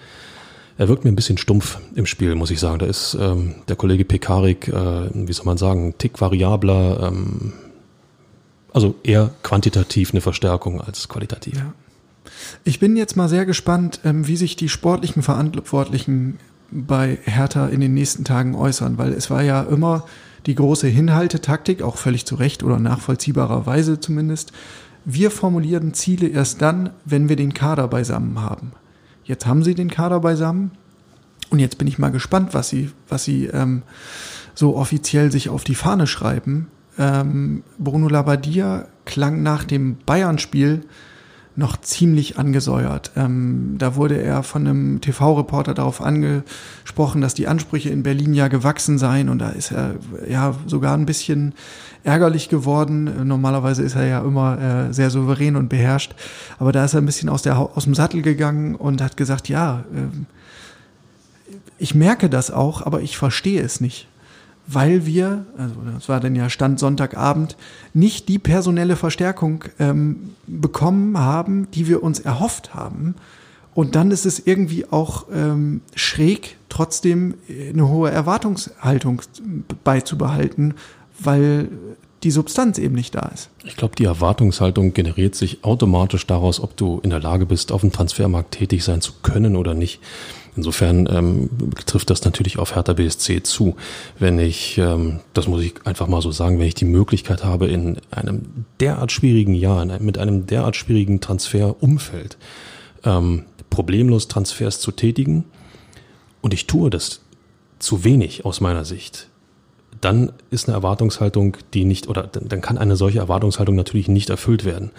Er 0.79 0.89
wirkt 0.89 1.05
mir 1.05 1.11
ein 1.11 1.17
bisschen 1.17 1.39
stumpf 1.39 1.81
im 1.97 2.07
Spiel, 2.07 2.37
muss 2.37 2.53
ich 2.53 2.61
sagen. 2.61 2.79
Da 2.79 2.87
ist 2.87 3.17
ähm, 3.21 3.57
der 3.67 3.75
Kollege 3.75 4.05
Pekarik, 4.05 4.69
äh, 4.69 5.11
wie 5.13 5.33
soll 5.33 5.45
man 5.45 5.59
sagen, 5.59 5.89
ein 5.89 5.99
Tick 5.99 6.21
variabler, 6.21 7.09
ähm, 7.09 7.53
also 8.73 8.95
eher 9.03 9.31
quantitativ 9.43 10.13
eine 10.13 10.21
Verstärkung 10.21 10.81
als 10.81 11.09
qualitativ. 11.09 11.57
Ja. 11.57 11.75
Ich 12.63 12.79
bin 12.79 12.97
jetzt 12.97 13.17
mal 13.17 13.29
sehr 13.29 13.45
gespannt, 13.45 14.01
ähm, 14.05 14.29
wie 14.29 14.37
sich 14.37 14.55
die 14.55 14.69
sportlichen 14.69 15.23
Verantwortlichen 15.23 16.39
bei 16.71 17.19
Hertha 17.25 17.67
in 17.67 17.81
den 17.81 17.95
nächsten 17.95 18.25
Tagen 18.25 18.55
äußern, 18.55 18.99
weil 18.99 19.13
es 19.13 19.31
war 19.31 19.43
ja 19.43 19.63
immer 19.63 20.05
die 20.47 20.55
große 20.55 20.87
Hinhaltetaktik, 20.87 21.83
auch 21.83 21.97
völlig 21.97 22.27
zu 22.27 22.35
Recht 22.35 22.63
oder 22.63 22.79
nachvollziehbarerweise 22.79 24.01
zumindest. 24.01 24.53
Wir 25.05 25.31
formulieren 25.31 25.95
Ziele 25.95 26.29
erst 26.29 26.63
dann, 26.63 26.91
wenn 27.05 27.29
wir 27.29 27.37
den 27.37 27.55
Kader 27.55 27.89
beisammen 27.89 28.41
haben. 28.41 28.73
Jetzt 29.25 29.47
haben 29.47 29.63
sie 29.63 29.75
den 29.75 29.91
Kader 29.91 30.21
beisammen 30.21 30.73
und 31.51 31.59
jetzt 31.59 31.79
bin 31.79 31.89
ich 31.89 31.99
mal 31.99 32.11
gespannt, 32.11 32.55
was 32.55 32.69
sie, 32.69 32.91
was 33.09 33.25
sie 33.25 33.47
ähm, 33.47 33.83
so 34.55 34.77
offiziell 34.77 35.33
sich 35.33 35.49
auf 35.49 35.65
die 35.65 35.75
Fahne 35.75 36.07
schreiben. 36.07 36.69
Ähm, 36.99 37.63
Bruno 37.79 38.09
Labbadia 38.09 38.87
klang 39.05 39.43
nach 39.43 39.65
dem 39.65 39.97
Bayern-Spiel 40.05 40.85
noch 41.59 41.77
ziemlich 41.81 42.39
angesäuert. 42.39 43.11
Ähm, 43.17 43.75
da 43.79 43.97
wurde 43.97 44.23
er 44.23 44.45
von 44.45 44.65
einem 44.65 45.01
TV-Reporter 45.01 45.75
darauf 45.75 46.01
angesprochen, 46.01 47.21
dass 47.21 47.35
die 47.35 47.49
Ansprüche 47.49 47.91
in 47.91 48.05
Berlin 48.05 48.33
ja 48.33 48.47
gewachsen 48.47 48.97
seien 48.97 49.29
und 49.29 49.41
da 49.41 49.51
ist 49.51 49.73
er 49.73 49.97
ja 50.29 50.55
sogar 50.67 50.95
ein 50.95 51.05
bisschen 51.05 51.55
ärgerlich 52.05 52.49
geworden. 52.49 53.27
Normalerweise 53.27 53.83
ist 53.83 53.97
er 53.97 54.07
ja 54.07 54.21
immer 54.21 54.59
äh, 54.89 54.95
sehr 54.95 55.11
souverän 55.11 55.57
und 55.57 55.69
beherrscht, 55.69 56.15
aber 56.61 56.71
da 56.71 56.85
ist 56.85 56.95
er 56.95 57.01
ein 57.01 57.07
bisschen 57.07 57.29
aus, 57.29 57.43
der, 57.43 57.59
aus 57.59 57.85
dem 57.85 57.95
Sattel 57.95 58.23
gegangen 58.23 58.77
und 58.77 59.03
hat 59.03 59.17
gesagt, 59.17 59.49
ja, 59.49 59.85
äh, 59.93 61.55
ich 61.77 61.97
merke 61.97 62.31
das 62.31 62.53
auch, 62.53 62.87
aber 62.87 63.01
ich 63.03 63.19
verstehe 63.19 63.63
es 63.63 63.81
nicht 63.81 64.07
weil 64.71 65.07
wir, 65.07 65.47
also 65.57 65.75
das 65.95 66.09
war 66.09 66.21
dann 66.21 66.37
ja 66.37 66.51
Stand 66.51 66.79
Sonntagabend, 66.79 67.57
nicht 67.95 68.29
die 68.29 68.39
personelle 68.39 68.97
Verstärkung 68.97 69.65
ähm, 69.79 70.35
bekommen 70.47 71.19
haben, 71.19 71.71
die 71.73 71.89
wir 71.89 72.03
uns 72.03 72.21
erhofft 72.21 72.75
haben. 72.75 73.15
Und 73.75 73.95
dann 73.95 74.11
ist 74.11 74.27
es 74.27 74.45
irgendwie 74.45 74.87
auch 74.91 75.27
ähm, 75.33 75.81
schräg, 75.95 76.57
trotzdem 76.69 77.35
eine 77.49 77.89
hohe 77.89 78.11
Erwartungshaltung 78.11 79.23
beizubehalten, 79.85 80.75
weil 81.19 81.69
die 82.23 82.31
Substanz 82.31 82.79
eben 82.79 82.95
nicht 82.95 83.15
da 83.15 83.31
ist. 83.33 83.49
Ich 83.65 83.77
glaube, 83.77 83.95
die 83.97 84.05
Erwartungshaltung 84.05 84.93
generiert 84.93 85.35
sich 85.35 85.65
automatisch 85.65 86.27
daraus, 86.27 86.61
ob 86.61 86.77
du 86.77 87.01
in 87.03 87.11
der 87.11 87.21
Lage 87.21 87.47
bist, 87.47 87.73
auf 87.73 87.81
dem 87.81 87.93
Transfermarkt 87.93 88.53
tätig 88.53 88.85
sein 88.85 89.01
zu 89.01 89.13
können 89.23 89.57
oder 89.57 89.75
nicht. 89.75 90.01
Insofern 90.59 91.09
ähm, 91.09 91.51
trifft 91.87 92.11
das 92.11 92.25
natürlich 92.25 92.59
auf 92.59 92.75
Hertha 92.75 92.93
BSC 92.93 93.45
zu. 93.45 93.77
Wenn 94.19 94.41
ich, 94.41 94.77
ähm, 94.77 95.21
das 95.33 95.47
muss 95.47 95.63
ich 95.63 95.75
einfach 95.87 96.09
mal 96.09 96.21
so 96.21 96.33
sagen, 96.33 96.59
wenn 96.59 96.67
ich 96.67 96.75
die 96.75 96.85
Möglichkeit 96.85 97.45
habe, 97.45 97.69
in 97.69 97.99
einem 98.11 98.65
derart 98.81 99.13
schwierigen 99.13 99.55
Jahr, 99.55 99.81
in 99.85 99.93
einem, 99.93 100.05
mit 100.05 100.19
einem 100.19 100.47
derart 100.47 100.75
schwierigen 100.75 101.21
Transferumfeld, 101.21 102.39
ähm, 103.05 103.45
problemlos 103.71 104.27
Transfers 104.27 104.81
zu 104.81 104.91
tätigen, 104.91 105.45
und 106.41 106.53
ich 106.53 106.67
tue 106.67 106.91
das 106.91 107.21
zu 107.79 108.03
wenig 108.03 108.45
aus 108.45 108.61
meiner 108.61 108.85
Sicht, 108.85 109.29
dann 110.01 110.33
ist 110.51 110.67
eine 110.67 110.75
Erwartungshaltung, 110.75 111.57
die 111.73 111.85
nicht, 111.85 112.09
oder 112.09 112.25
dann 112.25 112.61
kann 112.61 112.79
eine 112.79 112.97
solche 112.97 113.21
Erwartungshaltung 113.21 113.77
natürlich 113.77 114.09
nicht 114.09 114.29
erfüllt 114.29 114.65
werden. 114.65 114.91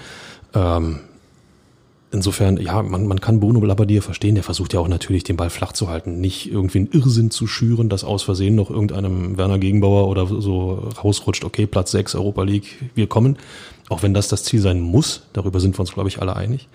Ähm, 0.54 1.02
insofern, 2.12 2.58
ja, 2.58 2.82
man, 2.82 3.06
man 3.06 3.22
kann 3.22 3.40
Bruno 3.40 3.64
Labbadia 3.64 4.02
verstehen, 4.02 4.36
der 4.36 4.44
versucht 4.44 4.74
ja 4.74 4.80
auch 4.80 4.88
natürlich 4.88 5.24
den 5.24 5.38
Ball 5.38 5.50
flach 5.50 5.74
zu 5.74 5.90
halten, 5.90 6.20
nicht 6.20 6.52
irgendwie 6.52 6.80
einen 6.80 6.90
Irrsinn 6.92 7.32
zu 7.32 7.48
schüren, 7.48 7.90
dass 7.90 8.04
aus 8.04 8.24
Versehen 8.24 8.56
noch 8.56 8.70
irgendeinem 8.70 9.38
Werner 9.38 9.60
Gegenbauer 9.60 10.08
oder 10.08 10.26
so 10.26 10.90
rausrutscht, 11.04 11.44
okay, 11.44 11.68
Platz 11.68 11.92
6, 11.92 12.16
Europa 12.16 12.44
League, 12.44 12.78
wir 12.96 13.08
kommen. 13.08 13.38
Auch 13.90 14.04
wenn 14.04 14.14
das 14.14 14.28
das 14.28 14.44
Ziel 14.44 14.62
sein 14.62 14.80
muss, 14.80 15.24
darüber 15.34 15.60
sind 15.60 15.76
wir 15.76 15.82
uns, 15.82 15.94
glaube 15.94 16.10
ich, 16.10 16.22
alle 16.22 16.36
einig. 16.36 16.68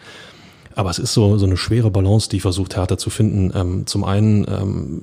Aber 0.74 0.90
es 0.90 0.98
ist 0.98 1.12
so, 1.14 1.38
so 1.38 1.46
eine 1.46 1.56
schwere 1.56 1.90
Balance, 1.90 2.28
die 2.28 2.40
versucht 2.40 2.76
Hertha 2.76 2.98
zu 2.98 3.08
finden. 3.10 3.52
Ähm, 3.54 3.86
zum 3.86 4.02
einen 4.02 4.44
ähm, 4.48 5.00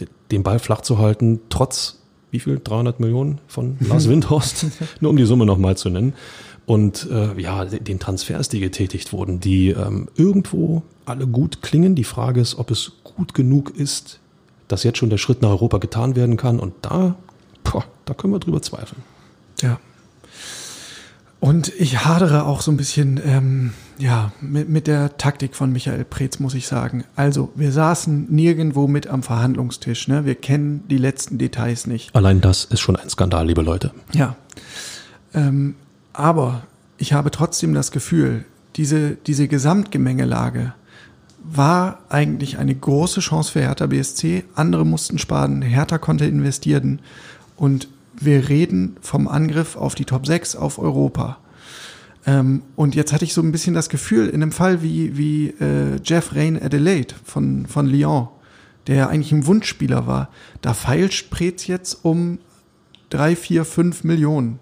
äh, 0.00 0.06
den 0.30 0.42
Ball 0.42 0.58
flach 0.58 0.80
zu 0.80 0.98
halten, 0.98 1.40
trotz 1.50 1.98
wie 2.30 2.38
viel? 2.38 2.60
300 2.62 3.00
Millionen 3.00 3.38
von 3.48 3.76
Lars 3.80 4.08
Windhorst, 4.08 4.66
nur 5.00 5.10
um 5.10 5.16
die 5.16 5.24
Summe 5.24 5.46
nochmal 5.46 5.76
zu 5.76 5.90
nennen 5.90 6.14
und 6.70 7.10
äh, 7.10 7.36
ja, 7.36 7.64
den 7.64 7.98
Transfers, 7.98 8.48
die 8.48 8.60
getätigt 8.60 9.12
wurden, 9.12 9.40
die 9.40 9.70
ähm, 9.70 10.06
irgendwo 10.14 10.84
alle 11.04 11.26
gut 11.26 11.62
klingen. 11.62 11.96
Die 11.96 12.04
Frage 12.04 12.40
ist, 12.40 12.54
ob 12.54 12.70
es 12.70 12.92
gut 13.02 13.34
genug 13.34 13.70
ist, 13.70 14.20
dass 14.68 14.84
jetzt 14.84 14.98
schon 14.98 15.10
der 15.10 15.18
Schritt 15.18 15.42
nach 15.42 15.48
Europa 15.48 15.78
getan 15.78 16.14
werden 16.14 16.36
kann. 16.36 16.60
Und 16.60 16.74
da, 16.82 17.16
boah, 17.64 17.84
da 18.04 18.14
können 18.14 18.32
wir 18.32 18.38
drüber 18.38 18.62
zweifeln. 18.62 19.02
Ja. 19.60 19.80
Und 21.40 21.72
ich 21.76 22.04
hadere 22.04 22.44
auch 22.44 22.60
so 22.60 22.70
ein 22.70 22.76
bisschen 22.76 23.20
ähm, 23.24 23.72
ja, 23.98 24.30
mit, 24.40 24.68
mit 24.68 24.86
der 24.86 25.16
Taktik 25.16 25.56
von 25.56 25.72
Michael 25.72 26.04
Preetz, 26.04 26.38
muss 26.38 26.54
ich 26.54 26.68
sagen. 26.68 27.02
Also, 27.16 27.50
wir 27.56 27.72
saßen 27.72 28.28
nirgendwo 28.30 28.86
mit 28.86 29.08
am 29.08 29.24
Verhandlungstisch. 29.24 30.06
Ne? 30.06 30.24
Wir 30.24 30.36
kennen 30.36 30.84
die 30.88 30.98
letzten 30.98 31.36
Details 31.36 31.88
nicht. 31.88 32.14
Allein 32.14 32.40
das 32.40 32.64
ist 32.64 32.78
schon 32.78 32.94
ein 32.94 33.10
Skandal, 33.10 33.48
liebe 33.48 33.62
Leute. 33.62 33.90
Ja. 34.12 34.36
Ähm, 35.34 35.74
aber 36.12 36.62
ich 36.98 37.12
habe 37.12 37.30
trotzdem 37.30 37.74
das 37.74 37.90
Gefühl, 37.90 38.44
diese, 38.76 39.16
diese 39.26 39.48
Gesamtgemengelage 39.48 40.74
war 41.42 41.98
eigentlich 42.08 42.58
eine 42.58 42.74
große 42.74 43.20
Chance 43.20 43.52
für 43.52 43.60
Hertha 43.60 43.86
BSC. 43.86 44.44
Andere 44.54 44.84
mussten 44.84 45.18
sparen, 45.18 45.62
Hertha 45.62 45.98
konnte 45.98 46.26
investieren 46.26 47.00
und 47.56 47.88
wir 48.20 48.48
reden 48.48 48.96
vom 49.00 49.26
Angriff 49.28 49.76
auf 49.76 49.94
die 49.94 50.04
Top 50.04 50.26
6 50.26 50.56
auf 50.56 50.78
Europa. 50.78 51.38
Ähm, 52.26 52.62
und 52.76 52.94
jetzt 52.94 53.12
hatte 53.12 53.24
ich 53.24 53.32
so 53.32 53.40
ein 53.40 53.52
bisschen 53.52 53.74
das 53.74 53.88
Gefühl, 53.88 54.28
in 54.28 54.42
einem 54.42 54.52
Fall 54.52 54.82
wie, 54.82 55.16
wie 55.16 55.48
äh, 55.60 55.98
Jeff 56.04 56.34
Rain 56.34 56.60
Adelaide 56.62 57.14
von, 57.24 57.66
von 57.66 57.86
Lyon, 57.86 58.28
der 58.86 59.08
eigentlich 59.08 59.32
ein 59.32 59.46
Wunschspieler 59.46 60.06
war, 60.06 60.28
da 60.60 60.74
feilt 60.74 61.14
Sprez 61.14 61.66
jetzt 61.66 62.04
um 62.04 62.38
drei, 63.08 63.34
vier, 63.36 63.64
fünf 63.64 64.04
Millionen 64.04 64.58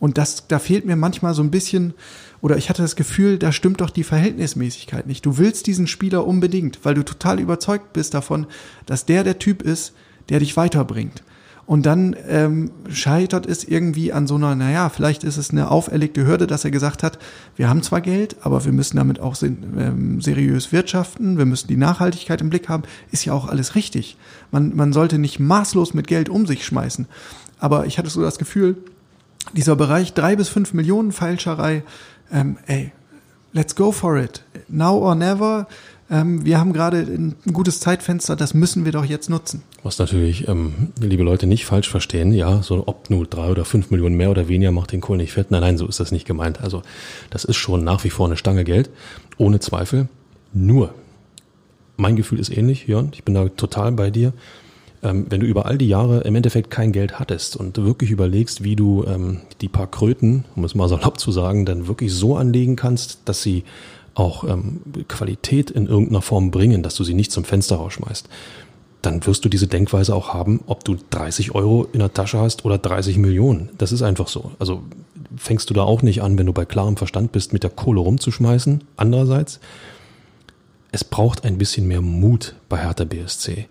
und 0.00 0.18
das, 0.18 0.46
da 0.48 0.58
fehlt 0.58 0.84
mir 0.86 0.96
manchmal 0.96 1.34
so 1.34 1.42
ein 1.42 1.50
bisschen, 1.50 1.94
oder 2.40 2.56
ich 2.56 2.68
hatte 2.68 2.82
das 2.82 2.96
Gefühl, 2.96 3.38
da 3.38 3.52
stimmt 3.52 3.80
doch 3.80 3.90
die 3.90 4.04
Verhältnismäßigkeit 4.04 5.06
nicht. 5.06 5.26
Du 5.26 5.38
willst 5.38 5.66
diesen 5.66 5.86
Spieler 5.86 6.26
unbedingt, 6.26 6.84
weil 6.84 6.94
du 6.94 7.04
total 7.04 7.40
überzeugt 7.40 7.92
bist 7.92 8.14
davon, 8.14 8.46
dass 8.86 9.06
der 9.06 9.24
der 9.24 9.38
Typ 9.38 9.62
ist, 9.62 9.92
der 10.28 10.38
dich 10.38 10.56
weiterbringt. 10.56 11.22
Und 11.66 11.84
dann 11.84 12.16
ähm, 12.26 12.70
scheitert 12.88 13.44
es 13.44 13.62
irgendwie 13.62 14.10
an 14.10 14.26
so 14.26 14.36
einer, 14.36 14.54
naja, 14.54 14.88
vielleicht 14.88 15.22
ist 15.22 15.36
es 15.36 15.50
eine 15.50 15.70
auferlegte 15.70 16.26
Hürde, 16.26 16.46
dass 16.46 16.64
er 16.64 16.70
gesagt 16.70 17.02
hat, 17.02 17.18
wir 17.56 17.68
haben 17.68 17.82
zwar 17.82 18.00
Geld, 18.00 18.36
aber 18.40 18.64
wir 18.64 18.72
müssen 18.72 18.96
damit 18.96 19.20
auch 19.20 19.36
ähm, 19.42 20.22
seriös 20.22 20.72
wirtschaften, 20.72 21.36
wir 21.36 21.44
müssen 21.44 21.68
die 21.68 21.76
Nachhaltigkeit 21.76 22.40
im 22.40 22.48
Blick 22.48 22.70
haben, 22.70 22.84
ist 23.10 23.26
ja 23.26 23.34
auch 23.34 23.48
alles 23.48 23.74
richtig. 23.74 24.16
Man, 24.50 24.76
man 24.76 24.94
sollte 24.94 25.18
nicht 25.18 25.40
maßlos 25.40 25.92
mit 25.92 26.06
Geld 26.06 26.30
um 26.30 26.46
sich 26.46 26.64
schmeißen. 26.64 27.06
Aber 27.58 27.84
ich 27.84 27.98
hatte 27.98 28.08
so 28.08 28.22
das 28.22 28.38
Gefühl, 28.38 28.78
dieser 29.54 29.76
Bereich 29.76 30.14
drei 30.14 30.36
bis 30.36 30.48
fünf 30.48 30.74
Millionen 30.74 31.12
Feilscherei, 31.12 31.82
ähm, 32.32 32.58
ey, 32.66 32.92
let's 33.52 33.74
go 33.74 33.92
for 33.92 34.16
it. 34.18 34.42
Now 34.68 34.98
or 34.98 35.14
never. 35.14 35.66
Ähm, 36.10 36.44
wir 36.44 36.58
haben 36.58 36.72
gerade 36.72 37.00
ein 37.00 37.34
gutes 37.52 37.80
Zeitfenster, 37.80 38.34
das 38.34 38.54
müssen 38.54 38.86
wir 38.86 38.92
doch 38.92 39.04
jetzt 39.04 39.28
nutzen. 39.28 39.62
Was 39.82 39.98
natürlich, 39.98 40.48
ähm, 40.48 40.92
liebe 41.00 41.22
Leute, 41.22 41.46
nicht 41.46 41.66
falsch 41.66 41.90
verstehen, 41.90 42.32
ja, 42.32 42.62
so 42.62 42.82
ob 42.86 43.10
nur 43.10 43.26
drei 43.26 43.50
oder 43.50 43.66
fünf 43.66 43.90
Millionen 43.90 44.16
mehr 44.16 44.30
oder 44.30 44.48
weniger 44.48 44.72
macht 44.72 44.92
den 44.92 45.02
Kohl 45.02 45.18
nicht 45.18 45.32
fett. 45.32 45.50
Nein, 45.50 45.60
nein, 45.60 45.76
so 45.76 45.86
ist 45.86 46.00
das 46.00 46.10
nicht 46.10 46.26
gemeint. 46.26 46.62
Also 46.62 46.82
das 47.28 47.44
ist 47.44 47.56
schon 47.56 47.84
nach 47.84 48.04
wie 48.04 48.10
vor 48.10 48.26
eine 48.26 48.38
Stange 48.38 48.64
Geld, 48.64 48.88
ohne 49.36 49.60
Zweifel. 49.60 50.08
Nur, 50.54 50.94
mein 51.98 52.16
Gefühl 52.16 52.38
ist 52.38 52.56
ähnlich, 52.56 52.86
Jörn, 52.86 53.10
ich 53.12 53.24
bin 53.24 53.34
da 53.34 53.46
total 53.48 53.92
bei 53.92 54.10
dir 54.10 54.32
ähm, 55.02 55.26
wenn 55.28 55.40
du 55.40 55.46
über 55.46 55.66
all 55.66 55.78
die 55.78 55.88
Jahre 55.88 56.20
im 56.20 56.34
Endeffekt 56.34 56.70
kein 56.70 56.92
Geld 56.92 57.18
hattest 57.18 57.56
und 57.56 57.76
wirklich 57.78 58.10
überlegst, 58.10 58.64
wie 58.64 58.76
du 58.76 59.04
ähm, 59.04 59.40
die 59.60 59.68
paar 59.68 59.86
Kröten, 59.86 60.44
um 60.56 60.64
es 60.64 60.74
mal 60.74 60.88
salopp 60.88 61.20
zu 61.20 61.30
sagen, 61.30 61.64
dann 61.64 61.86
wirklich 61.86 62.12
so 62.12 62.36
anlegen 62.36 62.76
kannst, 62.76 63.20
dass 63.26 63.42
sie 63.42 63.64
auch 64.14 64.44
ähm, 64.44 64.80
Qualität 65.06 65.70
in 65.70 65.86
irgendeiner 65.86 66.22
Form 66.22 66.50
bringen, 66.50 66.82
dass 66.82 66.96
du 66.96 67.04
sie 67.04 67.14
nicht 67.14 67.30
zum 67.30 67.44
Fenster 67.44 67.76
rausschmeißt, 67.76 68.28
dann 69.02 69.24
wirst 69.26 69.44
du 69.44 69.48
diese 69.48 69.68
Denkweise 69.68 70.12
auch 70.14 70.34
haben, 70.34 70.60
ob 70.66 70.84
du 70.84 70.96
30 71.10 71.54
Euro 71.54 71.86
in 71.92 72.00
der 72.00 72.12
Tasche 72.12 72.38
hast 72.38 72.64
oder 72.64 72.78
30 72.78 73.16
Millionen. 73.18 73.68
Das 73.78 73.92
ist 73.92 74.02
einfach 74.02 74.26
so. 74.26 74.50
Also 74.58 74.82
fängst 75.36 75.70
du 75.70 75.74
da 75.74 75.82
auch 75.82 76.02
nicht 76.02 76.20
an, 76.22 76.36
wenn 76.36 76.46
du 76.46 76.52
bei 76.52 76.64
klarem 76.64 76.96
Verstand 76.96 77.30
bist, 77.30 77.52
mit 77.52 77.62
der 77.62 77.70
Kohle 77.70 78.00
rumzuschmeißen. 78.00 78.82
Andererseits, 78.96 79.60
es 80.90 81.04
braucht 81.04 81.44
ein 81.44 81.58
bisschen 81.58 81.86
mehr 81.86 82.00
Mut 82.00 82.56
bei 82.68 82.78
Hertha 82.78 83.04
BSC 83.04 83.68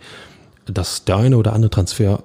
dass 0.72 1.06
der 1.06 1.18
eine 1.18 1.38
oder 1.38 1.54
andere 1.54 1.70
Transfer, 1.70 2.24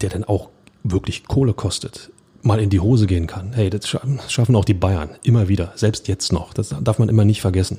der 0.00 0.10
dann 0.10 0.24
auch 0.24 0.48
wirklich 0.82 1.24
Kohle 1.24 1.52
kostet, 1.52 2.10
mal 2.42 2.60
in 2.60 2.70
die 2.70 2.80
Hose 2.80 3.06
gehen 3.06 3.26
kann. 3.26 3.52
Hey, 3.52 3.70
das 3.70 3.88
schaffen 3.88 4.56
auch 4.56 4.64
die 4.64 4.74
Bayern 4.74 5.10
immer 5.22 5.48
wieder, 5.48 5.72
selbst 5.74 6.08
jetzt 6.08 6.32
noch. 6.32 6.54
Das 6.54 6.74
darf 6.80 6.98
man 6.98 7.08
immer 7.08 7.24
nicht 7.24 7.40
vergessen. 7.40 7.78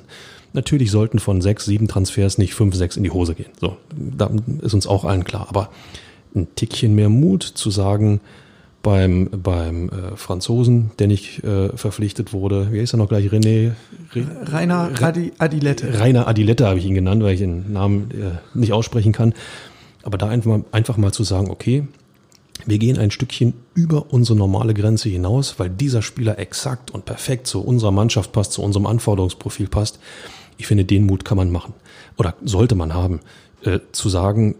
Natürlich 0.52 0.90
sollten 0.90 1.18
von 1.18 1.40
sechs, 1.40 1.64
sieben 1.64 1.88
Transfers 1.88 2.38
nicht 2.38 2.54
fünf, 2.54 2.74
sechs 2.74 2.96
in 2.96 3.04
die 3.04 3.10
Hose 3.10 3.34
gehen. 3.34 3.50
So, 3.60 3.76
da 3.94 4.30
ist 4.62 4.74
uns 4.74 4.86
auch 4.86 5.04
allen 5.04 5.24
klar. 5.24 5.46
Aber 5.48 5.70
ein 6.34 6.48
Tickchen 6.54 6.94
mehr 6.94 7.08
Mut 7.08 7.42
zu 7.42 7.70
sagen, 7.70 8.20
beim, 8.82 9.28
beim 9.30 9.88
äh, 9.88 10.16
Franzosen, 10.16 10.92
der 10.98 11.08
nicht 11.08 11.42
äh, 11.44 11.76
verpflichtet 11.76 12.32
wurde, 12.32 12.68
wie 12.70 12.78
ist 12.78 12.94
er 12.94 12.98
noch 12.98 13.08
gleich? 13.08 13.26
René? 13.26 13.72
Re, 14.14 14.26
Rainer 14.44 14.90
Adi, 15.00 15.32
Adilette. 15.38 15.98
Rainer 15.98 16.28
Adilette 16.28 16.66
habe 16.66 16.78
ich 16.78 16.86
ihn 16.86 16.94
genannt, 16.94 17.22
weil 17.22 17.34
ich 17.34 17.40
den 17.40 17.72
Namen 17.72 18.10
äh, 18.12 18.58
nicht 18.58 18.72
aussprechen 18.72 19.12
kann. 19.12 19.34
Aber 20.02 20.18
da 20.18 20.28
einfach 20.28 20.50
mal, 20.50 20.64
einfach 20.72 20.96
mal 20.96 21.12
zu 21.12 21.24
sagen, 21.24 21.50
okay, 21.50 21.86
wir 22.66 22.78
gehen 22.78 22.98
ein 22.98 23.10
Stückchen 23.10 23.54
über 23.74 24.12
unsere 24.12 24.38
normale 24.38 24.74
Grenze 24.74 25.08
hinaus, 25.08 25.58
weil 25.58 25.70
dieser 25.70 26.02
Spieler 26.02 26.38
exakt 26.38 26.90
und 26.90 27.04
perfekt 27.04 27.46
zu 27.46 27.60
unserer 27.60 27.92
Mannschaft 27.92 28.32
passt, 28.32 28.52
zu 28.52 28.62
unserem 28.62 28.86
Anforderungsprofil 28.86 29.68
passt. 29.68 30.00
Ich 30.56 30.66
finde, 30.66 30.84
den 30.84 31.06
Mut 31.06 31.24
kann 31.24 31.36
man 31.36 31.50
machen 31.50 31.74
oder 32.16 32.34
sollte 32.44 32.74
man 32.74 32.94
haben, 32.94 33.20
äh, 33.62 33.78
zu 33.92 34.08
sagen, 34.08 34.56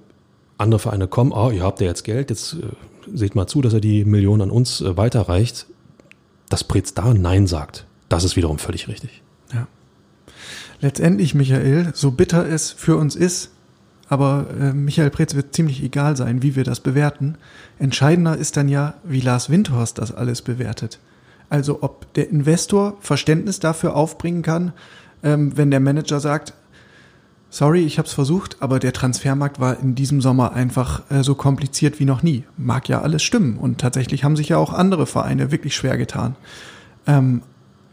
andere 0.59 0.79
Vereine 0.79 1.09
kommen, 1.09 1.33
ah, 1.33 1.51
ihr 1.51 1.63
habt 1.63 1.81
ja 1.81 1.87
jetzt 1.87 2.05
Geld, 2.05 2.31
jetzt 2.31 2.55
äh, 2.55 3.17
seht 3.17 3.35
mal 3.35 3.47
zu, 3.47 3.63
dass 3.63 3.75
er 3.75 3.81
die 3.81 4.05
Millionen 4.05 4.43
an 4.43 4.51
uns 4.51 4.81
äh, 4.81 4.97
weiterreicht. 4.97 5.67
Dass 6.49 6.65
Pretz 6.65 6.95
da 6.95 7.13
Nein 7.13 7.47
sagt, 7.47 7.87
das 8.09 8.25
ist 8.25 8.37
wiederum 8.37 8.59
völlig 8.59 8.89
richtig. 8.89 9.23
Ja. 9.53 9.67
Letztendlich, 10.81 11.35
Michael, 11.35 11.93
so 11.95 12.11
bitter 12.11 12.49
es 12.49 12.71
für 12.71 12.97
uns 12.97 13.17
ist, 13.17 13.51
aber 14.09 14.47
äh, 14.59 14.73
Michael 14.73 15.11
Preetz 15.11 15.35
wird 15.35 15.55
ziemlich 15.55 15.83
egal 15.83 16.17
sein, 16.17 16.43
wie 16.43 16.57
wir 16.57 16.65
das 16.65 16.81
bewerten. 16.81 17.37
Entscheidender 17.79 18.37
ist 18.37 18.57
dann 18.57 18.69
ja, 18.69 18.95
wie 19.05 19.21
Lars 19.21 19.51
Windhorst 19.51 19.99
das 19.99 20.15
alles 20.15 20.43
bewertet. 20.43 20.99
Also 21.51 21.79
ob 21.83 22.13
der 22.15 22.31
Investor 22.31 22.97
Verständnis 23.01 23.61
dafür 23.61 23.95
aufbringen 23.95 24.43
kann, 24.43 24.73
ähm, 25.23 25.57
wenn 25.57 25.71
der 25.71 25.81
Manager 25.81 26.21
sagt, 26.21 26.55
sorry, 27.51 27.85
ich 27.85 27.99
habe 27.99 28.07
es 28.07 28.15
versucht, 28.15 28.57
aber 28.61 28.79
der 28.79 28.93
Transfermarkt 28.93 29.61
war 29.61 29.79
in 29.81 29.95
diesem 29.95 30.21
Sommer 30.21 30.53
einfach 30.53 31.11
äh, 31.11 31.23
so 31.23 31.35
kompliziert 31.35 32.01
wie 32.01 32.05
noch 32.05 32.23
nie. 32.23 32.45
Mag 32.57 32.89
ja 32.89 33.01
alles 33.03 33.23
stimmen 33.23 33.59
und 33.59 33.79
tatsächlich 33.79 34.25
haben 34.25 34.37
sich 34.37 34.51
ja 34.51 34.59
auch 34.59 34.73
andere 34.73 35.07
Vereine 35.07 35.51
wirklich 35.51 35.75
schwer 35.75 35.97
getan. 35.97 36.37
Ähm, 37.07 37.43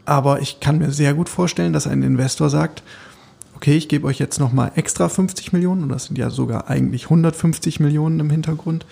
aber 0.04 0.40
ich 0.40 0.60
kann 0.60 0.78
mir 0.78 0.92
sehr 0.92 1.14
gut 1.14 1.28
vorstellen, 1.28 1.72
dass 1.72 1.86
ein 1.86 2.02
Investor 2.02 2.48
sagt, 2.48 2.82
okay, 3.56 3.76
ich 3.76 3.88
gebe 3.88 4.06
euch 4.06 4.18
jetzt 4.18 4.38
nochmal 4.38 4.72
extra 4.76 5.08
50 5.08 5.52
Millionen, 5.52 5.82
und 5.82 5.88
das 5.88 6.04
sind 6.04 6.18
ja 6.18 6.30
sogar 6.30 6.68
eigentlich 6.68 7.04
150 7.04 7.80
Millionen 7.80 8.20
im 8.20 8.30
Hintergrund, 8.30 8.86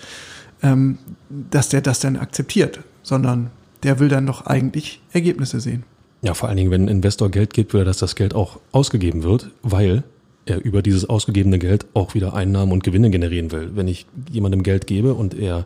ähm, 0.61 0.97
dass 1.29 1.69
der 1.69 1.81
das 1.81 1.99
dann 1.99 2.17
akzeptiert, 2.17 2.79
sondern 3.03 3.51
der 3.83 3.99
will 3.99 4.09
dann 4.09 4.25
doch 4.25 4.45
eigentlich 4.45 5.01
Ergebnisse 5.13 5.59
sehen. 5.59 5.83
Ja, 6.21 6.33
vor 6.33 6.49
allen 6.49 6.57
Dingen, 6.57 6.71
wenn 6.71 6.85
ein 6.85 6.87
Investor 6.87 7.29
Geld 7.29 7.53
gibt, 7.53 7.73
will 7.73 7.81
er, 7.81 7.85
dass 7.85 7.97
das 7.97 8.15
Geld 8.15 8.33
auch 8.33 8.59
ausgegeben 8.71 9.21
wird, 9.21 9.51
weil 9.61 10.03
er 10.47 10.63
über 10.63 10.81
dieses 10.81 11.07
ausgegebene 11.07 11.59
Geld 11.59 11.85
auch 11.93 12.15
wieder 12.15 12.33
Einnahmen 12.33 12.71
und 12.71 12.83
Gewinne 12.83 13.11
generieren 13.11 13.51
will. 13.51 13.71
Wenn 13.75 13.87
ich 13.87 14.07
jemandem 14.31 14.63
Geld 14.63 14.87
gebe 14.87 15.13
und 15.13 15.35
er 15.35 15.65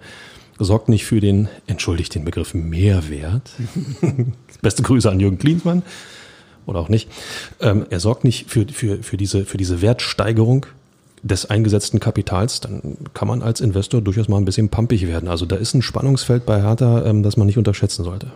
sorgt 0.57 0.89
nicht 0.89 1.05
für 1.05 1.21
den, 1.21 1.47
entschuldigt 1.67 2.15
den 2.15 2.25
Begriff 2.25 2.53
Mehrwert. 2.53 3.51
Beste 4.61 4.83
Grüße 4.83 5.09
an 5.09 5.21
Jürgen 5.21 5.37
Klinsmann 5.37 5.83
oder 6.69 6.79
auch 6.79 6.89
nicht. 6.89 7.09
Ähm, 7.59 7.85
er 7.89 7.99
sorgt 7.99 8.23
nicht 8.23 8.49
für, 8.49 8.65
für, 8.67 9.03
für, 9.03 9.17
diese, 9.17 9.45
für 9.45 9.57
diese 9.57 9.81
Wertsteigerung 9.81 10.65
des 11.23 11.49
eingesetzten 11.49 11.99
Kapitals, 11.99 12.61
dann 12.61 12.97
kann 13.13 13.27
man 13.27 13.41
als 13.41 13.61
Investor 13.61 14.01
durchaus 14.01 14.29
mal 14.29 14.37
ein 14.37 14.45
bisschen 14.45 14.69
pumpig 14.69 15.07
werden. 15.07 15.27
Also 15.27 15.45
da 15.45 15.55
ist 15.55 15.73
ein 15.73 15.81
Spannungsfeld 15.81 16.45
bei 16.45 16.61
Hertha, 16.61 17.05
ähm, 17.05 17.23
das 17.23 17.37
man 17.37 17.47
nicht 17.47 17.57
unterschätzen 17.57 18.03
sollte. 18.03 18.31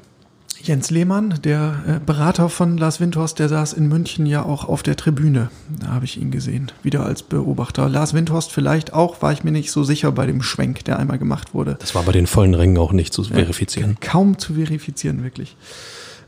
Jens 0.61 0.91
Lehmann, 0.91 1.39
der 1.43 1.83
äh, 1.85 1.99
Berater 2.05 2.47
von 2.47 2.77
Lars 2.77 3.01
Windhorst, 3.01 3.37
der 3.37 3.49
saß 3.49 3.73
in 3.73 3.89
München 3.89 4.25
ja 4.25 4.43
auch 4.43 4.63
auf 4.63 4.81
der 4.81 4.95
Tribüne. 4.95 5.49
Da 5.81 5.87
habe 5.87 6.05
ich 6.05 6.21
ihn 6.21 6.31
gesehen, 6.31 6.71
wieder 6.83 7.05
als 7.05 7.21
Beobachter. 7.21 7.89
Lars 7.89 8.13
Windhorst 8.13 8.49
vielleicht 8.49 8.93
auch, 8.93 9.21
war 9.21 9.33
ich 9.33 9.43
mir 9.43 9.51
nicht 9.51 9.71
so 9.71 9.83
sicher 9.83 10.13
bei 10.13 10.25
dem 10.25 10.41
Schwenk, 10.41 10.85
der 10.85 10.99
einmal 10.99 11.19
gemacht 11.19 11.53
wurde. 11.53 11.75
Das 11.79 11.95
war 11.95 12.03
bei 12.03 12.13
den 12.13 12.27
vollen 12.27 12.53
Rängen 12.53 12.77
auch 12.77 12.93
nicht 12.93 13.13
zu 13.13 13.25
verifizieren. 13.25 13.97
Ja, 14.01 14.09
kaum 14.09 14.37
zu 14.37 14.53
verifizieren, 14.53 15.21
wirklich. 15.21 15.57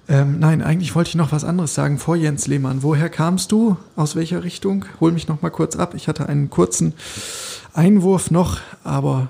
Ähm, 0.07 0.39
nein, 0.39 0.61
eigentlich 0.61 0.93
wollte 0.95 1.09
ich 1.09 1.15
noch 1.15 1.31
was 1.31 1.43
anderes 1.43 1.73
sagen 1.73 1.97
vor 1.97 2.15
Jens 2.15 2.47
Lehmann. 2.47 2.83
Woher 2.83 3.09
kamst 3.09 3.51
du? 3.51 3.77
Aus 3.95 4.15
welcher 4.15 4.43
Richtung? 4.43 4.85
Hol 4.99 5.11
mich 5.11 5.27
noch 5.27 5.41
mal 5.41 5.49
kurz 5.49 5.75
ab. 5.75 5.93
Ich 5.95 6.07
hatte 6.07 6.29
einen 6.29 6.49
kurzen 6.49 6.93
Einwurf 7.73 8.29
noch, 8.29 8.59
aber 8.83 9.29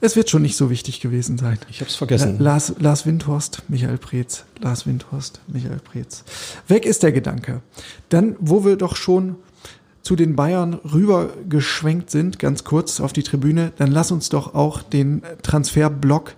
es 0.00 0.16
wird 0.16 0.30
schon 0.30 0.42
nicht 0.42 0.56
so 0.56 0.70
wichtig 0.70 1.00
gewesen 1.00 1.36
sein. 1.36 1.58
Ich 1.70 1.80
habe 1.80 1.90
es 1.90 1.96
vergessen. 1.96 2.38
Lars, 2.38 2.74
Lars 2.78 3.06
Windhorst, 3.06 3.62
Michael 3.68 3.98
Preetz. 3.98 4.44
Lars 4.60 4.86
Windhorst, 4.86 5.40
Michael 5.48 5.80
Preetz. 5.80 6.24
Weg 6.68 6.86
ist 6.86 7.02
der 7.02 7.12
Gedanke. 7.12 7.60
Dann, 8.08 8.36
wo 8.38 8.64
wir 8.64 8.76
doch 8.76 8.96
schon 8.96 9.36
zu 10.02 10.16
den 10.16 10.36
Bayern 10.36 10.74
rübergeschwenkt 10.74 12.10
sind, 12.10 12.38
ganz 12.38 12.64
kurz 12.64 13.00
auf 13.00 13.12
die 13.12 13.22
Tribüne, 13.22 13.72
dann 13.76 13.90
lass 13.90 14.12
uns 14.12 14.28
doch 14.28 14.54
auch 14.54 14.82
den 14.82 15.22
Transferblock 15.42 16.34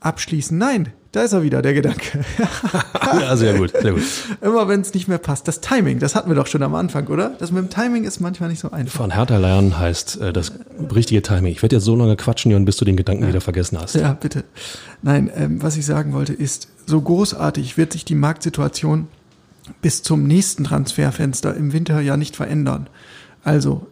abschließen. 0.00 0.56
Nein, 0.56 0.92
da 1.16 1.22
ist 1.22 1.32
er 1.32 1.42
wieder, 1.42 1.62
der 1.62 1.72
Gedanke. 1.72 2.20
ja, 3.02 3.34
sehr 3.36 3.54
gut, 3.54 3.72
sehr 3.72 3.92
gut. 3.92 4.02
Immer 4.42 4.68
wenn 4.68 4.82
es 4.82 4.92
nicht 4.92 5.08
mehr 5.08 5.16
passt. 5.16 5.48
Das 5.48 5.62
Timing, 5.62 5.98
das 5.98 6.14
hatten 6.14 6.28
wir 6.28 6.34
doch 6.34 6.46
schon 6.46 6.62
am 6.62 6.74
Anfang, 6.74 7.06
oder? 7.06 7.30
Das 7.38 7.50
mit 7.50 7.64
dem 7.64 7.70
Timing 7.70 8.04
ist 8.04 8.20
manchmal 8.20 8.50
nicht 8.50 8.60
so 8.60 8.70
einfach. 8.70 8.98
Von 8.98 9.14
Hertha 9.14 9.38
lernen 9.38 9.78
heißt 9.78 10.20
äh, 10.20 10.32
das 10.34 10.52
richtige 10.94 11.22
Timing. 11.22 11.52
Ich 11.52 11.62
werde 11.62 11.76
jetzt 11.76 11.86
so 11.86 11.96
lange 11.96 12.16
quatschen, 12.16 12.50
Jörn, 12.50 12.66
bis 12.66 12.76
du 12.76 12.84
den 12.84 12.96
Gedanken 12.96 13.22
ja. 13.22 13.30
wieder 13.30 13.40
vergessen 13.40 13.78
hast. 13.80 13.94
Ja, 13.94 14.12
bitte. 14.12 14.44
Nein, 15.00 15.30
ähm, 15.34 15.62
was 15.62 15.78
ich 15.78 15.86
sagen 15.86 16.12
wollte 16.12 16.34
ist, 16.34 16.68
so 16.84 17.00
großartig 17.00 17.78
wird 17.78 17.94
sich 17.94 18.04
die 18.04 18.14
Marktsituation 18.14 19.08
bis 19.80 20.02
zum 20.02 20.24
nächsten 20.24 20.64
Transferfenster 20.64 21.54
im 21.54 21.72
Winter 21.72 21.98
ja 22.00 22.18
nicht 22.18 22.36
verändern. 22.36 22.88
Also 23.42 23.86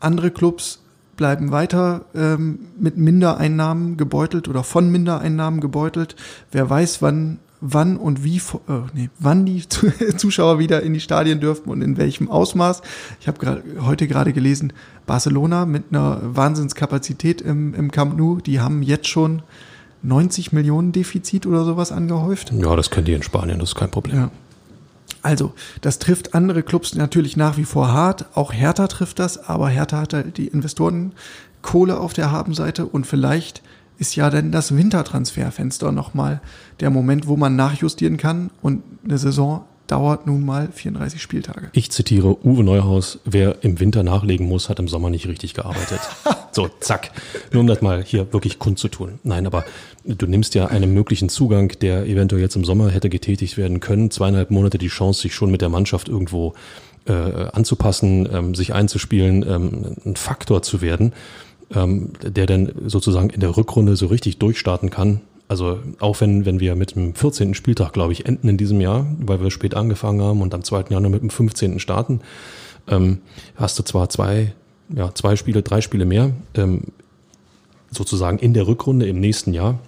andere 0.00 0.32
Clubs 0.32 0.80
bleiben 1.16 1.50
weiter 1.50 2.04
ähm, 2.14 2.60
mit 2.78 2.96
Mindereinnahmen 2.96 3.96
gebeutelt 3.96 4.48
oder 4.48 4.64
von 4.64 4.90
Mindereinnahmen 4.90 5.60
gebeutelt. 5.60 6.16
Wer 6.52 6.68
weiß, 6.68 7.02
wann, 7.02 7.38
wann 7.60 7.96
und 7.96 8.24
wie, 8.24 8.36
äh, 8.36 8.80
nee, 8.92 9.10
wann 9.18 9.46
die 9.46 9.66
Zuschauer 10.16 10.58
wieder 10.58 10.82
in 10.82 10.94
die 10.94 11.00
Stadien 11.00 11.40
dürfen 11.40 11.70
und 11.70 11.82
in 11.82 11.96
welchem 11.96 12.30
Ausmaß. 12.30 12.82
Ich 13.20 13.28
habe 13.28 13.62
heute 13.80 14.06
gerade 14.06 14.32
gelesen, 14.32 14.72
Barcelona 15.06 15.66
mit 15.66 15.84
einer 15.90 16.20
Wahnsinnskapazität 16.22 17.40
im, 17.40 17.74
im 17.74 17.90
Camp 17.90 18.16
Nou, 18.16 18.38
die 18.40 18.60
haben 18.60 18.82
jetzt 18.82 19.08
schon 19.08 19.42
90 20.02 20.52
Millionen 20.52 20.92
Defizit 20.92 21.46
oder 21.46 21.64
sowas 21.64 21.90
angehäuft. 21.90 22.52
Ja, 22.52 22.76
das 22.76 22.90
können 22.90 23.06
die 23.06 23.14
in 23.14 23.22
Spanien, 23.22 23.58
das 23.58 23.70
ist 23.70 23.74
kein 23.74 23.90
Problem. 23.90 24.16
Ja. 24.16 24.30
Also, 25.24 25.54
das 25.80 25.98
trifft 25.98 26.34
andere 26.34 26.62
Clubs 26.62 26.94
natürlich 26.94 27.36
nach 27.38 27.56
wie 27.56 27.64
vor 27.64 27.90
hart. 27.90 28.26
Auch 28.36 28.52
Hertha 28.52 28.88
trifft 28.88 29.18
das, 29.18 29.48
aber 29.48 29.70
Hertha 29.70 30.02
hat 30.02 30.12
halt 30.12 30.36
die 30.36 30.48
Investoren 30.48 31.14
Kohle 31.62 31.98
auf 31.98 32.12
der 32.12 32.30
Habenseite 32.30 32.84
und 32.84 33.06
vielleicht 33.06 33.62
ist 33.96 34.16
ja 34.16 34.28
dann 34.28 34.52
das 34.52 34.76
Wintertransferfenster 34.76 35.92
nochmal 35.92 36.42
der 36.80 36.90
Moment, 36.90 37.26
wo 37.26 37.38
man 37.38 37.56
nachjustieren 37.56 38.18
kann 38.18 38.50
und 38.60 38.82
eine 39.02 39.16
Saison 39.16 39.64
dauert 39.86 40.26
nun 40.26 40.44
mal 40.44 40.68
34 40.72 41.20
Spieltage. 41.20 41.68
Ich 41.72 41.90
zitiere 41.90 42.44
Uwe 42.44 42.64
Neuhaus, 42.64 43.18
wer 43.24 43.62
im 43.62 43.80
Winter 43.80 44.02
nachlegen 44.02 44.46
muss, 44.46 44.68
hat 44.68 44.78
im 44.78 44.88
Sommer 44.88 45.10
nicht 45.10 45.28
richtig 45.28 45.54
gearbeitet. 45.54 46.00
so, 46.52 46.68
zack. 46.80 47.10
Nur 47.52 47.60
um 47.60 47.66
das 47.66 47.82
mal 47.82 48.02
hier 48.02 48.32
wirklich 48.32 48.58
kundzutun. 48.58 49.18
Nein, 49.22 49.46
aber 49.46 49.64
du 50.04 50.26
nimmst 50.26 50.54
ja 50.54 50.66
einen 50.66 50.94
möglichen 50.94 51.28
Zugang, 51.28 51.68
der 51.80 52.06
eventuell 52.06 52.42
jetzt 52.42 52.56
im 52.56 52.64
Sommer 52.64 52.90
hätte 52.90 53.10
getätigt 53.10 53.56
werden 53.56 53.80
können, 53.80 54.10
zweieinhalb 54.10 54.50
Monate 54.50 54.78
die 54.78 54.88
Chance, 54.88 55.22
sich 55.22 55.34
schon 55.34 55.50
mit 55.50 55.60
der 55.60 55.68
Mannschaft 55.68 56.08
irgendwo 56.08 56.54
äh, 57.06 57.12
anzupassen, 57.12 58.28
ähm, 58.32 58.54
sich 58.54 58.72
einzuspielen, 58.72 59.44
ähm, 59.46 59.96
ein 60.06 60.16
Faktor 60.16 60.62
zu 60.62 60.80
werden, 60.80 61.12
ähm, 61.74 62.12
der 62.22 62.46
dann 62.46 62.72
sozusagen 62.86 63.30
in 63.30 63.40
der 63.40 63.56
Rückrunde 63.56 63.96
so 63.96 64.06
richtig 64.06 64.38
durchstarten 64.38 64.88
kann 64.88 65.20
also 65.54 65.78
auch 66.00 66.20
wenn, 66.20 66.44
wenn 66.44 66.58
wir 66.58 66.74
mit 66.74 66.96
dem 66.96 67.14
14. 67.14 67.54
Spieltag, 67.54 67.92
glaube 67.92 68.12
ich, 68.12 68.26
enden 68.26 68.48
in 68.48 68.56
diesem 68.56 68.80
Jahr, 68.80 69.06
weil 69.20 69.40
wir 69.40 69.52
spät 69.52 69.76
angefangen 69.76 70.20
haben 70.20 70.42
und 70.42 70.52
am 70.52 70.64
2. 70.64 70.86
Januar 70.88 71.10
mit 71.10 71.22
dem 71.22 71.30
15. 71.30 71.78
starten, 71.78 72.22
ähm, 72.88 73.20
hast 73.54 73.78
du 73.78 73.84
zwar 73.84 74.08
zwei, 74.08 74.52
ja, 74.88 75.14
zwei 75.14 75.36
Spiele, 75.36 75.62
drei 75.62 75.80
Spiele 75.80 76.06
mehr, 76.06 76.32
ähm, 76.56 76.82
sozusagen 77.92 78.40
in 78.40 78.52
der 78.52 78.66
Rückrunde 78.66 79.06
im 79.06 79.20
nächsten 79.20 79.52
Jahr, 79.52 79.78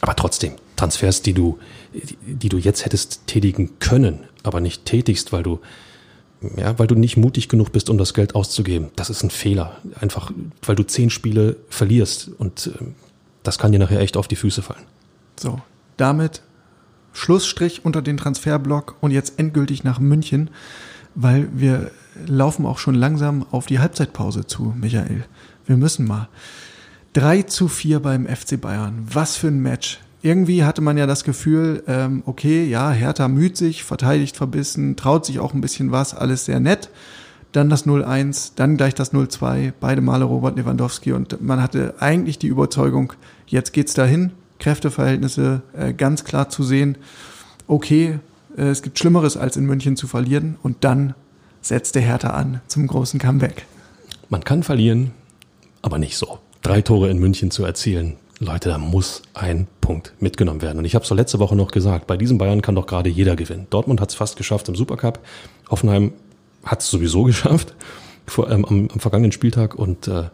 aber 0.00 0.16
trotzdem, 0.16 0.52
Transfers, 0.76 1.20
die 1.20 1.34
du, 1.34 1.58
die 1.92 2.48
du 2.48 2.56
jetzt 2.56 2.86
hättest 2.86 3.26
tätigen 3.26 3.78
können, 3.80 4.20
aber 4.42 4.60
nicht 4.60 4.86
tätigst, 4.86 5.34
weil 5.34 5.42
du 5.42 5.60
ja, 6.56 6.78
weil 6.78 6.86
du 6.86 6.94
nicht 6.94 7.16
mutig 7.18 7.48
genug 7.48 7.72
bist, 7.72 7.90
um 7.90 7.98
das 7.98 8.14
Geld 8.14 8.36
auszugeben. 8.36 8.90
Das 8.94 9.10
ist 9.10 9.24
ein 9.24 9.30
Fehler. 9.30 9.76
Einfach, 10.00 10.30
weil 10.62 10.76
du 10.76 10.86
zehn 10.86 11.10
Spiele 11.10 11.56
verlierst 11.68 12.30
und 12.38 12.70
ähm, 12.80 12.94
das 13.48 13.58
kann 13.58 13.72
dir 13.72 13.78
nachher 13.78 14.00
echt 14.00 14.18
auf 14.18 14.28
die 14.28 14.36
Füße 14.36 14.60
fallen. 14.60 14.84
So, 15.36 15.60
damit 15.96 16.42
Schlussstrich 17.14 17.84
unter 17.84 18.02
den 18.02 18.18
Transferblock 18.18 18.96
und 19.00 19.10
jetzt 19.10 19.38
endgültig 19.38 19.84
nach 19.84 19.98
München, 19.98 20.50
weil 21.14 21.48
wir 21.52 21.90
laufen 22.26 22.66
auch 22.66 22.78
schon 22.78 22.94
langsam 22.94 23.46
auf 23.50 23.64
die 23.64 23.78
Halbzeitpause 23.78 24.46
zu, 24.46 24.74
Michael. 24.78 25.24
Wir 25.64 25.78
müssen 25.78 26.06
mal. 26.06 26.28
3 27.14 27.42
zu 27.42 27.68
4 27.68 28.00
beim 28.00 28.26
FC 28.26 28.60
Bayern. 28.60 29.06
Was 29.10 29.36
für 29.36 29.48
ein 29.48 29.60
Match. 29.60 29.98
irgendwie 30.20 30.64
hatte 30.64 30.82
man 30.82 30.98
ja 30.98 31.06
das 31.06 31.24
Gefühl, 31.24 31.82
ähm, 31.86 32.22
okay, 32.26 32.68
ja, 32.68 32.90
Hertha 32.90 33.28
müht 33.28 33.56
sich, 33.56 33.82
verteidigt 33.82 34.36
verbissen, 34.36 34.96
traut 34.96 35.24
sich 35.24 35.38
auch 35.38 35.54
ein 35.54 35.60
bisschen 35.62 35.90
was, 35.90 36.14
alles 36.14 36.44
sehr 36.44 36.60
nett. 36.60 36.90
Dann 37.52 37.70
das 37.70 37.86
0-1, 37.86 38.52
dann 38.56 38.76
gleich 38.76 38.94
das 38.94 39.12
0-2, 39.12 39.72
beide 39.80 40.00
Male 40.00 40.24
Robert 40.24 40.56
Lewandowski 40.56 41.12
und 41.12 41.40
man 41.40 41.62
hatte 41.62 41.94
eigentlich 41.98 42.38
die 42.38 42.48
Überzeugung, 42.48 43.14
jetzt 43.46 43.72
geht's 43.72 43.94
dahin, 43.94 44.32
Kräfteverhältnisse 44.58 45.62
äh, 45.72 45.92
ganz 45.94 46.24
klar 46.24 46.50
zu 46.50 46.62
sehen. 46.62 46.98
Okay, 47.66 48.18
äh, 48.56 48.62
es 48.64 48.82
gibt 48.82 48.98
Schlimmeres 48.98 49.36
als 49.36 49.56
in 49.56 49.64
München 49.64 49.96
zu 49.96 50.06
verlieren 50.06 50.58
und 50.62 50.84
dann 50.84 51.14
setzt 51.62 51.94
der 51.94 52.02
Hertha 52.02 52.30
an 52.30 52.60
zum 52.66 52.86
großen 52.86 53.18
Comeback. 53.18 53.64
Man 54.28 54.44
kann 54.44 54.62
verlieren, 54.62 55.12
aber 55.80 55.98
nicht 55.98 56.16
so. 56.16 56.38
Drei 56.62 56.82
Tore 56.82 57.08
in 57.08 57.18
München 57.18 57.50
zu 57.50 57.64
erzielen, 57.64 58.16
Leute, 58.40 58.68
da 58.68 58.78
muss 58.78 59.22
ein 59.34 59.66
Punkt 59.80 60.12
mitgenommen 60.20 60.62
werden. 60.62 60.78
Und 60.78 60.84
ich 60.84 60.94
habe 60.94 61.04
es 61.04 61.10
letzte 61.10 61.40
Woche 61.40 61.56
noch 61.56 61.72
gesagt, 61.72 62.06
bei 62.06 62.16
diesem 62.16 62.38
Bayern 62.38 62.62
kann 62.62 62.76
doch 62.76 62.86
gerade 62.86 63.10
jeder 63.10 63.34
gewinnen. 63.34 63.66
Dortmund 63.70 64.00
hat 64.00 64.10
es 64.10 64.14
fast 64.14 64.36
geschafft 64.36 64.68
im 64.68 64.76
Supercup. 64.76 65.18
Hoffenheim 65.70 66.12
hat 66.64 66.80
es 66.80 66.90
sowieso 66.90 67.22
geschafft 67.24 67.74
vor, 68.26 68.50
ähm, 68.50 68.64
am, 68.64 68.88
am, 68.92 69.00
vergangenen 69.00 69.32
Spieltag. 69.32 69.74
Und 69.74 70.08
äh, 70.08 70.24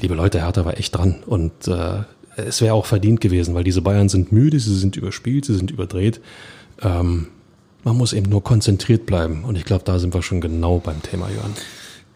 liebe 0.00 0.14
Leute, 0.14 0.40
Hertha 0.40 0.64
war 0.64 0.78
echt 0.78 0.96
dran. 0.96 1.16
Und 1.26 1.68
äh, 1.68 2.02
es 2.36 2.60
wäre 2.60 2.74
auch 2.74 2.86
verdient 2.86 3.20
gewesen, 3.20 3.54
weil 3.54 3.64
diese 3.64 3.82
Bayern 3.82 4.08
sind 4.08 4.32
müde, 4.32 4.60
sie 4.60 4.76
sind 4.76 4.96
überspielt, 4.96 5.44
sie 5.44 5.54
sind 5.54 5.70
überdreht. 5.70 6.20
Ähm, 6.82 7.28
man 7.84 7.96
muss 7.96 8.12
eben 8.12 8.30
nur 8.30 8.42
konzentriert 8.42 9.06
bleiben. 9.06 9.44
Und 9.44 9.56
ich 9.56 9.64
glaube, 9.64 9.84
da 9.84 9.98
sind 9.98 10.14
wir 10.14 10.22
schon 10.22 10.40
genau 10.40 10.78
beim 10.78 11.02
Thema, 11.02 11.28
Jörn. 11.30 11.54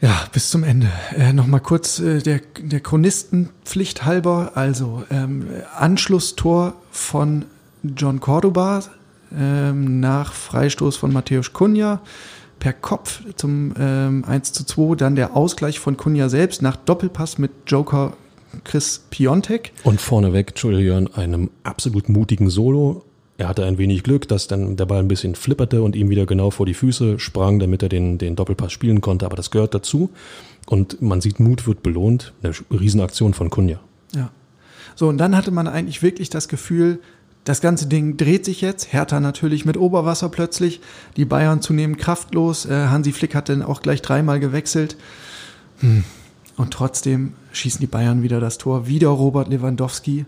Ja, 0.01 0.25
bis 0.33 0.51
zum 0.51 0.65
Ende. 0.65 0.91
Äh, 1.17 1.33
Nochmal 1.33 1.61
kurz 1.61 2.01
äh, 2.01 2.21
der, 2.21 2.41
der 2.61 2.81
Chronistenpflicht 2.81 4.05
halber. 4.05 4.53
Also 4.57 5.05
ähm, 5.11 5.47
Anschlusstor 5.77 6.75
von 6.91 7.45
John 7.85 8.19
Cordoba 8.21 8.83
ähm, 9.37 10.01
nach 10.01 10.33
Freistoß 10.33 10.97
von 10.97 11.13
Matthäus 11.13 11.53
Cunha 11.53 12.01
per 12.63 12.73
Kopf 12.73 13.23
zum 13.37 13.75
ähm, 13.79 14.25
1 14.25 14.53
zu 14.53 14.65
2. 14.65 14.95
Dann 14.95 15.17
der 15.17 15.37
Ausgleich 15.37 15.81
von 15.81 15.97
Cunha 15.97 16.29
selbst 16.29 16.63
nach 16.63 16.77
Doppelpass 16.77 17.39
mit 17.39 17.51
Joker 17.67 18.13
Chris 18.65 19.03
Piontek. 19.11 19.73
Und 19.83 20.01
vorneweg, 20.01 20.51
Entschuldigung, 20.51 21.13
einem 21.15 21.51
absolut 21.65 22.09
mutigen 22.09 22.51
Solo 22.51 23.05
er 23.43 23.49
hatte 23.49 23.65
ein 23.65 23.77
wenig 23.77 24.05
Glück, 24.05 24.29
dass 24.29 24.47
dann 24.47 24.77
der 24.77 24.87
Ball 24.87 25.01
ein 25.01 25.09
bisschen 25.09 25.35
flipperte 25.35 25.83
und 25.83 25.97
ihm 25.97 26.11
wieder 26.11 26.27
genau 26.27 26.51
vor 26.51 26.65
die 26.65 26.75
Füße 26.75 27.19
sprang, 27.19 27.59
damit 27.59 27.83
er 27.83 27.89
den, 27.89 28.17
den 28.17 28.37
Doppelpass 28.37 28.71
spielen 28.71 29.01
konnte. 29.01 29.27
Aber 29.27 29.35
das 29.35 29.51
gehört 29.51 29.75
dazu. 29.75 30.11
Und 30.67 31.03
man 31.03 31.21
sieht, 31.21 31.41
Mut 31.41 31.67
wird 31.67 31.83
belohnt. 31.83 32.33
Eine 32.43 32.55
Riesenaktion 32.71 33.35
von 33.35 33.51
Kunja. 33.51 33.81
Ja. 34.15 34.31
So, 34.95 35.09
und 35.09 35.19
dann 35.19 35.37
hatte 35.37 35.51
man 35.51 35.67
eigentlich 35.67 36.03
wirklich 36.03 36.31
das 36.31 36.47
Gefühl, 36.47 37.01
das 37.45 37.61
ganze 37.61 37.87
Ding 37.87 38.17
dreht 38.17 38.45
sich 38.45 38.61
jetzt. 38.61 38.93
Hertha 38.93 39.19
natürlich 39.19 39.65
mit 39.65 39.77
Oberwasser 39.77 40.29
plötzlich. 40.29 40.81
Die 41.17 41.25
Bayern 41.25 41.61
zunehmend 41.61 41.99
kraftlos. 41.99 42.67
Äh, 42.67 42.87
Hansi 42.87 43.13
Flick 43.13 43.35
hat 43.35 43.49
dann 43.49 43.63
auch 43.63 43.83
gleich 43.83 44.01
dreimal 44.03 44.39
gewechselt. 44.39 44.97
Hm. 45.81 46.05
Und 46.57 46.73
trotzdem 46.73 47.33
schießen 47.53 47.81
die 47.81 47.87
Bayern 47.87 48.23
wieder 48.23 48.39
das 48.39 48.59
Tor. 48.59 48.87
Wieder 48.87 49.09
Robert 49.09 49.49
Lewandowski. 49.49 50.27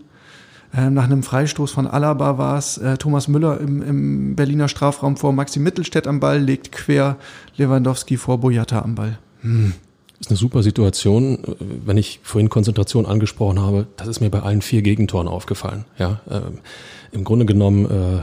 Ähm, 0.75 0.93
nach 0.93 1.05
einem 1.05 1.23
Freistoß 1.23 1.71
von 1.71 1.87
Alaba 1.87 2.37
war 2.37 2.57
es 2.57 2.77
äh, 2.77 2.97
Thomas 2.97 3.29
Müller 3.29 3.61
im, 3.61 3.81
im 3.81 4.35
Berliner 4.35 4.67
Strafraum 4.67 5.15
vor 5.15 5.31
Maxi 5.31 5.59
Mittelstädt 5.59 6.07
am 6.07 6.19
Ball, 6.19 6.39
legt 6.39 6.73
quer 6.73 7.17
Lewandowski 7.55 8.17
vor 8.17 8.39
Boyata 8.39 8.81
am 8.81 8.95
Ball. 8.95 9.17
Hm. 9.41 9.73
Ist 10.19 10.29
eine 10.29 10.37
super 10.37 10.63
Situation. 10.63 11.39
Wenn 11.59 11.97
ich 11.97 12.19
vorhin 12.23 12.49
Konzentration 12.49 13.05
angesprochen 13.05 13.59
habe, 13.59 13.87
das 13.97 14.07
ist 14.07 14.21
mir 14.21 14.29
bei 14.29 14.41
allen 14.41 14.61
vier 14.61 14.81
Gegentoren 14.81 15.27
aufgefallen. 15.27 15.85
Ja, 15.97 16.21
äh, 16.29 16.41
im 17.11 17.23
Grunde 17.23 17.45
genommen 17.45 17.85
äh, 17.85 18.21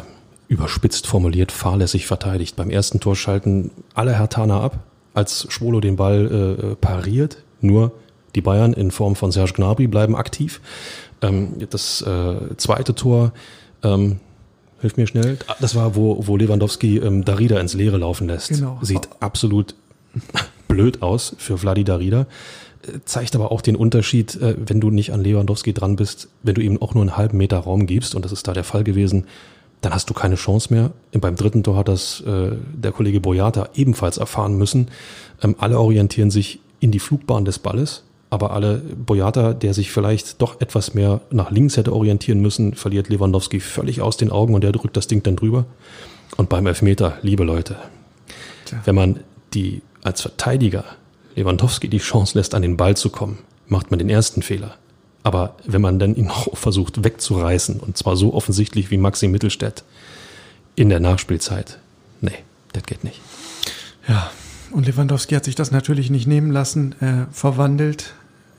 überspitzt 0.49 1.07
formuliert, 1.07 1.53
fahrlässig 1.53 2.07
verteidigt. 2.07 2.57
Beim 2.57 2.71
ersten 2.71 3.01
Tor 3.01 3.17
schalten 3.17 3.71
alle 3.95 4.19
Hertaner 4.19 4.61
ab, 4.61 4.79
als 5.15 5.47
Schwolo 5.51 5.81
den 5.81 5.97
Ball 5.97 6.73
äh, 6.73 6.75
pariert. 6.77 7.39
Nur 7.61 7.93
die 8.35 8.41
Bayern 8.41 8.73
in 8.73 8.91
Form 8.91 9.15
von 9.15 9.31
Serge 9.31 9.53
Gnabry 9.55 9.87
bleiben 9.87 10.17
aktiv. 10.17 10.61
Ähm, 11.21 11.55
das 11.71 12.03
äh, 12.03 12.57
zweite 12.57 12.95
Tor, 12.95 13.33
ähm, 13.83 14.19
hilf 14.81 14.97
mir 14.97 15.07
schnell, 15.07 15.39
das 15.61 15.75
war, 15.75 15.95
wo, 15.95 16.27
wo 16.27 16.37
Lewandowski 16.37 16.99
ähm, 16.99 17.25
Darida 17.25 17.61
ins 17.61 17.75
Leere 17.75 17.99
laufen 17.99 18.27
lässt. 18.27 18.49
Genau. 18.49 18.79
Sieht 18.83 19.09
absolut 19.21 19.75
blöd 20.73 21.03
aus 21.03 21.35
für 21.39 21.59
Vladi 21.59 21.85
Darida. 21.85 22.27
Äh, 22.83 22.99
zeigt 23.05 23.35
aber 23.35 23.53
auch 23.53 23.61
den 23.61 23.77
Unterschied, 23.77 24.35
äh, 24.37 24.55
wenn 24.59 24.81
du 24.81 24.91
nicht 24.91 25.13
an 25.13 25.23
Lewandowski 25.23 25.73
dran 25.73 25.97
bist, 25.97 26.29
wenn 26.43 26.55
du 26.55 26.61
ihm 26.61 26.81
auch 26.81 26.95
nur 26.95 27.03
einen 27.03 27.17
halben 27.17 27.39
Meter 27.39 27.59
Raum 27.59 27.87
gibst, 27.87 28.15
und 28.15 28.25
das 28.25 28.33
ist 28.33 28.47
da 28.49 28.53
der 28.53 28.65
Fall 28.65 28.85
gewesen, 28.85 29.27
dann 29.81 29.93
hast 29.93 30.09
du 30.11 30.15
keine 30.15 30.37
Chance 30.37 30.73
mehr. 30.73 30.93
Beim 31.13 31.35
dritten 31.35 31.65
Tor 31.65 31.77
hat 31.77 31.89
das 31.89 32.21
äh, 32.21 32.53
der 32.73 32.93
Kollege 32.93 33.21
Boyata 33.21 33.69
ebenfalls 33.75 34.17
erfahren 34.17 34.57
müssen. 34.57 34.89
Ähm, 35.43 35.57
alle 35.59 35.79
orientieren 35.79 36.31
sich 36.31 36.61
in 36.81 36.93
die 36.93 37.01
Flugbahn 37.01 37.45
des 37.45 37.59
Balles 37.59 38.05
aber 38.33 38.53
alle 38.53 38.79
Boyata, 38.79 39.53
der 39.53 39.75
sich 39.75 39.91
vielleicht 39.91 40.41
doch 40.41 40.59
etwas 40.63 40.95
mehr 40.95 41.21
nach 41.31 41.51
links 41.51 41.77
hätte 41.77 41.93
orientieren 41.93 42.41
müssen, 42.41 42.73
verliert 42.73 43.11
Lewandowski 43.11 43.61
völlig 43.61 44.01
aus 44.01 44.17
den 44.17 44.31
Augen 44.31 44.55
und 44.55 44.65
der 44.65 44.73
drückt 44.73 44.97
das 44.97 45.07
Ding 45.07 45.23
dann 45.23 45.37
drüber. 45.37 45.67
Und 46.39 46.49
beim 46.49 46.67
Elfmeter, 46.67 47.19
liebe 47.21 47.45
Leute, 47.45 47.77
Tja. 48.65 48.79
wenn 48.87 48.95
man 48.95 49.21
die 49.53 49.83
als 50.03 50.21
Verteidiger 50.21 50.85
Lewandowski 51.35 51.89
die 51.89 51.99
Chance 51.99 52.39
lässt, 52.39 52.55
an 52.55 52.63
den 52.63 52.77
Ball 52.77 52.97
zu 52.97 53.11
kommen, 53.11 53.39
macht 53.67 53.91
man 53.91 53.99
den 53.99 54.11
ersten 54.11 54.43
Fehler. 54.43 54.77
Aber 55.23 55.57
wenn 55.65 55.81
man 55.81 55.99
dann 55.99 56.15
ihn 56.15 56.27
noch 56.27 56.57
versucht 56.57 57.05
wegzureißen, 57.05 57.81
und 57.81 57.97
zwar 57.97 58.17
so 58.17 58.35
offensichtlich 58.35 58.91
wie 58.91 58.99
Maxi 58.99 59.29
Mittelstädt 59.29 59.85
in 60.75 60.89
der 60.89 61.01
Nachspielzeit, 61.01 61.79
nee, 62.21 62.33
das 62.73 62.85
geht 62.85 63.05
nicht. 63.05 63.21
Ja, 64.09 64.31
und 64.71 64.87
Lewandowski 64.87 65.35
hat 65.35 65.45
sich 65.45 65.55
das 65.55 65.71
natürlich 65.71 66.11
nicht 66.11 66.27
nehmen 66.27 66.51
lassen, 66.51 66.95
äh, 67.01 67.27
verwandelt 67.33 68.15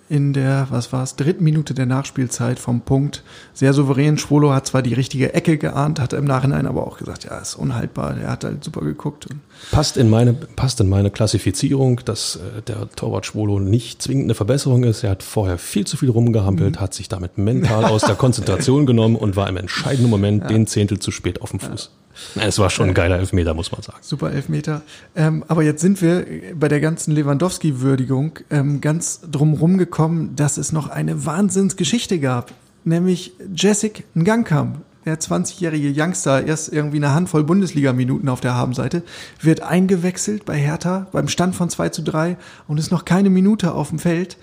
in 0.09 0.33
der, 0.33 0.67
was 0.69 0.91
war 0.91 1.03
es, 1.03 1.15
dritten 1.15 1.43
Minute 1.43 1.73
der 1.73 1.85
Nachspielzeit 1.85 2.59
vom 2.59 2.81
Punkt. 2.81 3.23
Sehr 3.53 3.73
souverän. 3.73 4.17
Schwolo 4.17 4.53
hat 4.53 4.67
zwar 4.67 4.81
die 4.81 4.93
richtige 4.93 5.33
Ecke 5.33 5.57
geahnt, 5.57 5.99
hat 5.99 6.13
im 6.13 6.25
Nachhinein 6.25 6.67
aber 6.67 6.85
auch 6.85 6.97
gesagt, 6.97 7.23
ja, 7.23 7.37
ist 7.37 7.55
unhaltbar. 7.55 8.17
Er 8.17 8.31
hat 8.31 8.43
halt 8.43 8.63
super 8.63 8.81
geguckt. 8.81 9.27
Passt 9.71 9.97
in 9.97 10.09
meine, 10.09 10.33
passt 10.33 10.79
in 10.81 10.89
meine 10.89 11.09
Klassifizierung, 11.09 12.01
dass 12.05 12.35
äh, 12.35 12.61
der 12.61 12.89
Torwart 12.95 13.25
Schwolo 13.25 13.59
nicht 13.59 14.01
zwingend 14.01 14.25
eine 14.25 14.35
Verbesserung 14.35 14.83
ist. 14.83 15.03
Er 15.03 15.11
hat 15.11 15.23
vorher 15.23 15.57
viel 15.57 15.87
zu 15.87 15.97
viel 15.97 16.09
rumgehampelt, 16.09 16.75
mhm. 16.75 16.79
hat 16.79 16.93
sich 16.93 17.07
damit 17.07 17.37
mental 17.37 17.85
aus 17.85 18.01
der 18.01 18.15
Konzentration 18.15 18.85
genommen 18.85 19.15
und 19.15 19.35
war 19.35 19.47
im 19.47 19.57
entscheidenden 19.57 20.09
Moment 20.09 20.43
ja. 20.43 20.49
den 20.49 20.67
Zehntel 20.67 20.99
zu 20.99 21.11
spät 21.11 21.41
auf 21.41 21.51
dem 21.51 21.59
Fuß. 21.59 21.91
Ja. 21.93 22.02
Es 22.35 22.59
war 22.59 22.69
schon 22.69 22.89
ein 22.89 22.93
geiler 22.93 23.17
Elfmeter, 23.17 23.53
muss 23.53 23.71
man 23.71 23.81
sagen. 23.81 23.97
Super 24.01 24.31
Elfmeter. 24.31 24.81
Ähm, 25.15 25.43
aber 25.47 25.63
jetzt 25.63 25.81
sind 25.81 26.01
wir 26.01 26.25
bei 26.55 26.67
der 26.67 26.79
ganzen 26.79 27.13
Lewandowski-Würdigung 27.13 28.39
ähm, 28.49 28.81
ganz 28.81 29.21
drumherum 29.29 29.77
gekommen, 29.77 30.35
dass 30.35 30.57
es 30.57 30.71
noch 30.71 30.89
eine 30.89 31.25
Wahnsinnsgeschichte 31.25 32.19
gab. 32.19 32.51
Nämlich 32.83 33.33
Jessic 33.55 34.03
Ngankam, 34.13 34.81
der 35.05 35.19
20-jährige 35.19 35.93
Youngster, 35.95 36.45
erst 36.45 36.71
irgendwie 36.71 36.97
eine 36.97 37.13
Handvoll 37.13 37.43
Bundesliga-Minuten 37.43 38.29
auf 38.29 38.41
der 38.41 38.55
Habenseite, 38.55 39.03
wird 39.41 39.61
eingewechselt 39.61 40.45
bei 40.45 40.57
Hertha 40.57 41.07
beim 41.11 41.27
Stand 41.27 41.55
von 41.55 41.69
2 41.69 41.89
zu 41.89 42.01
3 42.03 42.37
und 42.67 42.77
ist 42.77 42.91
noch 42.91 43.05
keine 43.05 43.29
Minute 43.29 43.73
auf 43.73 43.89
dem 43.89 43.99
Feld. 43.99 44.37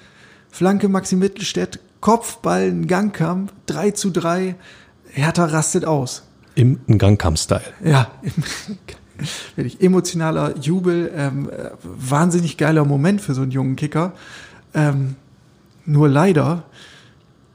Flanke 0.51 0.89
Maxi 0.89 1.17
Mittelstädt, 1.17 1.79
Kopfball 2.01 2.73
Ngankam, 2.73 3.49
3 3.67 3.93
zu 3.93 4.11
3. 4.11 4.57
Hertha 5.13 5.45
rastet 5.45 5.85
aus. 5.85 6.25
Im 6.61 6.99
Gangkampf-Style. 6.99 7.63
Ja, 7.83 8.11
wirklich 9.57 9.81
emotionaler 9.81 10.59
Jubel, 10.59 11.11
ähm, 11.17 11.51
wahnsinnig 11.83 12.59
geiler 12.59 12.85
Moment 12.85 13.23
für 13.23 13.33
so 13.33 13.41
einen 13.41 13.51
jungen 13.51 13.77
Kicker. 13.77 14.13
Ähm, 14.75 15.17
nur 15.87 16.09
leider 16.09 16.65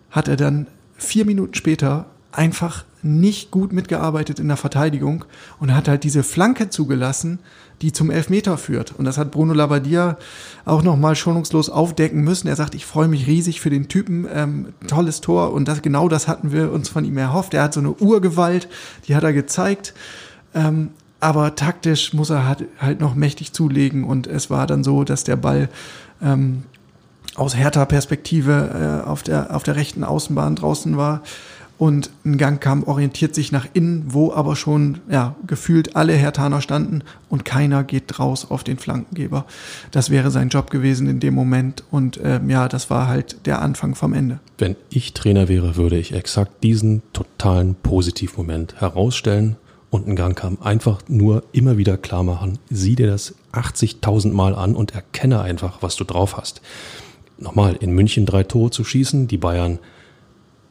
hat 0.09 0.27
er 0.27 0.37
dann 0.37 0.65
vier 0.97 1.23
Minuten 1.25 1.53
später 1.53 2.07
einfach 2.31 2.83
nicht 3.05 3.51
gut 3.51 3.71
mitgearbeitet 3.71 4.39
in 4.39 4.47
der 4.47 4.57
Verteidigung 4.57 5.25
und 5.59 5.73
hat 5.73 5.87
halt 5.87 6.03
diese 6.03 6.23
Flanke 6.23 6.69
zugelassen, 6.69 7.39
die 7.81 7.91
zum 7.91 8.09
Elfmeter 8.09 8.57
führt. 8.57 8.93
Und 8.97 9.05
das 9.05 9.17
hat 9.17 9.31
Bruno 9.31 9.53
Labbadia 9.53 10.17
auch 10.65 10.81
nochmal 10.81 11.15
schonungslos 11.15 11.69
aufdecken 11.69 12.23
müssen. 12.23 12.47
Er 12.47 12.55
sagt, 12.55 12.73
ich 12.73 12.85
freue 12.85 13.07
mich 13.07 13.27
riesig 13.27 13.61
für 13.61 13.69
den 13.69 13.87
Typen, 13.87 14.27
ähm, 14.33 14.73
tolles 14.87 15.21
Tor 15.21 15.53
und 15.53 15.67
das, 15.67 15.81
genau 15.81 16.09
das 16.09 16.27
hatten 16.27 16.51
wir 16.51 16.71
uns 16.71 16.89
von 16.89 17.05
ihm 17.05 17.17
erhofft. 17.17 17.53
Er 17.53 17.63
hat 17.63 17.73
so 17.73 17.79
eine 17.79 17.91
Urgewalt, 17.91 18.67
die 19.07 19.15
hat 19.15 19.23
er 19.23 19.33
gezeigt. 19.33 19.93
Ähm, 20.53 20.89
aber 21.19 21.55
taktisch 21.55 22.13
muss 22.13 22.29
er 22.29 22.47
halt, 22.47 22.65
halt 22.79 22.99
noch 22.99 23.15
mächtig 23.15 23.53
zulegen 23.53 24.03
und 24.03 24.27
es 24.27 24.49
war 24.49 24.67
dann 24.67 24.83
so, 24.83 25.03
dass 25.03 25.23
der 25.23 25.35
Ball 25.35 25.69
ähm, 26.21 26.63
aus 27.35 27.55
härter 27.55 27.85
Perspektive 27.85 29.03
äh, 29.03 29.07
auf, 29.07 29.23
der, 29.23 29.55
auf 29.55 29.63
der 29.63 29.75
rechten 29.75 30.03
Außenbahn 30.03 30.55
draußen 30.55 30.97
war 30.97 31.21
und 31.77 32.09
ein 32.23 32.37
Gang 32.37 32.61
kam, 32.61 32.83
orientiert 32.83 33.35
sich 33.35 33.51
nach 33.51 33.67
innen, 33.73 34.05
wo 34.07 34.31
aber 34.31 34.55
schon 34.55 34.99
ja, 35.09 35.35
gefühlt 35.45 35.95
alle 35.95 36.13
Hertaner 36.13 36.61
standen 36.61 37.03
und 37.29 37.43
keiner 37.43 37.83
geht 37.83 38.17
raus 38.19 38.49
auf 38.49 38.63
den 38.63 38.77
Flankengeber. 38.77 39.45
Das 39.91 40.09
wäre 40.09 40.31
sein 40.31 40.49
Job 40.49 40.69
gewesen 40.69 41.07
in 41.07 41.19
dem 41.19 41.33
Moment 41.33 41.83
und 41.91 42.19
ähm, 42.23 42.49
ja, 42.49 42.67
das 42.67 42.89
war 42.89 43.07
halt 43.07 43.45
der 43.45 43.61
Anfang 43.61 43.95
vom 43.95 44.13
Ende. 44.13 44.39
Wenn 44.57 44.75
ich 44.89 45.13
Trainer 45.13 45.47
wäre, 45.47 45.75
würde 45.75 45.97
ich 45.97 46.13
exakt 46.13 46.63
diesen 46.63 47.01
totalen 47.11 47.75
Positivmoment 47.75 48.79
herausstellen 48.79 49.57
und 49.89 50.07
einen 50.07 50.15
Gang 50.15 50.37
kam. 50.37 50.57
Einfach 50.61 51.01
nur 51.07 51.43
immer 51.51 51.77
wieder 51.77 51.97
klar 51.97 52.23
machen, 52.23 52.59
sieh 52.69 52.95
dir 52.95 53.07
das 53.07 53.35
80.000 53.51 54.31
Mal 54.31 54.55
an 54.55 54.75
und 54.75 54.93
erkenne 54.93 55.41
einfach, 55.41 55.81
was 55.81 55.95
du 55.95 56.03
drauf 56.03 56.37
hast. 56.37 56.61
Nochmal, 57.37 57.75
in 57.75 57.91
München 57.91 58.25
drei 58.25 58.43
Tore 58.43 58.71
zu 58.71 58.85
schießen, 58.85 59.27
die 59.27 59.37
Bayern 59.37 59.79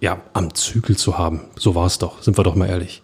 ja, 0.04 0.20
am 0.34 0.54
Zügel 0.54 0.98
zu 0.98 1.16
haben. 1.16 1.40
So 1.56 1.74
war 1.74 1.86
es 1.86 1.98
doch, 1.98 2.22
sind 2.22 2.38
wir 2.38 2.44
doch 2.44 2.54
mal 2.54 2.68
ehrlich. 2.68 3.02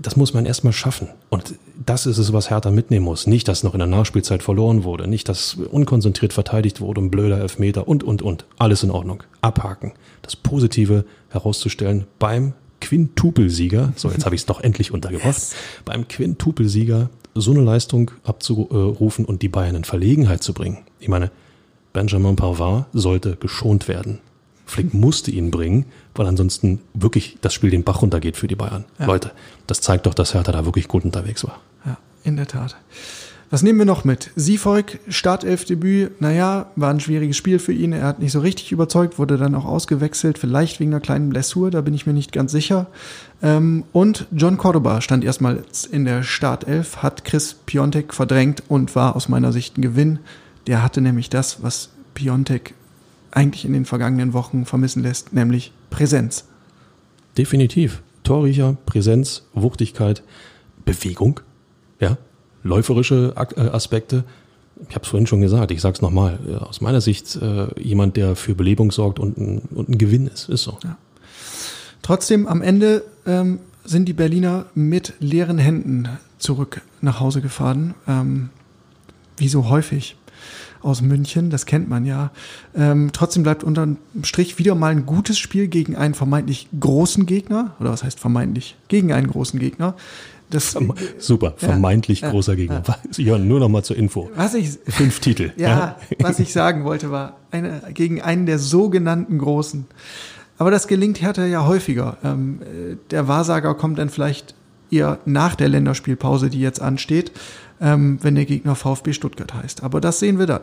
Das 0.00 0.16
muss 0.16 0.34
man 0.34 0.44
erstmal 0.44 0.72
schaffen. 0.72 1.08
Und 1.30 1.54
das 1.86 2.04
ist 2.04 2.18
es, 2.18 2.32
was 2.32 2.50
Hertha 2.50 2.72
mitnehmen 2.72 3.04
muss. 3.04 3.28
Nicht, 3.28 3.46
dass 3.46 3.62
noch 3.62 3.74
in 3.74 3.78
der 3.78 3.86
Nachspielzeit 3.86 4.42
verloren 4.42 4.82
wurde, 4.82 5.06
nicht, 5.06 5.28
dass 5.28 5.54
unkonzentriert 5.54 6.32
verteidigt 6.32 6.80
wurde, 6.80 7.00
ein 7.00 7.10
blöder 7.10 7.38
Elfmeter 7.38 7.86
und, 7.86 8.02
und, 8.02 8.22
und. 8.22 8.44
Alles 8.58 8.82
in 8.82 8.90
Ordnung. 8.90 9.22
Abhaken. 9.40 9.92
Das 10.22 10.34
Positive 10.34 11.04
herauszustellen 11.30 12.06
beim 12.18 12.54
Quintupelsieger. 12.80 13.92
So, 13.94 14.10
jetzt 14.10 14.24
habe 14.24 14.34
ich 14.34 14.42
es 14.42 14.46
doch 14.46 14.60
endlich 14.60 14.92
untergebracht. 14.92 15.26
Yes. 15.26 15.54
Beim 15.84 16.08
Quintupelsieger 16.08 17.08
so 17.34 17.52
eine 17.52 17.62
Leistung 17.62 18.10
abzurufen 18.24 19.24
und 19.24 19.42
die 19.42 19.48
Bayern 19.48 19.76
in 19.76 19.84
Verlegenheit 19.84 20.42
zu 20.42 20.54
bringen. 20.54 20.78
Ich 20.98 21.08
meine, 21.08 21.30
Benjamin 21.92 22.34
Pavard 22.34 22.86
sollte 22.92 23.36
geschont 23.36 23.86
werden. 23.86 24.18
Flick 24.72 24.94
musste 24.94 25.30
ihn 25.30 25.50
bringen, 25.50 25.84
weil 26.14 26.26
ansonsten 26.26 26.80
wirklich 26.94 27.38
das 27.40 27.54
Spiel 27.54 27.70
den 27.70 27.84
Bach 27.84 28.02
runtergeht 28.02 28.36
für 28.36 28.48
die 28.48 28.56
Bayern. 28.56 28.84
Ja. 28.98 29.06
Leute, 29.06 29.32
das 29.66 29.80
zeigt 29.80 30.06
doch, 30.06 30.14
dass 30.14 30.34
Hertha 30.34 30.52
da 30.52 30.64
wirklich 30.64 30.88
gut 30.88 31.04
unterwegs 31.04 31.44
war. 31.44 31.60
Ja, 31.84 31.96
in 32.24 32.36
der 32.36 32.46
Tat. 32.46 32.76
Was 33.52 33.62
nehmen 33.62 33.80
wir 33.80 33.84
noch 33.84 34.04
mit? 34.04 34.30
Siefolk, 34.34 34.98
Startelfdebüt, 35.08 36.22
naja, 36.22 36.70
war 36.74 36.88
ein 36.88 37.00
schwieriges 37.00 37.36
Spiel 37.36 37.58
für 37.58 37.74
ihn. 37.74 37.92
Er 37.92 38.06
hat 38.06 38.18
nicht 38.18 38.32
so 38.32 38.40
richtig 38.40 38.72
überzeugt, 38.72 39.18
wurde 39.18 39.36
dann 39.36 39.54
auch 39.54 39.66
ausgewechselt, 39.66 40.38
vielleicht 40.38 40.80
wegen 40.80 40.90
einer 40.90 41.02
kleinen 41.02 41.28
Blessur, 41.28 41.70
da 41.70 41.82
bin 41.82 41.92
ich 41.92 42.06
mir 42.06 42.14
nicht 42.14 42.32
ganz 42.32 42.50
sicher. 42.50 42.86
Ähm, 43.42 43.84
und 43.92 44.26
John 44.32 44.56
Cordoba 44.56 45.02
stand 45.02 45.22
erstmal 45.22 45.64
in 45.90 46.06
der 46.06 46.22
Startelf, 46.22 47.02
hat 47.02 47.26
Chris 47.26 47.52
Piontek 47.66 48.14
verdrängt 48.14 48.62
und 48.68 48.96
war 48.96 49.16
aus 49.16 49.28
meiner 49.28 49.52
Sicht 49.52 49.76
ein 49.76 49.82
Gewinn. 49.82 50.20
Der 50.66 50.82
hatte 50.82 51.02
nämlich 51.02 51.28
das, 51.28 51.62
was 51.62 51.90
Piontek 52.14 52.72
eigentlich 53.32 53.64
in 53.64 53.72
den 53.72 53.84
vergangenen 53.84 54.32
Wochen 54.32 54.64
vermissen 54.64 55.02
lässt, 55.02 55.32
nämlich 55.32 55.72
Präsenz. 55.90 56.44
Definitiv. 57.36 58.02
Torriecher, 58.22 58.76
Präsenz, 58.86 59.42
Wuchtigkeit, 59.52 60.22
Bewegung, 60.84 61.40
ja, 61.98 62.16
läuferische 62.62 63.34
äh, 63.36 63.60
Aspekte. 63.60 64.24
Ich 64.88 64.94
habe 64.94 65.04
es 65.04 65.10
vorhin 65.10 65.26
schon 65.26 65.40
gesagt, 65.40 65.70
ich 65.70 65.80
sage 65.80 65.94
es 65.94 66.02
nochmal. 66.02 66.38
Aus 66.60 66.80
meiner 66.80 67.00
Sicht 67.00 67.36
äh, 67.36 67.66
jemand, 67.80 68.16
der 68.16 68.36
für 68.36 68.54
Belebung 68.54 68.90
sorgt 68.90 69.18
und 69.18 69.38
ein, 69.38 69.58
und 69.74 69.88
ein 69.88 69.98
Gewinn 69.98 70.26
ist, 70.26 70.48
ist 70.48 70.62
so. 70.62 70.78
Ja. 70.84 70.96
Trotzdem, 72.02 72.46
am 72.46 72.62
Ende 72.62 73.04
ähm, 73.26 73.60
sind 73.84 74.08
die 74.08 74.12
Berliner 74.12 74.66
mit 74.74 75.14
leeren 75.20 75.58
Händen 75.58 76.08
zurück 76.38 76.80
nach 77.00 77.20
Hause 77.20 77.40
gefahren. 77.40 77.94
Ähm, 78.08 78.50
wie 79.36 79.48
so 79.48 79.68
häufig 79.68 80.16
aus 80.82 81.02
München, 81.02 81.50
das 81.50 81.66
kennt 81.66 81.88
man 81.88 82.04
ja. 82.04 82.30
Ähm, 82.74 83.10
trotzdem 83.12 83.42
bleibt 83.42 83.64
unterm 83.64 83.98
Strich 84.22 84.58
wieder 84.58 84.74
mal 84.74 84.92
ein 84.92 85.06
gutes 85.06 85.38
Spiel 85.38 85.68
gegen 85.68 85.96
einen 85.96 86.14
vermeintlich 86.14 86.68
großen 86.78 87.26
Gegner, 87.26 87.74
oder 87.80 87.90
was 87.90 88.04
heißt 88.04 88.20
vermeintlich? 88.20 88.76
Gegen 88.88 89.12
einen 89.12 89.28
großen 89.28 89.58
Gegner. 89.58 89.94
Das, 90.50 90.76
Super, 91.18 91.54
vermeintlich 91.56 92.20
ja, 92.20 92.30
großer 92.30 92.56
Gegner. 92.56 92.82
Ja. 92.86 92.96
Jörn, 93.16 93.48
nur 93.48 93.58
noch 93.58 93.70
mal 93.70 93.82
zur 93.82 93.96
Info. 93.96 94.30
Was 94.34 94.52
ich, 94.52 94.78
Fünf 94.86 95.20
Titel. 95.20 95.50
Ja, 95.56 95.68
ja, 95.68 95.96
was 96.18 96.38
ich 96.40 96.52
sagen 96.52 96.84
wollte, 96.84 97.10
war 97.10 97.36
eine, 97.50 97.82
gegen 97.94 98.20
einen 98.20 98.44
der 98.44 98.58
sogenannten 98.58 99.38
Großen. 99.38 99.86
Aber 100.58 100.70
das 100.70 100.88
gelingt 100.88 101.22
Hertha 101.22 101.46
ja 101.46 101.66
häufiger. 101.66 102.18
Ähm, 102.22 102.60
der 103.10 103.28
Wahrsager 103.28 103.74
kommt 103.74 103.98
dann 103.98 104.10
vielleicht 104.10 104.54
eher 104.90 105.18
nach 105.24 105.54
der 105.54 105.68
Länderspielpause, 105.68 106.50
die 106.50 106.60
jetzt 106.60 106.82
ansteht 106.82 107.32
ähm, 107.82 108.18
wenn 108.22 108.36
der 108.36 108.44
Gegner 108.44 108.76
VfB 108.76 109.12
Stuttgart 109.12 109.52
heißt. 109.52 109.82
Aber 109.82 110.00
das 110.00 110.20
sehen 110.20 110.38
wir 110.38 110.46
dann. 110.46 110.62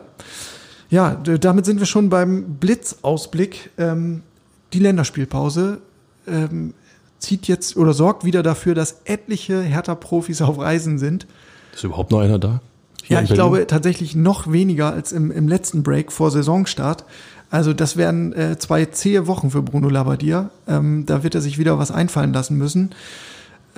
Ja, 0.88 1.14
damit 1.14 1.66
sind 1.66 1.78
wir 1.78 1.86
schon 1.86 2.08
beim 2.08 2.54
Blitzausblick. 2.54 3.70
Ähm, 3.78 4.22
die 4.72 4.80
Länderspielpause 4.80 5.80
ähm, 6.26 6.74
zieht 7.18 7.46
jetzt 7.46 7.76
oder 7.76 7.92
sorgt 7.92 8.24
wieder 8.24 8.42
dafür, 8.42 8.74
dass 8.74 9.02
etliche 9.04 9.60
Hertha-Profis 9.60 10.42
auf 10.42 10.58
Reisen 10.58 10.98
sind. 10.98 11.26
Ist 11.74 11.84
überhaupt 11.84 12.10
noch 12.10 12.20
einer 12.20 12.38
da? 12.38 12.60
ja, 13.06 13.22
ich 13.22 13.30
glaube 13.32 13.66
tatsächlich 13.66 14.14
noch 14.14 14.50
weniger 14.50 14.92
als 14.92 15.12
im, 15.12 15.30
im 15.30 15.48
letzten 15.48 15.82
Break 15.82 16.12
vor 16.12 16.30
Saisonstart. 16.30 17.04
Also 17.50 17.72
das 17.72 17.96
wären 17.96 18.32
äh, 18.32 18.58
zwei 18.58 18.86
zähe 18.86 19.26
Wochen 19.26 19.50
für 19.50 19.62
Bruno 19.62 19.88
Labbadia. 19.88 20.50
Ähm, 20.68 21.04
da 21.06 21.22
wird 21.24 21.34
er 21.34 21.40
sich 21.40 21.58
wieder 21.58 21.78
was 21.78 21.90
einfallen 21.90 22.32
lassen 22.32 22.56
müssen 22.56 22.90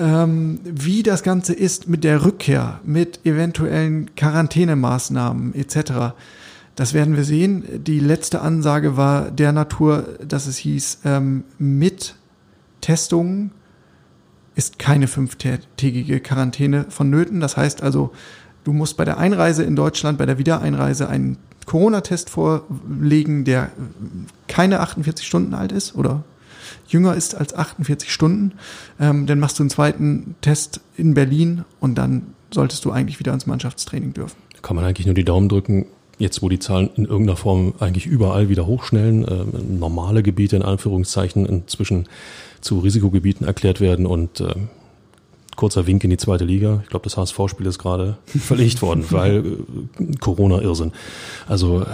ähm, 0.03 0.59
wie 0.65 1.05
das 1.05 1.23
Ganze 1.23 1.55
ist 1.55 1.89
mit 1.89 2.03
der 2.03 2.25
Rückkehr, 2.25 2.81
mit 2.85 3.25
eventuellen 3.25 4.13
Quarantänemaßnahmen 4.17 5.55
etc. 5.55 6.15
Das 6.75 6.93
werden 6.93 7.17
wir 7.17 7.25
sehen. 7.25 7.65
Die 7.85 8.01
letzte 8.01 8.41
Ansage 8.41 8.97
war 8.97 9.31
der 9.31 9.53
Natur, 9.53 10.19
dass 10.27 10.47
es 10.47 10.57
hieß, 10.59 10.99
ähm, 11.05 11.45
mit 11.59 12.17
Testungen 12.81 13.53
ist 14.57 14.81
keine 14.81 15.07
fünftägige 15.07 16.21
Quarantäne 16.21 16.87
vonnöten. 16.89 17.41
Das 17.41 17.57
heißt 17.57 17.83
also, 17.83 18.13
du 18.65 18.73
musst 18.73 18.97
bei 18.97 19.05
der 19.05 19.19
Einreise 19.19 19.63
in 19.63 19.77
Deutschland, 19.77 20.19
bei 20.19 20.27
der 20.27 20.39
Wiedereinreise 20.39 21.09
einen 21.09 21.39
Corona-Test 21.65 22.29
vorlegen, 22.29 23.45
der 23.45 23.71
keine 24.49 24.81
48 24.81 25.25
Stunden 25.25 25.55
alt 25.55 25.71
ist 25.71 25.95
oder 25.95 26.25
jünger 26.93 27.15
ist 27.15 27.35
als 27.35 27.55
48 27.55 28.13
Stunden. 28.13 28.53
Ähm, 29.01 29.27
dann 29.27 29.39
machst 29.41 29.59
du 29.59 29.63
einen 29.63 29.71
zweiten 29.71 30.35
Test 30.41 30.81
in 30.97 31.15
Berlin 31.15 31.65
und 31.81 31.97
dann 31.97 32.35
solltest 32.51 32.85
du 32.85 32.91
eigentlich 32.91 33.19
wieder 33.19 33.33
ins 33.33 33.47
Mannschaftstraining 33.47 34.13
dürfen. 34.13 34.37
Kann 34.63 34.77
man 34.77 34.85
eigentlich 34.85 35.07
nur 35.07 35.15
die 35.15 35.25
Daumen 35.25 35.49
drücken, 35.49 35.87
jetzt 36.19 36.43
wo 36.43 36.49
die 36.49 36.59
Zahlen 36.59 36.91
in 36.95 37.05
irgendeiner 37.05 37.37
Form 37.37 37.75
eigentlich 37.81 38.07
überall 38.07 38.49
wieder 38.49 38.67
hochschnellen, 38.67 39.27
äh, 39.27 39.45
normale 39.69 40.23
Gebiete 40.23 40.57
in 40.57 40.63
Anführungszeichen 40.63 41.47
inzwischen 41.47 42.09
zu 42.61 42.79
Risikogebieten 42.79 43.47
erklärt 43.47 43.81
werden 43.81 44.07
und 44.07 44.41
äh, 44.41 44.55
kurzer 45.57 45.87
Wink 45.87 46.05
in 46.05 46.11
die 46.11 46.17
zweite 46.17 46.45
Liga. 46.45 46.81
Ich 46.83 46.89
glaube, 46.89 47.05
das 47.05 47.17
HSV-Spiel 47.17 47.67
ist 47.67 47.79
gerade 47.79 48.17
verlegt 48.27 48.83
worden, 48.83 49.05
weil 49.11 49.45
äh, 49.99 50.17
Corona-Irrsinn. 50.21 50.93
Also 51.47 51.83
äh, 51.83 51.87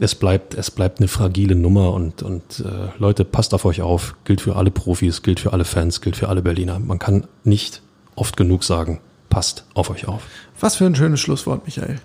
es 0.00 0.14
bleibt, 0.14 0.54
es 0.54 0.70
bleibt 0.70 1.00
eine 1.00 1.08
fragile 1.08 1.54
Nummer 1.54 1.92
und, 1.92 2.22
und 2.22 2.60
äh, 2.60 2.98
Leute, 2.98 3.24
passt 3.24 3.54
auf 3.54 3.64
euch 3.64 3.82
auf. 3.82 4.14
Gilt 4.24 4.40
für 4.40 4.56
alle 4.56 4.70
Profis, 4.70 5.22
gilt 5.22 5.40
für 5.40 5.52
alle 5.52 5.64
Fans, 5.64 6.00
gilt 6.00 6.16
für 6.16 6.28
alle 6.28 6.42
Berliner. 6.42 6.78
Man 6.78 6.98
kann 6.98 7.26
nicht 7.44 7.82
oft 8.16 8.36
genug 8.36 8.64
sagen, 8.64 9.00
passt 9.28 9.64
auf 9.74 9.90
euch 9.90 10.08
auf. 10.08 10.22
Was 10.60 10.76
für 10.76 10.86
ein 10.86 10.94
schönes 10.94 11.20
Schlusswort, 11.20 11.64
Michael. 11.64 12.00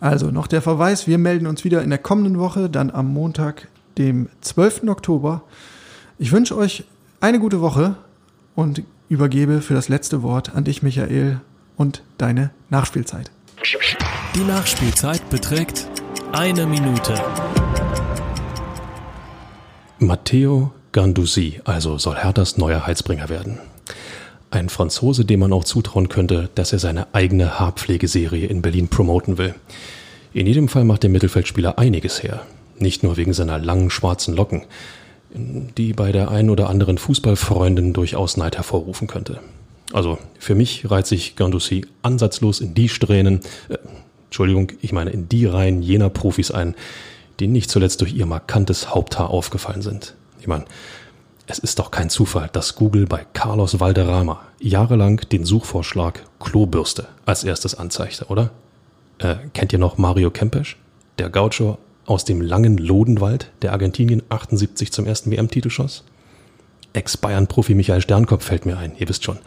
Also 0.00 0.30
noch 0.30 0.46
der 0.46 0.62
Verweis, 0.62 1.06
wir 1.06 1.18
melden 1.18 1.46
uns 1.46 1.64
wieder 1.64 1.82
in 1.82 1.90
der 1.90 1.98
kommenden 1.98 2.38
Woche, 2.38 2.70
dann 2.70 2.90
am 2.90 3.12
Montag, 3.12 3.68
dem 3.96 4.28
12. 4.42 4.84
Oktober. 4.88 5.42
Ich 6.18 6.30
wünsche 6.30 6.56
euch 6.56 6.84
eine 7.20 7.40
gute 7.40 7.60
Woche 7.60 7.96
und 8.54 8.82
übergebe 9.08 9.62
für 9.62 9.74
das 9.74 9.88
letzte 9.88 10.22
Wort 10.22 10.54
an 10.54 10.64
dich, 10.64 10.82
Michael, 10.82 11.40
und 11.76 12.02
deine 12.18 12.50
Nachspielzeit. 12.70 13.30
Die 14.34 14.44
Nachspielzeit 14.44 15.28
beträgt 15.30 15.88
eine 16.32 16.66
Minute. 16.66 17.14
Matteo 19.98 20.72
Gandusi, 20.92 21.60
also 21.64 21.98
soll 21.98 22.16
Herthas 22.16 22.56
neuer 22.56 22.86
Heizbringer 22.86 23.28
werden. 23.28 23.58
Ein 24.50 24.68
Franzose, 24.68 25.24
dem 25.24 25.40
man 25.40 25.52
auch 25.52 25.64
zutrauen 25.64 26.08
könnte, 26.08 26.48
dass 26.54 26.72
er 26.72 26.78
seine 26.78 27.14
eigene 27.14 27.58
Haarpflegeserie 27.58 28.46
in 28.46 28.62
Berlin 28.62 28.88
promoten 28.88 29.38
will. 29.38 29.54
In 30.32 30.46
jedem 30.46 30.68
Fall 30.68 30.84
macht 30.84 31.02
der 31.02 31.10
Mittelfeldspieler 31.10 31.78
einiges 31.78 32.22
her. 32.22 32.46
Nicht 32.78 33.02
nur 33.02 33.16
wegen 33.16 33.32
seiner 33.32 33.58
langen 33.58 33.90
schwarzen 33.90 34.34
Locken 34.34 34.62
die 35.30 35.92
bei 35.92 36.12
der 36.12 36.30
einen 36.30 36.50
oder 36.50 36.68
anderen 36.68 36.98
Fußballfreundin 36.98 37.92
durchaus 37.92 38.36
Neid 38.36 38.56
hervorrufen 38.56 39.08
könnte. 39.08 39.40
Also 39.92 40.18
für 40.38 40.54
mich 40.54 40.90
reiht 40.90 41.06
sich 41.06 41.36
Gandussi 41.36 41.86
ansatzlos 42.02 42.60
in 42.60 42.74
die 42.74 42.88
Strähnen, 42.88 43.40
äh, 43.68 43.78
Entschuldigung, 44.26 44.72
ich 44.82 44.92
meine 44.92 45.10
in 45.10 45.28
die 45.28 45.46
Reihen 45.46 45.82
jener 45.82 46.10
Profis 46.10 46.50
ein, 46.50 46.74
die 47.40 47.46
nicht 47.46 47.70
zuletzt 47.70 48.00
durch 48.00 48.12
ihr 48.14 48.26
markantes 48.26 48.94
Haupthaar 48.94 49.30
aufgefallen 49.30 49.80
sind. 49.80 50.14
Ich 50.40 50.46
meine, 50.46 50.64
es 51.46 51.58
ist 51.58 51.78
doch 51.78 51.90
kein 51.90 52.10
Zufall, 52.10 52.50
dass 52.52 52.74
Google 52.74 53.06
bei 53.06 53.24
Carlos 53.32 53.80
Valderrama 53.80 54.42
jahrelang 54.60 55.22
den 55.32 55.46
Suchvorschlag 55.46 56.22
Klobürste 56.40 57.06
als 57.24 57.44
erstes 57.44 57.74
anzeigte, 57.74 58.26
oder? 58.26 58.50
Äh, 59.18 59.36
kennt 59.54 59.72
ihr 59.72 59.78
noch 59.78 59.96
Mario 59.96 60.30
Kempes? 60.30 60.76
Der 61.18 61.30
Gaucho 61.30 61.78
aus 62.08 62.24
dem 62.24 62.40
langen 62.40 62.78
Lodenwald, 62.78 63.50
der 63.60 63.72
Argentinien 63.72 64.22
78 64.30 64.90
zum 64.92 65.04
ersten 65.04 65.30
WM-Titel 65.30 65.68
schoss? 65.68 66.04
Ex-Bayern-Profi 66.94 67.74
Michael 67.74 68.00
Sternkopf 68.00 68.46
fällt 68.46 68.64
mir 68.64 68.78
ein, 68.78 68.96
ihr 68.96 69.10
wisst 69.10 69.24
schon, 69.24 69.38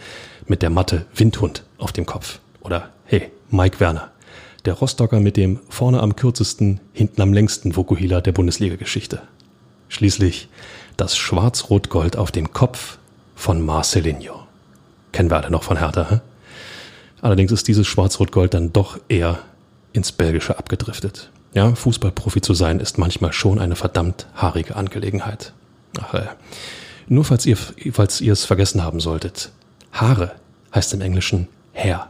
mit 0.46 0.62
der 0.62 0.70
Matte 0.70 1.08
Windhund 1.16 1.64
auf 1.80 1.92
dem 1.92 2.06
Kopf. 2.06 2.40
Oder 2.62 2.90
hey, 3.06 3.32
Mike 3.50 3.80
Werner, 3.80 4.12
der 4.66 4.76
Rostocker 4.76 5.20
mit 5.20 5.38
dem 5.38 5.60
vorne 5.70 6.02
am 6.02 6.16
kürzesten, 6.16 6.80
hinten 6.94 7.24
am 7.24 7.34
längsten 7.34 7.76
Vokuhila 7.76 8.22
der 8.22 8.32
Bundesliga-Geschichte. 8.32 9.24
Schließlich 9.90 10.48
das 10.98 11.18
Schwarz-Rot-Gold 11.18 12.16
auf 12.16 12.32
dem 12.32 12.54
Kopf 12.54 13.00
von 13.34 13.66
Marcelinho. 13.66 14.44
Kennen 15.12 15.32
wir 15.32 15.38
alle 15.38 15.50
noch 15.50 15.64
von 15.64 15.78
Hertha, 15.78 16.08
hä? 16.12 16.20
Allerdings 17.22 17.52
ist 17.52 17.68
dieses 17.68 17.88
Schwarz-Rot-Gold 17.88 18.54
dann 18.54 18.72
doch 18.72 19.00
eher 19.10 19.40
ins 19.94 20.12
Belgische 20.12 20.60
abgedriftet. 20.60 21.32
Ja, 21.54 21.76
Fußballprofi 21.76 22.42
zu 22.42 22.54
sein 22.54 22.80
ist 22.80 22.98
manchmal 22.98 23.34
schon 23.34 23.60
eine 23.60 23.76
verdammt 23.76 24.28
haarige 24.36 24.76
Angelegenheit. 24.76 25.54
Ach, 26.00 26.14
äh, 26.14 26.28
nur 27.08 27.26
falls 27.26 27.46
ihr, 27.46 27.58
falls 27.58 28.22
ihr 28.22 28.34
es 28.34 28.46
vergessen 28.46 28.84
haben 28.84 29.02
solltet. 29.02 29.52
Haare 29.92 30.32
heißt 30.74 30.94
im 30.94 31.02
Englischen 31.02 31.48
Hair. 31.74 32.08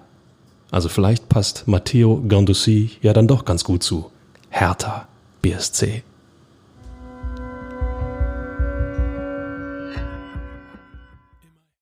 Also 0.70 0.90
vielleicht 0.90 1.28
passt 1.28 1.68
Matteo 1.68 2.24
Gandussi 2.28 2.92
ja 3.02 3.14
dann 3.14 3.28
doch 3.28 3.46
ganz 3.46 3.64
gut 3.64 3.84
zu 3.84 4.12
Hertha 4.50 5.08
BSC. 5.42 6.04